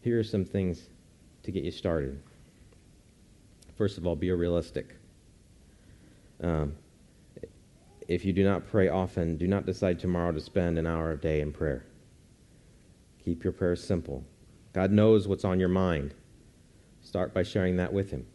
here 0.00 0.18
are 0.18 0.24
some 0.24 0.44
things 0.44 0.88
to 1.42 1.52
get 1.52 1.62
you 1.62 1.70
started. 1.70 2.20
First 3.76 3.98
of 3.98 4.06
all, 4.06 4.16
be 4.16 4.32
realistic. 4.32 4.96
Um, 6.42 6.74
if 8.08 8.24
you 8.24 8.32
do 8.32 8.42
not 8.42 8.66
pray 8.66 8.88
often, 8.88 9.36
do 9.36 9.46
not 9.46 9.66
decide 9.66 9.98
tomorrow 9.98 10.32
to 10.32 10.40
spend 10.40 10.78
an 10.78 10.86
hour 10.86 11.12
a 11.12 11.20
day 11.20 11.42
in 11.42 11.52
prayer. 11.52 11.84
Keep 13.22 13.44
your 13.44 13.52
prayers 13.52 13.84
simple. 13.84 14.24
God 14.72 14.90
knows 14.90 15.28
what's 15.28 15.44
on 15.44 15.60
your 15.60 15.68
mind. 15.68 16.14
Start 17.02 17.34
by 17.34 17.42
sharing 17.42 17.76
that 17.76 17.92
with 17.92 18.10
Him. 18.10 18.26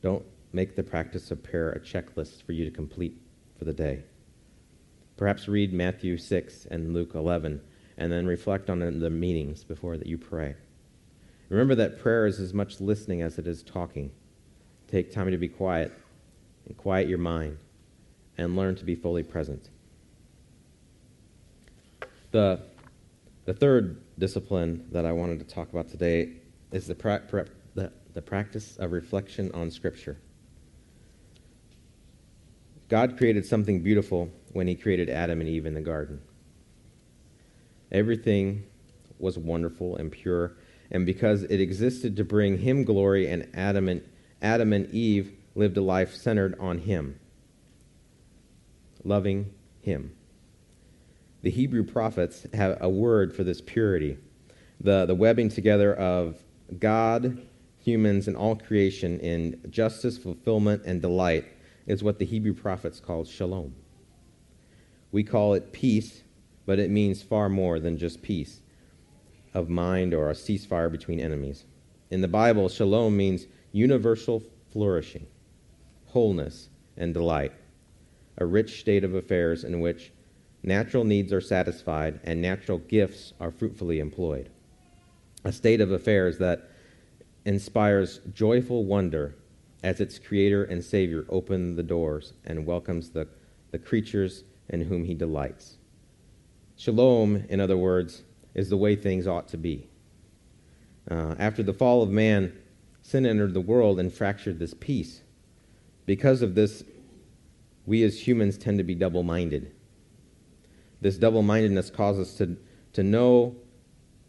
Don't 0.00 0.24
make 0.52 0.76
the 0.76 0.84
practice 0.84 1.32
of 1.32 1.42
prayer 1.42 1.70
a 1.70 1.80
checklist 1.80 2.44
for 2.44 2.52
you 2.52 2.64
to 2.64 2.70
complete 2.70 3.20
for 3.58 3.64
the 3.64 3.72
day. 3.72 4.04
Perhaps 5.16 5.48
read 5.48 5.72
Matthew 5.72 6.16
6 6.16 6.66
and 6.70 6.94
Luke 6.94 7.14
11 7.14 7.60
and 7.98 8.12
then 8.12 8.26
reflect 8.26 8.70
on 8.70 8.78
the 8.78 9.10
meanings 9.10 9.64
before 9.64 9.96
that 9.96 10.06
you 10.06 10.16
pray. 10.16 10.54
Remember 11.48 11.74
that 11.74 11.98
prayer 11.98 12.26
is 12.26 12.38
as 12.38 12.54
much 12.54 12.80
listening 12.80 13.22
as 13.22 13.38
it 13.38 13.48
is 13.48 13.64
talking. 13.64 14.12
Take 14.86 15.12
time 15.12 15.30
to 15.30 15.36
be 15.36 15.48
quiet 15.48 15.92
and 16.66 16.76
quiet 16.76 17.08
your 17.08 17.18
mind 17.18 17.58
and 18.40 18.56
learn 18.56 18.74
to 18.74 18.84
be 18.84 18.94
fully 18.94 19.22
present. 19.22 19.68
The, 22.30 22.62
the 23.44 23.52
third 23.52 24.00
discipline 24.18 24.86
that 24.92 25.04
I 25.04 25.12
wanted 25.12 25.40
to 25.40 25.44
talk 25.44 25.70
about 25.70 25.90
today 25.90 26.36
is 26.72 26.86
the, 26.86 26.94
pra- 26.94 27.20
pra- 27.28 27.48
the, 27.74 27.92
the 28.14 28.22
practice 28.22 28.78
of 28.78 28.92
reflection 28.92 29.52
on 29.52 29.70
Scripture. 29.70 30.16
God 32.88 33.18
created 33.18 33.44
something 33.44 33.82
beautiful 33.82 34.30
when 34.52 34.66
He 34.66 34.74
created 34.74 35.10
Adam 35.10 35.40
and 35.40 35.48
Eve 35.48 35.66
in 35.66 35.74
the 35.74 35.82
garden. 35.82 36.22
Everything 37.92 38.64
was 39.18 39.36
wonderful 39.36 39.96
and 39.96 40.10
pure, 40.10 40.56
and 40.90 41.04
because 41.04 41.42
it 41.42 41.60
existed 41.60 42.16
to 42.16 42.24
bring 42.24 42.56
Him 42.58 42.84
glory, 42.84 43.28
and 43.28 43.48
Adam 43.52 43.88
and, 43.88 44.02
Adam 44.40 44.72
and 44.72 44.88
Eve 44.94 45.32
lived 45.54 45.76
a 45.76 45.82
life 45.82 46.14
centered 46.14 46.58
on 46.58 46.78
Him 46.78 47.20
loving 49.04 49.52
Him. 49.80 50.12
The 51.42 51.50
Hebrew 51.50 51.84
prophets 51.84 52.46
have 52.52 52.78
a 52.80 52.88
word 52.88 53.34
for 53.34 53.44
this 53.44 53.60
purity, 53.60 54.18
the, 54.80 55.06
the 55.06 55.14
webbing 55.14 55.48
together 55.48 55.94
of 55.94 56.36
God, 56.78 57.46
humans, 57.78 58.28
and 58.28 58.36
all 58.36 58.56
creation 58.56 59.18
in 59.20 59.60
justice, 59.70 60.18
fulfillment, 60.18 60.82
and 60.84 61.00
delight 61.00 61.46
is 61.86 62.02
what 62.02 62.18
the 62.18 62.26
Hebrew 62.26 62.54
prophets 62.54 63.00
called 63.00 63.26
shalom. 63.26 63.74
We 65.12 65.24
call 65.24 65.54
it 65.54 65.72
peace, 65.72 66.22
but 66.66 66.78
it 66.78 66.90
means 66.90 67.22
far 67.22 67.48
more 67.48 67.80
than 67.80 67.96
just 67.98 68.22
peace 68.22 68.60
of 69.54 69.68
mind 69.68 70.14
or 70.14 70.30
a 70.30 70.34
ceasefire 70.34 70.92
between 70.92 71.20
enemies. 71.20 71.64
In 72.10 72.20
the 72.20 72.28
Bible, 72.28 72.68
shalom 72.68 73.16
means 73.16 73.46
universal 73.72 74.42
flourishing, 74.72 75.26
wholeness, 76.06 76.68
and 76.96 77.14
delight 77.14 77.52
a 78.40 78.46
rich 78.46 78.80
state 78.80 79.04
of 79.04 79.14
affairs 79.14 79.62
in 79.62 79.80
which 79.80 80.12
natural 80.62 81.04
needs 81.04 81.32
are 81.32 81.40
satisfied, 81.40 82.18
and 82.24 82.40
natural 82.40 82.78
gifts 82.78 83.34
are 83.38 83.50
fruitfully 83.50 84.00
employed. 84.00 84.50
A 85.44 85.52
state 85.52 85.80
of 85.80 85.92
affairs 85.92 86.38
that 86.38 86.70
inspires 87.44 88.20
joyful 88.34 88.84
wonder 88.84 89.36
as 89.82 90.00
its 90.00 90.18
creator 90.18 90.64
and 90.64 90.84
savior 90.84 91.24
opens 91.28 91.76
the 91.76 91.82
doors 91.82 92.34
and 92.44 92.66
welcomes 92.66 93.10
the, 93.10 93.26
the 93.70 93.78
creatures 93.78 94.44
in 94.68 94.82
whom 94.82 95.04
he 95.04 95.14
delights. 95.14 95.76
Shalom, 96.76 97.44
in 97.48 97.60
other 97.60 97.76
words, 97.76 98.22
is 98.54 98.68
the 98.68 98.76
way 98.76 98.96
things 98.96 99.26
ought 99.26 99.48
to 99.48 99.56
be. 99.56 99.88
Uh, 101.10 101.34
after 101.38 101.62
the 101.62 101.72
fall 101.72 102.02
of 102.02 102.10
man, 102.10 102.56
sin 103.02 103.24
entered 103.26 103.54
the 103.54 103.60
world 103.60 103.98
and 103.98 104.12
fractured 104.12 104.58
this 104.58 104.74
peace. 104.74 105.22
Because 106.06 106.42
of 106.42 106.54
this, 106.54 106.84
we 107.90 108.04
as 108.04 108.24
humans 108.24 108.56
tend 108.56 108.78
to 108.78 108.84
be 108.84 108.94
double 108.94 109.24
minded. 109.24 109.72
This 111.00 111.18
double 111.18 111.42
mindedness 111.42 111.90
causes 111.90 112.28
us 112.28 112.38
to, 112.38 112.56
to 112.92 113.02
know 113.02 113.56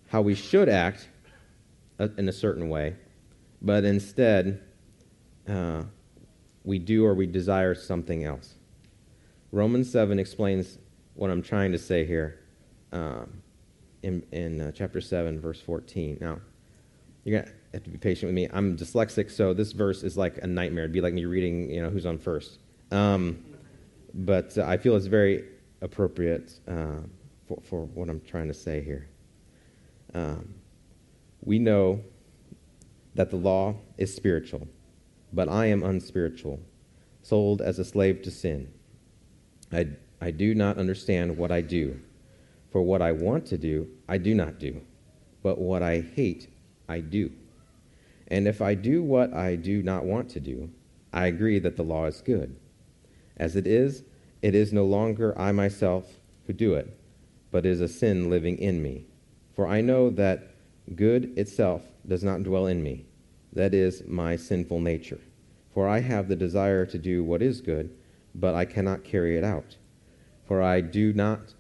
how 0.08 0.24
we 0.24 0.34
should 0.34 0.68
act 0.68 1.08
uh, 2.00 2.08
in 2.18 2.28
a 2.28 2.32
certain 2.32 2.70
way, 2.70 2.96
but 3.62 3.86
instead, 3.86 4.64
uh, 5.48 5.84
we 6.64 6.80
do 6.80 7.06
or 7.06 7.14
we 7.14 7.28
desire 7.28 7.76
something 7.76 8.24
else. 8.24 8.56
Romans 9.52 9.92
7 9.92 10.18
explains 10.18 10.80
what 11.14 11.30
I'm 11.30 11.44
trying 11.44 11.72
to 11.72 11.78
say 11.78 12.04
here 12.04 12.40
um, 12.92 13.44
in, 14.02 14.24
in 14.32 14.60
uh, 14.60 14.72
chapter 14.72 15.00
7, 15.00 15.40
verse 15.40 15.62
14. 15.62 16.18
Now, 16.20 16.40
you're 17.24 17.42
going 17.42 17.46
to 17.46 17.54
have 17.74 17.84
to 17.84 17.92
be 17.92 18.00
patient 18.00 18.30
with 18.30 18.36
me. 18.36 18.50
I'm 18.52 18.76
dyslexic, 18.76 19.30
so 19.30 19.54
this 19.54 19.72
verse 19.72 20.02
is 20.02 20.18
like 20.18 20.40
a 20.40 20.48
nightmare. 20.48 20.86
It'd 20.86 20.94
be 20.94 21.02
like 21.02 21.14
me 21.14 21.26
reading, 21.26 21.70
you 21.70 21.84
know, 21.84 21.92
who's 21.92 22.08
on 22.08 22.18
first. 22.18 22.58
Um, 22.90 23.51
but 24.14 24.58
uh, 24.58 24.66
I 24.68 24.78
feel 24.78 24.96
it's 24.96 25.06
very 25.06 25.46
appropriate 25.82 26.60
uh, 26.68 27.02
for, 27.48 27.60
for 27.64 27.86
what 27.88 28.10
I'm 28.10 28.22
trying 28.22 28.48
to 28.48 28.54
say 28.54 28.82
here. 28.82 29.08
Um, 30.14 30.56
we 31.44 31.60
know 31.60 32.02
that 33.16 33.30
the 33.30 33.38
law 33.38 33.76
is 33.98 34.14
spiritual, 34.14 34.68
but 35.34 35.50
I 35.50 35.68
am 35.68 35.84
unspiritual, 35.84 36.60
sold 37.24 37.62
as 37.62 37.80
a 37.80 37.86
slave 37.86 38.22
to 38.24 38.32
sin. 38.32 38.72
I, 39.72 39.88
I 40.20 40.32
do 40.32 40.54
not 40.54 40.78
understand 40.78 41.38
what 41.38 41.52
I 41.52 41.62
do, 41.62 42.00
for 42.72 42.82
what 42.82 43.02
I 43.02 43.12
want 43.12 43.46
to 43.48 43.58
do, 43.58 43.88
I 44.08 44.18
do 44.18 44.34
not 44.34 44.60
do, 44.60 44.82
but 45.44 45.58
what 45.58 45.82
I 45.82 46.02
hate, 46.02 46.50
I 46.88 47.00
do. 47.00 47.32
And 48.28 48.48
if 48.48 48.62
I 48.62 48.76
do 48.76 49.04
what 49.04 49.34
I 49.34 49.56
do 49.56 49.84
not 49.84 50.06
want 50.06 50.30
to 50.30 50.40
do, 50.40 50.70
I 51.12 51.28
agree 51.28 51.60
that 51.60 51.76
the 51.76 51.84
law 51.84 52.06
is 52.06 52.22
good. 52.22 52.56
As 53.42 53.56
it 53.56 53.66
is, 53.66 54.04
it 54.44 54.54
is 54.54 54.72
no 54.72 54.86
longer 54.86 55.34
I 55.36 55.52
myself 55.52 56.20
who 56.46 56.54
do 56.54 56.76
it, 56.76 56.96
but 57.50 57.66
is 57.66 57.82
a 57.82 57.88
sin 57.88 58.30
living 58.30 58.60
in 58.60 58.84
me. 58.84 59.08
For 59.56 59.66
I 59.66 59.82
know 59.82 60.12
that 60.12 60.54
good 60.96 61.36
itself 61.36 61.82
does 62.08 62.24
not 62.24 62.44
dwell 62.44 62.68
in 62.68 62.84
me, 62.84 63.08
that 63.52 63.74
is, 63.74 64.04
my 64.06 64.36
sinful 64.36 64.80
nature. 64.80 65.20
For 65.74 65.88
I 65.88 66.02
have 66.02 66.28
the 66.28 66.36
desire 66.36 66.86
to 66.86 67.00
do 67.00 67.24
what 67.24 67.42
is 67.42 67.62
good, 67.62 67.90
but 68.36 68.54
I 68.54 68.66
cannot 68.66 69.04
carry 69.04 69.36
it 69.40 69.44
out. 69.44 69.76
For 70.46 70.62
I 70.62 70.82
do 70.82 71.12
not 71.12 71.56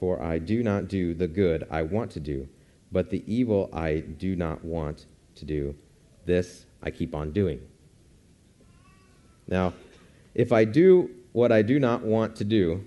for 0.00 0.20
I 0.20 0.40
do 0.40 0.64
not 0.64 0.88
do 0.88 1.14
the 1.14 1.28
good 1.28 1.68
I 1.70 1.82
want 1.82 2.10
to 2.12 2.20
do, 2.20 2.48
but 2.90 3.10
the 3.10 3.22
evil 3.32 3.70
I 3.72 4.00
do 4.00 4.34
not 4.34 4.64
want 4.64 5.06
to 5.36 5.44
do, 5.44 5.76
this 6.26 6.66
I 6.82 6.90
keep 6.90 7.14
on 7.14 7.30
doing. 7.30 7.60
Now, 9.46 9.74
if 10.34 10.52
I 10.52 10.64
do 10.64 11.10
what 11.32 11.52
I 11.52 11.62
do 11.62 11.78
not 11.78 12.02
want 12.02 12.36
to 12.36 12.44
do, 12.44 12.84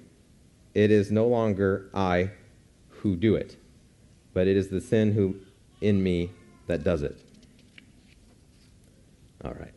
it 0.73 0.91
is 0.91 1.11
no 1.11 1.27
longer 1.27 1.89
I 1.93 2.31
who 2.89 3.15
do 3.15 3.35
it, 3.35 3.57
but 4.33 4.47
it 4.47 4.57
is 4.57 4.69
the 4.69 4.81
sin 4.81 5.13
who 5.13 5.35
in 5.81 6.01
me 6.01 6.31
that 6.67 6.83
does 6.83 7.03
it. 7.03 7.19
All 9.43 9.53
right. 9.53 9.73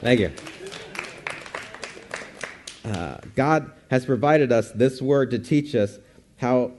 Thank 0.00 0.20
you. 0.20 0.32
Uh, 2.84 3.18
God 3.36 3.70
has 3.90 4.06
provided 4.06 4.50
us 4.50 4.70
this 4.72 5.02
word 5.02 5.30
to 5.32 5.38
teach 5.38 5.74
us 5.74 5.98
how 6.38 6.72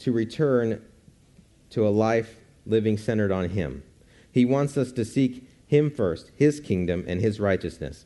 to 0.00 0.10
return 0.10 0.82
to 1.70 1.86
a 1.86 1.90
life 1.90 2.40
living 2.66 2.98
centered 2.98 3.30
on 3.30 3.48
Him. 3.48 3.84
He 4.34 4.44
wants 4.44 4.76
us 4.76 4.90
to 4.90 5.04
seek 5.04 5.48
Him 5.64 5.92
first, 5.92 6.32
His 6.34 6.58
kingdom, 6.58 7.04
and 7.06 7.20
His 7.20 7.38
righteousness. 7.38 8.04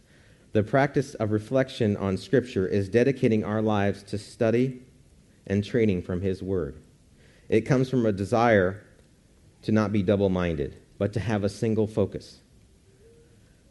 The 0.53 0.63
practice 0.63 1.15
of 1.15 1.33
reflection 1.33 1.97
on 1.97 2.19
Scripture 2.19 2.67
is 2.67 2.91
dedicating 2.91 3.45
our 3.45 3.63
lives 3.63 4.03
to 4.03 4.19
study 4.19 4.83
and 5.47 5.65
training 5.65 6.03
from 6.03 6.21
His 6.21 6.43
Word. 6.43 6.83
It 7.49 7.63
comes 7.63 7.89
from 7.89 8.05
a 8.05 8.13
desire 8.13 8.85
to 9.63 9.73
not 9.73 9.91
be 9.91 10.03
double 10.03 10.29
minded, 10.29 10.77
but 10.99 11.15
to 11.15 11.21
have 11.21 11.45
a 11.45 11.49
single 11.49 11.87
focus. 11.87 12.43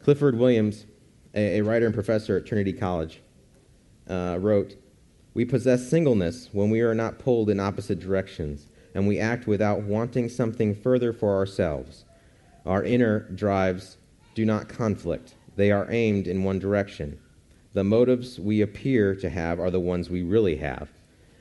Clifford 0.02 0.36
Williams, 0.36 0.88
a, 1.36 1.62
writer 1.62 1.86
and 1.86 1.94
professor 1.94 2.38
at 2.38 2.48
Trinity 2.48 2.74
College, 2.74 3.22
uh, 4.10 4.40
wrote, 4.42 4.78
We 5.36 5.46
possess 5.46 5.88
singleness 5.88 6.50
when 6.54 6.72
we 6.72 6.82
are 6.82 6.96
not 6.96 7.20
pulled 7.20 7.52
in 7.52 7.60
opposite 7.60 8.00
directions, 8.00 8.66
and 8.96 9.08
we 9.08 9.20
act 9.20 9.46
without 9.46 9.84
wanting 9.84 10.28
something 10.28 10.74
further 10.74 11.14
for 11.14 11.36
ourselves. 11.36 12.06
Our 12.68 12.84
inner 12.84 13.22
drives 13.34 13.98
do 14.36 14.46
not 14.46 14.68
conflict, 14.68 15.36
they 15.56 15.72
are 15.72 15.90
aimed 15.90 16.28
in 16.28 16.44
one 16.44 16.60
direction. 16.60 17.18
The 17.74 17.86
motives 17.86 18.40
we 18.40 18.60
appear 18.60 19.16
to 19.16 19.30
have 19.30 19.58
are 19.60 19.72
the 19.72 19.80
ones 19.80 20.10
we 20.10 20.22
really 20.22 20.58
have. 20.58 20.90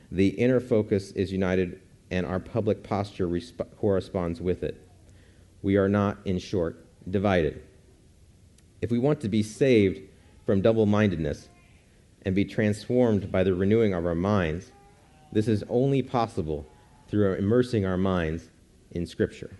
The 0.09 0.29
inner 0.29 0.61
focus 0.61 1.11
is 1.11 1.33
united, 1.33 1.81
and 2.09 2.25
our 2.25 2.39
public 2.39 2.81
posture 2.81 3.27
resp- 3.27 3.75
corresponds 3.77 4.39
with 4.39 4.63
it. 4.63 4.81
We 5.61 5.75
are 5.75 5.89
not, 5.89 6.17
in 6.23 6.39
short, 6.39 6.85
divided. 7.11 7.61
If 8.81 8.89
we 8.89 8.97
want 8.97 9.19
to 9.21 9.29
be 9.29 9.43
saved 9.43 9.99
from 10.45 10.61
double 10.61 10.85
mindedness, 10.85 11.49
and 12.21 12.35
be 12.35 12.45
transformed 12.45 13.31
by 13.31 13.43
the 13.43 13.53
renewing 13.53 13.93
of 13.93 14.05
our 14.05 14.15
minds, 14.15 14.71
this 15.33 15.49
is 15.49 15.63
only 15.69 16.01
possible 16.01 16.65
through 17.09 17.33
immersing 17.33 17.85
our 17.85 17.97
minds 17.97 18.49
in 18.91 19.05
Scripture. 19.05 19.51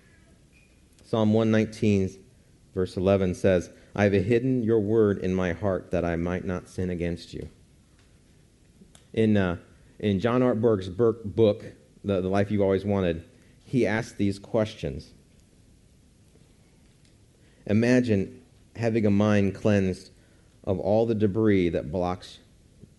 Psalm 1.07 1.31
119, 1.31 2.09
verse 2.75 2.97
11 2.97 3.33
says, 3.33 3.69
I 3.95 4.03
have 4.03 4.11
hidden 4.11 4.61
your 4.61 4.81
word 4.81 5.19
in 5.19 5.33
my 5.33 5.53
heart 5.53 5.91
that 5.91 6.03
I 6.03 6.17
might 6.17 6.43
not 6.43 6.67
sin 6.67 6.89
against 6.89 7.33
you. 7.33 7.47
In, 9.13 9.37
uh, 9.37 9.55
in 9.99 10.19
John 10.19 10.41
Ortberg's 10.41 10.89
book, 10.89 11.63
the, 12.03 12.19
the 12.19 12.27
Life 12.27 12.51
You 12.51 12.61
Always 12.61 12.83
Wanted, 12.83 13.23
he 13.63 13.87
asked 13.87 14.17
these 14.17 14.37
questions. 14.37 15.13
Imagine 17.67 18.41
having 18.75 19.05
a 19.05 19.09
mind 19.09 19.55
cleansed 19.55 20.11
of 20.65 20.77
all 20.77 21.05
the 21.05 21.15
debris 21.15 21.69
that 21.69 21.89
blocks 21.89 22.39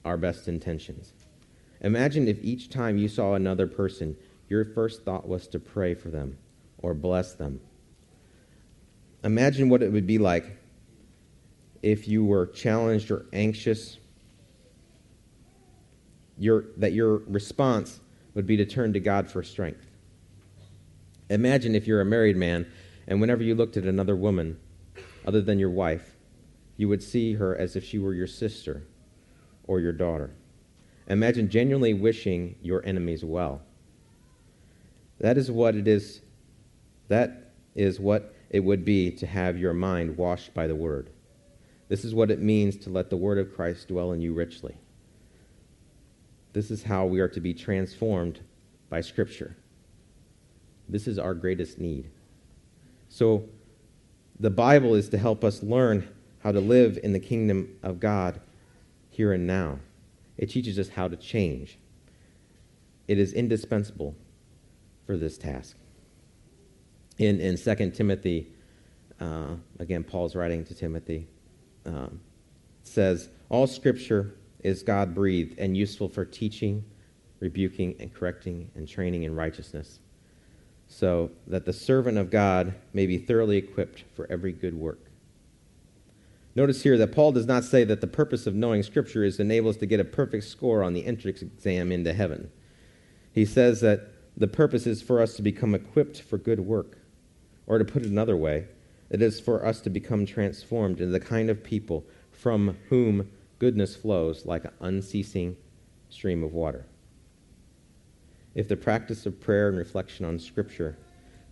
our 0.06 0.16
best 0.16 0.48
intentions. 0.48 1.12
Imagine 1.82 2.26
if 2.26 2.42
each 2.42 2.70
time 2.70 2.96
you 2.96 3.06
saw 3.06 3.34
another 3.34 3.66
person, 3.66 4.16
your 4.48 4.64
first 4.64 5.04
thought 5.04 5.28
was 5.28 5.46
to 5.48 5.58
pray 5.58 5.92
for 5.92 6.08
them 6.08 6.38
or 6.78 6.94
bless 6.94 7.34
them. 7.34 7.60
Imagine 9.24 9.68
what 9.68 9.82
it 9.82 9.92
would 9.92 10.06
be 10.06 10.18
like 10.18 10.58
if 11.82 12.08
you 12.08 12.24
were 12.24 12.46
challenged 12.46 13.10
or 13.10 13.26
anxious, 13.32 13.98
your, 16.36 16.64
that 16.76 16.92
your 16.92 17.18
response 17.18 18.00
would 18.34 18.46
be 18.46 18.56
to 18.56 18.64
turn 18.64 18.92
to 18.92 19.00
God 19.00 19.30
for 19.30 19.42
strength. 19.42 19.86
Imagine 21.30 21.74
if 21.74 21.86
you're 21.86 22.00
a 22.00 22.04
married 22.04 22.36
man 22.36 22.66
and 23.06 23.20
whenever 23.20 23.42
you 23.42 23.54
looked 23.54 23.76
at 23.76 23.84
another 23.84 24.16
woman 24.16 24.58
other 25.26 25.40
than 25.40 25.58
your 25.58 25.70
wife, 25.70 26.16
you 26.76 26.88
would 26.88 27.02
see 27.02 27.34
her 27.34 27.56
as 27.56 27.74
if 27.76 27.84
she 27.84 27.98
were 27.98 28.14
your 28.14 28.26
sister 28.26 28.84
or 29.66 29.80
your 29.80 29.92
daughter. 29.92 30.30
Imagine 31.08 31.48
genuinely 31.48 31.94
wishing 31.94 32.54
your 32.62 32.84
enemies 32.84 33.24
well. 33.24 33.62
That 35.20 35.36
is 35.36 35.50
what 35.50 35.74
it 35.74 35.88
is. 35.88 36.20
That 37.08 37.52
is 37.74 37.98
what 37.98 38.34
it 38.50 38.60
would 38.60 38.84
be 38.84 39.10
to 39.10 39.26
have 39.26 39.58
your 39.58 39.74
mind 39.74 40.16
washed 40.16 40.54
by 40.54 40.66
the 40.66 40.74
word. 40.74 41.10
This 41.88 42.04
is 42.04 42.14
what 42.14 42.30
it 42.30 42.40
means 42.40 42.76
to 42.78 42.90
let 42.90 43.10
the 43.10 43.16
word 43.16 43.38
of 43.38 43.54
Christ 43.54 43.88
dwell 43.88 44.12
in 44.12 44.20
you 44.20 44.34
richly. 44.34 44.76
This 46.52 46.70
is 46.70 46.82
how 46.82 47.06
we 47.06 47.20
are 47.20 47.28
to 47.28 47.40
be 47.40 47.54
transformed 47.54 48.40
by 48.90 49.00
Scripture. 49.00 49.56
This 50.88 51.06
is 51.06 51.18
our 51.18 51.34
greatest 51.34 51.78
need. 51.78 52.10
So, 53.08 53.44
the 54.40 54.50
Bible 54.50 54.94
is 54.94 55.08
to 55.10 55.18
help 55.18 55.44
us 55.44 55.62
learn 55.62 56.08
how 56.42 56.52
to 56.52 56.60
live 56.60 56.98
in 57.02 57.12
the 57.12 57.20
kingdom 57.20 57.76
of 57.82 58.00
God 58.00 58.40
here 59.10 59.32
and 59.32 59.46
now. 59.46 59.80
It 60.36 60.50
teaches 60.50 60.78
us 60.78 60.88
how 60.88 61.08
to 61.08 61.16
change. 61.16 61.78
It 63.08 63.18
is 63.18 63.32
indispensable 63.32 64.14
for 65.06 65.16
this 65.16 65.36
task. 65.36 65.76
In, 67.18 67.40
in 67.40 67.56
2 67.56 67.90
Timothy, 67.90 68.48
uh, 69.20 69.56
again, 69.78 70.04
Paul's 70.04 70.36
writing 70.36 70.64
to 70.64 70.74
Timothy, 70.74 71.26
um, 71.84 72.20
says, 72.84 73.28
All 73.48 73.66
scripture 73.66 74.34
is 74.60 74.82
God 74.82 75.14
breathed 75.14 75.58
and 75.58 75.76
useful 75.76 76.08
for 76.08 76.24
teaching, 76.24 76.84
rebuking, 77.40 77.96
and 77.98 78.12
correcting, 78.14 78.70
and 78.74 78.88
training 78.88 79.24
in 79.24 79.34
righteousness, 79.34 79.98
so 80.86 81.30
that 81.46 81.64
the 81.64 81.72
servant 81.72 82.18
of 82.18 82.30
God 82.30 82.74
may 82.92 83.06
be 83.06 83.18
thoroughly 83.18 83.56
equipped 83.56 84.04
for 84.14 84.26
every 84.30 84.52
good 84.52 84.74
work. 84.74 85.08
Notice 86.54 86.82
here 86.82 86.98
that 86.98 87.12
Paul 87.12 87.32
does 87.32 87.46
not 87.46 87.62
say 87.64 87.84
that 87.84 88.00
the 88.00 88.06
purpose 88.06 88.46
of 88.46 88.54
knowing 88.54 88.82
Scripture 88.82 89.22
is 89.22 89.36
to 89.36 89.42
enable 89.42 89.70
us 89.70 89.76
to 89.76 89.86
get 89.86 90.00
a 90.00 90.04
perfect 90.04 90.44
score 90.44 90.82
on 90.82 90.92
the 90.92 91.06
entrance 91.06 91.42
exam 91.42 91.92
into 91.92 92.12
heaven. 92.12 92.50
He 93.32 93.44
says 93.44 93.80
that 93.82 94.08
the 94.36 94.48
purpose 94.48 94.86
is 94.86 95.02
for 95.02 95.20
us 95.20 95.34
to 95.34 95.42
become 95.42 95.74
equipped 95.74 96.20
for 96.20 96.38
good 96.38 96.60
work. 96.60 96.97
Or 97.68 97.78
to 97.78 97.84
put 97.84 98.02
it 98.02 98.10
another 98.10 98.36
way, 98.36 98.66
it 99.10 99.22
is 99.22 99.38
for 99.38 99.64
us 99.64 99.80
to 99.82 99.90
become 99.90 100.26
transformed 100.26 101.00
into 101.00 101.12
the 101.12 101.20
kind 101.20 101.50
of 101.50 101.62
people 101.62 102.04
from 102.32 102.78
whom 102.88 103.30
goodness 103.58 103.94
flows 103.94 104.46
like 104.46 104.64
an 104.64 104.72
unceasing 104.80 105.56
stream 106.08 106.42
of 106.42 106.54
water. 106.54 106.86
If 108.54 108.68
the 108.68 108.76
practice 108.76 109.26
of 109.26 109.40
prayer 109.40 109.68
and 109.68 109.76
reflection 109.76 110.24
on 110.24 110.38
Scripture 110.38 110.96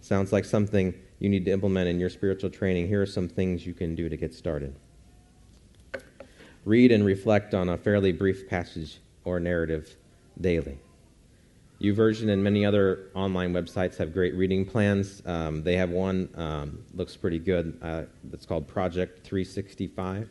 sounds 0.01 0.33
like 0.33 0.47
something 0.47 0.95
you 1.19 1.29
need 1.29 1.45
to 1.45 1.51
implement 1.51 1.89
in 1.89 2.01
your 2.01 2.11
spiritual 2.11 2.51
training, 2.51 2.89
here 2.89 3.03
are 3.03 3.07
some 3.07 3.29
things 3.29 3.67
you 3.67 3.75
can 3.75 3.95
do 3.95 4.09
to 4.09 4.17
get 4.17 4.35
started. 4.35 4.75
Read 6.65 6.93
and 6.93 7.05
reflect 7.05 7.53
on 7.53 7.69
a 7.69 7.77
fairly 7.77 8.13
brief 8.13 8.49
passage 8.49 8.99
or 9.25 9.39
narrative 9.39 9.97
daily. 10.41 10.79
YouVersion 11.81 12.31
and 12.31 12.43
many 12.43 12.65
other 12.65 13.11
online 13.15 13.53
websites 13.53 13.97
have 13.99 14.13
great 14.13 14.35
reading 14.35 14.65
plans. 14.65 15.23
Um, 15.27 15.63
they 15.63 15.77
have 15.77 15.91
one 15.91 16.29
um, 16.35 16.83
looks 16.95 17.17
pretty 17.17 17.39
good. 17.39 17.79
Uh, 17.83 18.03
that's 18.25 18.47
called 18.47 18.67
Project 18.67 19.25
365. 19.27 20.29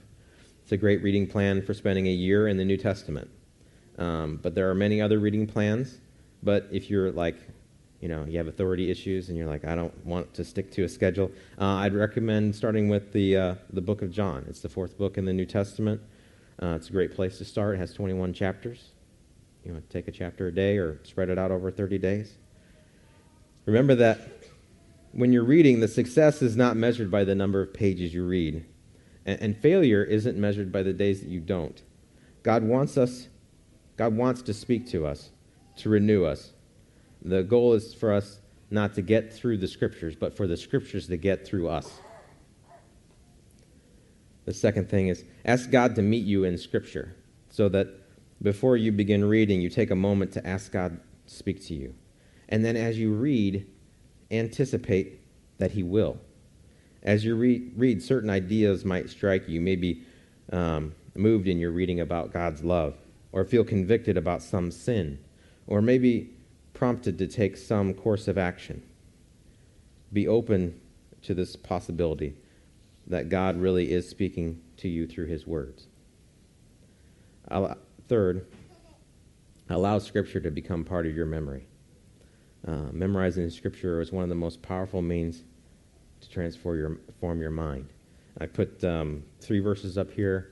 It's 0.64 0.72
a 0.72 0.78
great 0.78 1.04
reading 1.04 1.28
plan 1.28 1.62
for 1.62 1.76
spending 1.76 2.08
a 2.08 2.12
year 2.12 2.48
in 2.48 2.58
the 2.58 2.66
New 2.66 2.78
Testament. 2.78 3.30
Um, 4.00 4.40
but 4.42 4.56
there 4.56 4.70
are 4.70 4.76
many 4.76 5.00
other 5.02 5.20
reading 5.20 5.46
plans. 5.46 6.00
But 6.42 6.68
if 6.72 6.90
you're 6.90 7.12
like, 7.12 7.38
you 8.02 8.08
know, 8.08 8.26
you 8.26 8.38
have 8.40 8.48
authority 8.48 8.90
issues 8.90 9.30
and 9.30 9.38
you're 9.38 9.48
like, 9.48 9.66
I 9.66 9.76
don't 9.76 10.06
want 10.06 10.34
to 10.34 10.44
stick 10.44 10.72
to 10.72 10.84
a 10.84 10.90
schedule, 10.90 11.32
uh, 11.60 11.66
I'd 11.66 11.94
recommend 11.94 12.56
starting 12.56 12.90
with 12.90 13.14
the 13.14 13.38
uh, 13.38 13.56
the 13.72 13.82
Book 13.82 14.02
of 14.02 14.12
John. 14.12 14.46
It's 14.48 14.60
the 14.60 14.70
fourth 14.70 14.98
book 14.98 15.18
in 15.18 15.26
the 15.26 15.34
New 15.34 15.46
Testament. 15.46 16.02
Uh, 16.62 16.76
it's 16.76 16.90
a 16.90 16.92
great 16.92 17.14
place 17.16 17.38
to 17.38 17.46
start. 17.46 17.76
It 17.76 17.80
has 17.80 17.94
21 17.94 18.34
chapters. 18.34 18.90
You 19.66 19.74
know, 19.74 19.82
take 19.90 20.08
a 20.08 20.12
chapter 20.12 20.48
a 20.48 20.54
day 20.54 20.78
or 20.78 21.00
spread 21.04 21.30
it 21.30 21.40
out 21.40 21.52
over 21.52 21.72
30 21.72 21.98
days. 21.98 22.38
Remember 23.66 23.96
that 23.96 24.20
when 25.12 25.34
you're 25.34 25.44
reading, 25.44 25.80
the 25.80 25.88
success 25.88 26.42
is 26.44 26.56
not 26.56 26.78
measured 26.78 27.10
by 27.10 27.24
the 27.24 27.34
number 27.34 27.62
of 27.62 27.74
pages 27.74 28.14
you 28.14 28.26
read, 28.26 28.64
and, 29.26 29.42
and 29.42 29.58
failure 29.58 30.04
isn't 30.04 30.38
measured 30.38 30.72
by 30.72 30.84
the 30.84 30.94
days 30.94 31.22
that 31.22 31.30
you 31.30 31.40
don't. 31.40 31.82
God 32.44 32.64
wants 32.64 32.96
us, 32.96 33.28
God 33.98 34.16
wants 34.16 34.44
to 34.44 34.54
speak 34.54 34.88
to 34.90 35.08
us, 35.08 35.32
to 35.78 35.90
renew 35.90 36.26
us. 36.26 36.52
The 37.24 37.42
goal 37.42 37.74
is 37.74 37.94
for 37.94 38.14
us 38.14 38.40
not 38.70 38.94
to 38.96 39.02
get 39.02 39.34
through 39.34 39.58
the 39.58 39.68
scriptures, 39.68 40.16
but 40.16 40.38
for 40.38 40.46
the 40.46 40.58
scriptures 40.58 41.08
to 41.08 41.18
get 41.18 41.48
through 41.48 41.70
us. 41.70 41.92
The 44.46 44.54
second 44.54 44.90
thing 44.90 45.08
is 45.08 45.24
ask 45.44 45.72
God 45.72 45.96
to 45.96 46.04
meet 46.04 46.24
you 46.24 46.44
in 46.44 46.56
scripture 46.60 47.16
so 47.50 47.68
that 47.70 48.05
before 48.46 48.78
you 48.78 48.92
begin 48.92 49.26
reading, 49.26 49.60
you 49.60 49.70
take 49.70 49.90
a 49.90 49.96
moment 49.96 50.32
to 50.34 50.48
ask 50.48 50.72
God 50.72 51.00
to 51.28 51.34
speak 51.34 51.66
to 51.66 51.74
you. 51.74 51.96
And 52.48 52.64
then 52.64 52.78
as 52.78 53.00
you 53.00 53.12
read, 53.12 53.66
anticipate 54.30 55.20
that 55.58 55.72
He 55.72 55.82
will. 55.82 56.20
As 57.02 57.26
you 57.26 57.36
re- 57.36 57.72
read, 57.76 58.04
certain 58.04 58.30
ideas 58.30 58.86
might 58.86 59.10
strike 59.10 59.50
you. 59.50 59.60
Maybe 59.60 60.04
um, 60.52 60.94
moved 61.16 61.48
in 61.48 61.58
your 61.58 61.72
reading 61.72 62.00
about 62.00 62.32
God's 62.32 62.64
love, 62.64 62.94
or 63.32 63.46
feel 63.46 63.64
convicted 63.64 64.16
about 64.16 64.44
some 64.44 64.70
sin, 64.70 65.18
or 65.66 65.82
maybe 65.82 66.30
prompted 66.74 67.18
to 67.18 67.26
take 67.26 67.58
some 67.58 67.96
course 67.96 68.28
of 68.28 68.38
action. 68.38 68.84
Be 70.14 70.28
open 70.28 70.80
to 71.24 71.34
this 71.34 71.56
possibility 71.56 72.36
that 73.08 73.30
God 73.30 73.58
really 73.58 73.92
is 73.92 74.08
speaking 74.08 74.62
to 74.78 74.88
you 74.88 75.08
through 75.08 75.26
His 75.26 75.48
words. 75.48 75.88
Third, 78.08 78.46
allow 79.70 79.98
Scripture 80.00 80.40
to 80.40 80.52
become 80.52 80.84
part 80.84 81.06
of 81.08 81.16
your 81.16 81.26
memory. 81.26 81.68
Uh, 82.68 82.88
memorizing 82.92 83.50
Scripture 83.50 84.00
is 84.02 84.12
one 84.12 84.24
of 84.24 84.30
the 84.30 84.36
most 84.36 84.62
powerful 84.62 85.02
means 85.02 85.44
to 86.22 86.30
transform 86.30 86.78
your, 86.78 86.98
form 87.20 87.42
your 87.42 87.52
mind. 87.52 87.90
I 88.40 88.46
put 88.48 88.84
um, 88.84 89.24
three 89.40 89.60
verses 89.60 89.98
up 89.98 90.12
here 90.12 90.52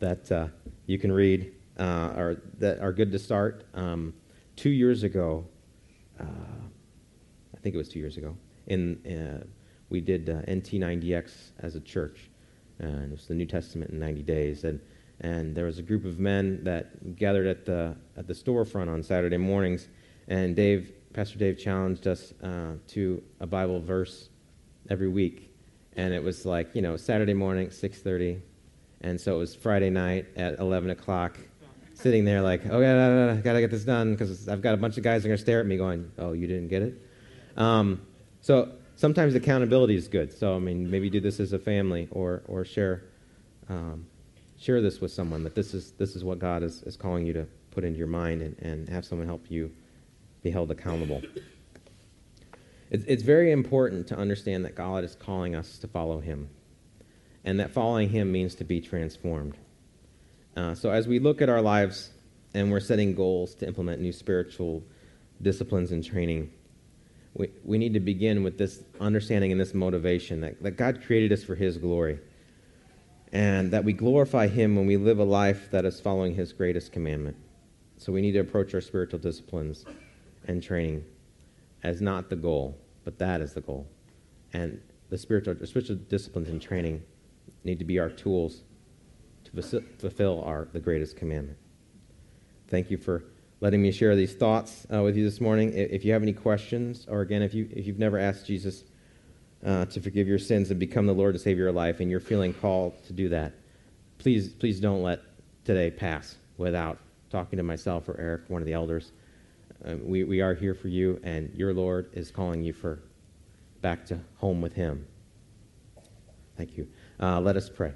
that 0.00 0.30
uh, 0.32 0.48
you 0.86 0.98
can 0.98 1.12
read 1.12 1.52
uh, 1.78 2.12
or 2.16 2.42
that 2.58 2.80
are 2.80 2.92
good 2.92 3.12
to 3.12 3.18
start. 3.18 3.64
Um, 3.74 4.14
two 4.56 4.70
years 4.70 5.02
ago, 5.02 5.46
uh, 6.18 6.24
I 6.24 7.60
think 7.60 7.74
it 7.74 7.78
was 7.78 7.88
two 7.88 7.98
years 7.98 8.16
ago, 8.16 8.36
in, 8.66 8.98
uh, 9.06 9.46
we 9.88 10.00
did 10.00 10.28
uh, 10.28 10.42
NT90X 10.42 11.50
as 11.60 11.74
a 11.74 11.80
church 11.80 12.29
and 12.80 13.04
it 13.04 13.10
was 13.10 13.26
the 13.26 13.34
New 13.34 13.46
Testament 13.46 13.90
in 13.90 13.98
90 13.98 14.22
days. 14.22 14.64
And, 14.64 14.80
and 15.20 15.54
there 15.54 15.66
was 15.66 15.78
a 15.78 15.82
group 15.82 16.04
of 16.04 16.18
men 16.18 16.64
that 16.64 17.16
gathered 17.16 17.46
at 17.46 17.66
the, 17.66 17.94
at 18.16 18.26
the 18.26 18.32
storefront 18.32 18.88
on 18.88 19.02
Saturday 19.02 19.36
mornings, 19.36 19.88
and 20.28 20.56
Dave, 20.56 20.92
Pastor 21.12 21.38
Dave 21.38 21.58
challenged 21.58 22.06
us 22.06 22.32
uh, 22.42 22.74
to 22.88 23.22
a 23.40 23.46
Bible 23.46 23.80
verse 23.80 24.28
every 24.88 25.08
week. 25.08 25.50
And 25.96 26.14
it 26.14 26.22
was 26.22 26.46
like, 26.46 26.74
you 26.74 26.82
know, 26.82 26.96
Saturday 26.96 27.34
morning, 27.34 27.68
6.30, 27.68 28.40
and 29.02 29.20
so 29.20 29.34
it 29.34 29.38
was 29.38 29.54
Friday 29.54 29.90
night 29.90 30.26
at 30.36 30.58
11 30.58 30.90
o'clock, 30.90 31.38
sitting 31.94 32.24
there 32.24 32.40
like, 32.40 32.62
oh, 32.70 32.80
yeah, 32.80 33.34
I 33.36 33.40
gotta 33.40 33.60
get 33.60 33.70
this 33.70 33.84
done, 33.84 34.12
because 34.12 34.48
I've 34.48 34.62
got 34.62 34.74
a 34.74 34.76
bunch 34.76 34.96
of 34.96 35.02
guys 35.02 35.22
that 35.22 35.30
are 35.30 35.36
to 35.36 35.42
stare 35.42 35.60
at 35.60 35.66
me 35.66 35.76
going, 35.76 36.10
oh, 36.18 36.32
you 36.32 36.46
didn't 36.46 36.68
get 36.68 36.82
it? 36.82 36.94
Um, 37.56 38.00
so 38.40 38.72
sometimes 39.00 39.34
accountability 39.34 39.96
is 39.96 40.08
good. 40.08 40.30
So, 40.30 40.54
I 40.54 40.58
mean, 40.58 40.90
maybe 40.90 41.08
do 41.08 41.20
this 41.20 41.40
as 41.40 41.54
a 41.54 41.58
family 41.58 42.06
or, 42.10 42.42
or 42.46 42.66
share, 42.66 43.04
um, 43.70 44.06
share 44.58 44.82
this 44.82 45.00
with 45.00 45.10
someone 45.10 45.42
that 45.44 45.54
this 45.54 45.72
is, 45.72 45.92
this 45.92 46.14
is 46.14 46.22
what 46.22 46.38
God 46.38 46.62
is, 46.62 46.82
is 46.82 46.98
calling 46.98 47.26
you 47.26 47.32
to 47.32 47.46
put 47.70 47.82
into 47.82 47.98
your 47.98 48.08
mind 48.08 48.42
and, 48.42 48.58
and 48.58 48.88
have 48.90 49.06
someone 49.06 49.26
help 49.26 49.50
you 49.50 49.72
be 50.42 50.50
held 50.50 50.70
accountable. 50.70 51.22
It's, 52.90 53.04
it's 53.06 53.22
very 53.22 53.52
important 53.52 54.06
to 54.08 54.16
understand 54.16 54.66
that 54.66 54.74
God 54.74 55.02
is 55.02 55.14
calling 55.14 55.54
us 55.54 55.78
to 55.78 55.88
follow 55.88 56.20
Him, 56.20 56.50
and 57.42 57.58
that 57.58 57.70
following 57.70 58.10
Him 58.10 58.30
means 58.30 58.54
to 58.56 58.64
be 58.64 58.80
transformed. 58.80 59.56
Uh, 60.56 60.74
so, 60.74 60.90
as 60.90 61.06
we 61.06 61.20
look 61.20 61.40
at 61.40 61.48
our 61.48 61.62
lives 61.62 62.10
and 62.52 62.70
we're 62.70 62.80
setting 62.80 63.14
goals 63.14 63.54
to 63.54 63.66
implement 63.66 64.02
new 64.02 64.12
spiritual 64.12 64.82
disciplines 65.40 65.92
and 65.92 66.04
training, 66.04 66.50
we, 67.34 67.50
we 67.64 67.78
need 67.78 67.94
to 67.94 68.00
begin 68.00 68.42
with 68.42 68.58
this 68.58 68.82
understanding 69.00 69.52
and 69.52 69.60
this 69.60 69.74
motivation 69.74 70.40
that, 70.40 70.62
that 70.62 70.72
God 70.72 71.02
created 71.04 71.32
us 71.32 71.44
for 71.44 71.54
His 71.54 71.78
glory. 71.78 72.18
And 73.32 73.70
that 73.70 73.84
we 73.84 73.92
glorify 73.92 74.48
Him 74.48 74.74
when 74.74 74.86
we 74.86 74.96
live 74.96 75.20
a 75.20 75.24
life 75.24 75.70
that 75.70 75.84
is 75.84 76.00
following 76.00 76.34
His 76.34 76.52
greatest 76.52 76.92
commandment. 76.92 77.36
So 77.96 78.12
we 78.12 78.20
need 78.20 78.32
to 78.32 78.40
approach 78.40 78.74
our 78.74 78.80
spiritual 78.80 79.20
disciplines 79.20 79.84
and 80.46 80.62
training 80.62 81.04
as 81.82 82.00
not 82.00 82.28
the 82.28 82.36
goal, 82.36 82.76
but 83.04 83.18
that 83.18 83.40
is 83.40 83.54
the 83.54 83.60
goal. 83.60 83.86
And 84.52 84.80
the 85.10 85.18
spiritual, 85.18 85.54
the 85.54 85.66
spiritual 85.66 85.96
disciplines 85.96 86.48
and 86.48 86.60
training 86.60 87.02
need 87.62 87.78
to 87.78 87.84
be 87.84 87.98
our 87.98 88.10
tools 88.10 88.62
to 89.44 89.82
fulfill 89.98 90.42
our, 90.44 90.68
the 90.72 90.80
greatest 90.80 91.16
commandment. 91.16 91.58
Thank 92.68 92.90
you 92.90 92.96
for 92.96 93.24
letting 93.60 93.82
me 93.82 93.92
share 93.92 94.16
these 94.16 94.34
thoughts 94.34 94.86
uh, 94.92 95.02
with 95.02 95.16
you 95.16 95.24
this 95.24 95.40
morning. 95.40 95.72
If 95.74 96.04
you 96.04 96.12
have 96.12 96.22
any 96.22 96.32
questions, 96.32 97.06
or 97.08 97.20
again, 97.20 97.42
if, 97.42 97.52
you, 97.52 97.68
if 97.72 97.86
you've 97.86 97.98
never 97.98 98.18
asked 98.18 98.46
Jesus 98.46 98.84
uh, 99.64 99.84
to 99.86 100.00
forgive 100.00 100.26
your 100.26 100.38
sins 100.38 100.70
and 100.70 100.80
become 100.80 101.06
the 101.06 101.12
Lord 101.12 101.34
and 101.34 101.40
of 101.52 101.58
your 101.58 101.72
life, 101.72 102.00
and 102.00 102.10
you're 102.10 102.20
feeling 102.20 102.54
called 102.54 103.02
to 103.04 103.12
do 103.12 103.28
that, 103.28 103.52
please, 104.18 104.48
please 104.48 104.80
don't 104.80 105.02
let 105.02 105.20
today 105.64 105.90
pass 105.90 106.36
without 106.56 106.98
talking 107.30 107.58
to 107.58 107.62
myself 107.62 108.08
or 108.08 108.18
Eric, 108.18 108.42
one 108.48 108.62
of 108.62 108.66
the 108.66 108.72
elders. 108.72 109.12
Uh, 109.84 109.96
we, 110.02 110.24
we 110.24 110.40
are 110.40 110.54
here 110.54 110.74
for 110.74 110.88
you, 110.88 111.20
and 111.22 111.52
your 111.54 111.72
Lord 111.74 112.10
is 112.12 112.30
calling 112.30 112.62
you 112.62 112.72
for 112.72 113.00
back 113.82 114.06
to 114.06 114.18
home 114.36 114.60
with 114.60 114.72
Him. 114.72 115.06
Thank 116.56 116.76
you. 116.76 116.88
Uh, 117.18 117.40
let 117.40 117.56
us 117.56 117.68
pray. 117.68 117.92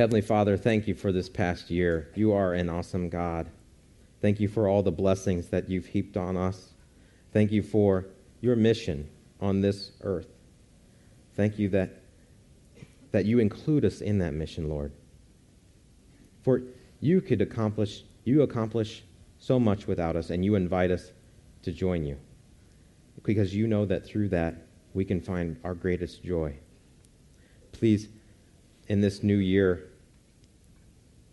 Heavenly 0.00 0.22
Father, 0.22 0.56
thank 0.56 0.88
you 0.88 0.94
for 0.94 1.12
this 1.12 1.28
past 1.28 1.70
year. 1.70 2.08
You 2.14 2.32
are 2.32 2.54
an 2.54 2.70
awesome 2.70 3.10
God. 3.10 3.50
Thank 4.22 4.40
you 4.40 4.48
for 4.48 4.66
all 4.66 4.82
the 4.82 4.90
blessings 4.90 5.48
that 5.48 5.68
you've 5.68 5.84
heaped 5.84 6.16
on 6.16 6.38
us. 6.38 6.70
Thank 7.34 7.52
you 7.52 7.62
for 7.62 8.06
your 8.40 8.56
mission 8.56 9.10
on 9.42 9.60
this 9.60 9.90
earth. 10.00 10.28
Thank 11.34 11.58
you 11.58 11.68
that, 11.68 12.00
that 13.12 13.26
you 13.26 13.40
include 13.40 13.84
us 13.84 14.00
in 14.00 14.16
that 14.20 14.32
mission, 14.32 14.70
Lord. 14.70 14.92
For 16.40 16.62
you 17.00 17.20
could 17.20 17.42
accomplish, 17.42 18.04
you 18.24 18.40
accomplish 18.40 19.02
so 19.38 19.60
much 19.60 19.86
without 19.86 20.16
us, 20.16 20.30
and 20.30 20.42
you 20.42 20.54
invite 20.54 20.90
us 20.90 21.12
to 21.64 21.72
join 21.72 22.06
you. 22.06 22.16
Because 23.22 23.54
you 23.54 23.66
know 23.66 23.84
that 23.84 24.06
through 24.06 24.30
that, 24.30 24.66
we 24.94 25.04
can 25.04 25.20
find 25.20 25.58
our 25.62 25.74
greatest 25.74 26.24
joy. 26.24 26.56
Please, 27.72 28.08
in 28.88 29.02
this 29.02 29.22
new 29.22 29.36
year, 29.36 29.89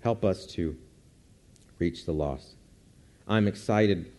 help 0.07 0.23
us 0.23 0.45
to 0.45 0.73
reach 1.79 2.05
the 2.05 2.13
lost. 2.13 2.55
I'm 3.27 3.45
excited 3.45 4.09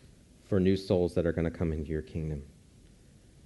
for 0.45 0.61
new 0.61 0.76
souls 0.76 1.14
that 1.14 1.24
are 1.24 1.32
going 1.32 1.51
to 1.51 1.59
come 1.59 1.72
into 1.72 1.89
your 1.89 2.03
kingdom. 2.03 2.43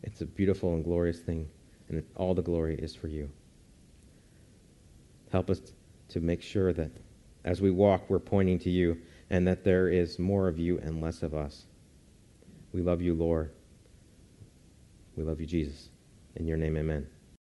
It's 0.03 0.23
a 0.23 0.27
beautiful 0.27 0.75
and 0.75 0.83
glorious 0.83 1.21
thing, 1.21 1.49
and 1.89 2.03
all 2.17 2.35
the 2.35 2.43
glory 2.43 2.75
is 2.75 2.97
for 2.97 3.07
you. 3.07 3.31
Help 5.31 5.51
us 5.51 5.61
to 6.09 6.19
make 6.19 6.43
sure 6.43 6.73
that 6.73 6.91
as 7.45 7.61
we 7.61 7.71
walk, 7.71 8.11
we're 8.11 8.19
pointing 8.19 8.59
to 8.59 8.71
you 8.71 9.01
and 9.31 9.47
that 9.47 9.63
there 9.63 9.87
is 9.87 10.19
more 10.19 10.49
of 10.49 10.59
you 10.59 10.81
and 10.81 11.01
less 11.01 11.23
of 11.23 11.35
us. 11.35 11.67
We 12.73 12.83
love 12.83 13.01
you, 13.01 13.15
Lord. 13.15 13.53
We 15.15 15.23
love 15.23 15.41
you, 15.41 15.47
Jesus. 15.47 15.91
In 16.35 16.49
your 16.49 16.57
name, 16.57 16.77
amen. 16.77 17.07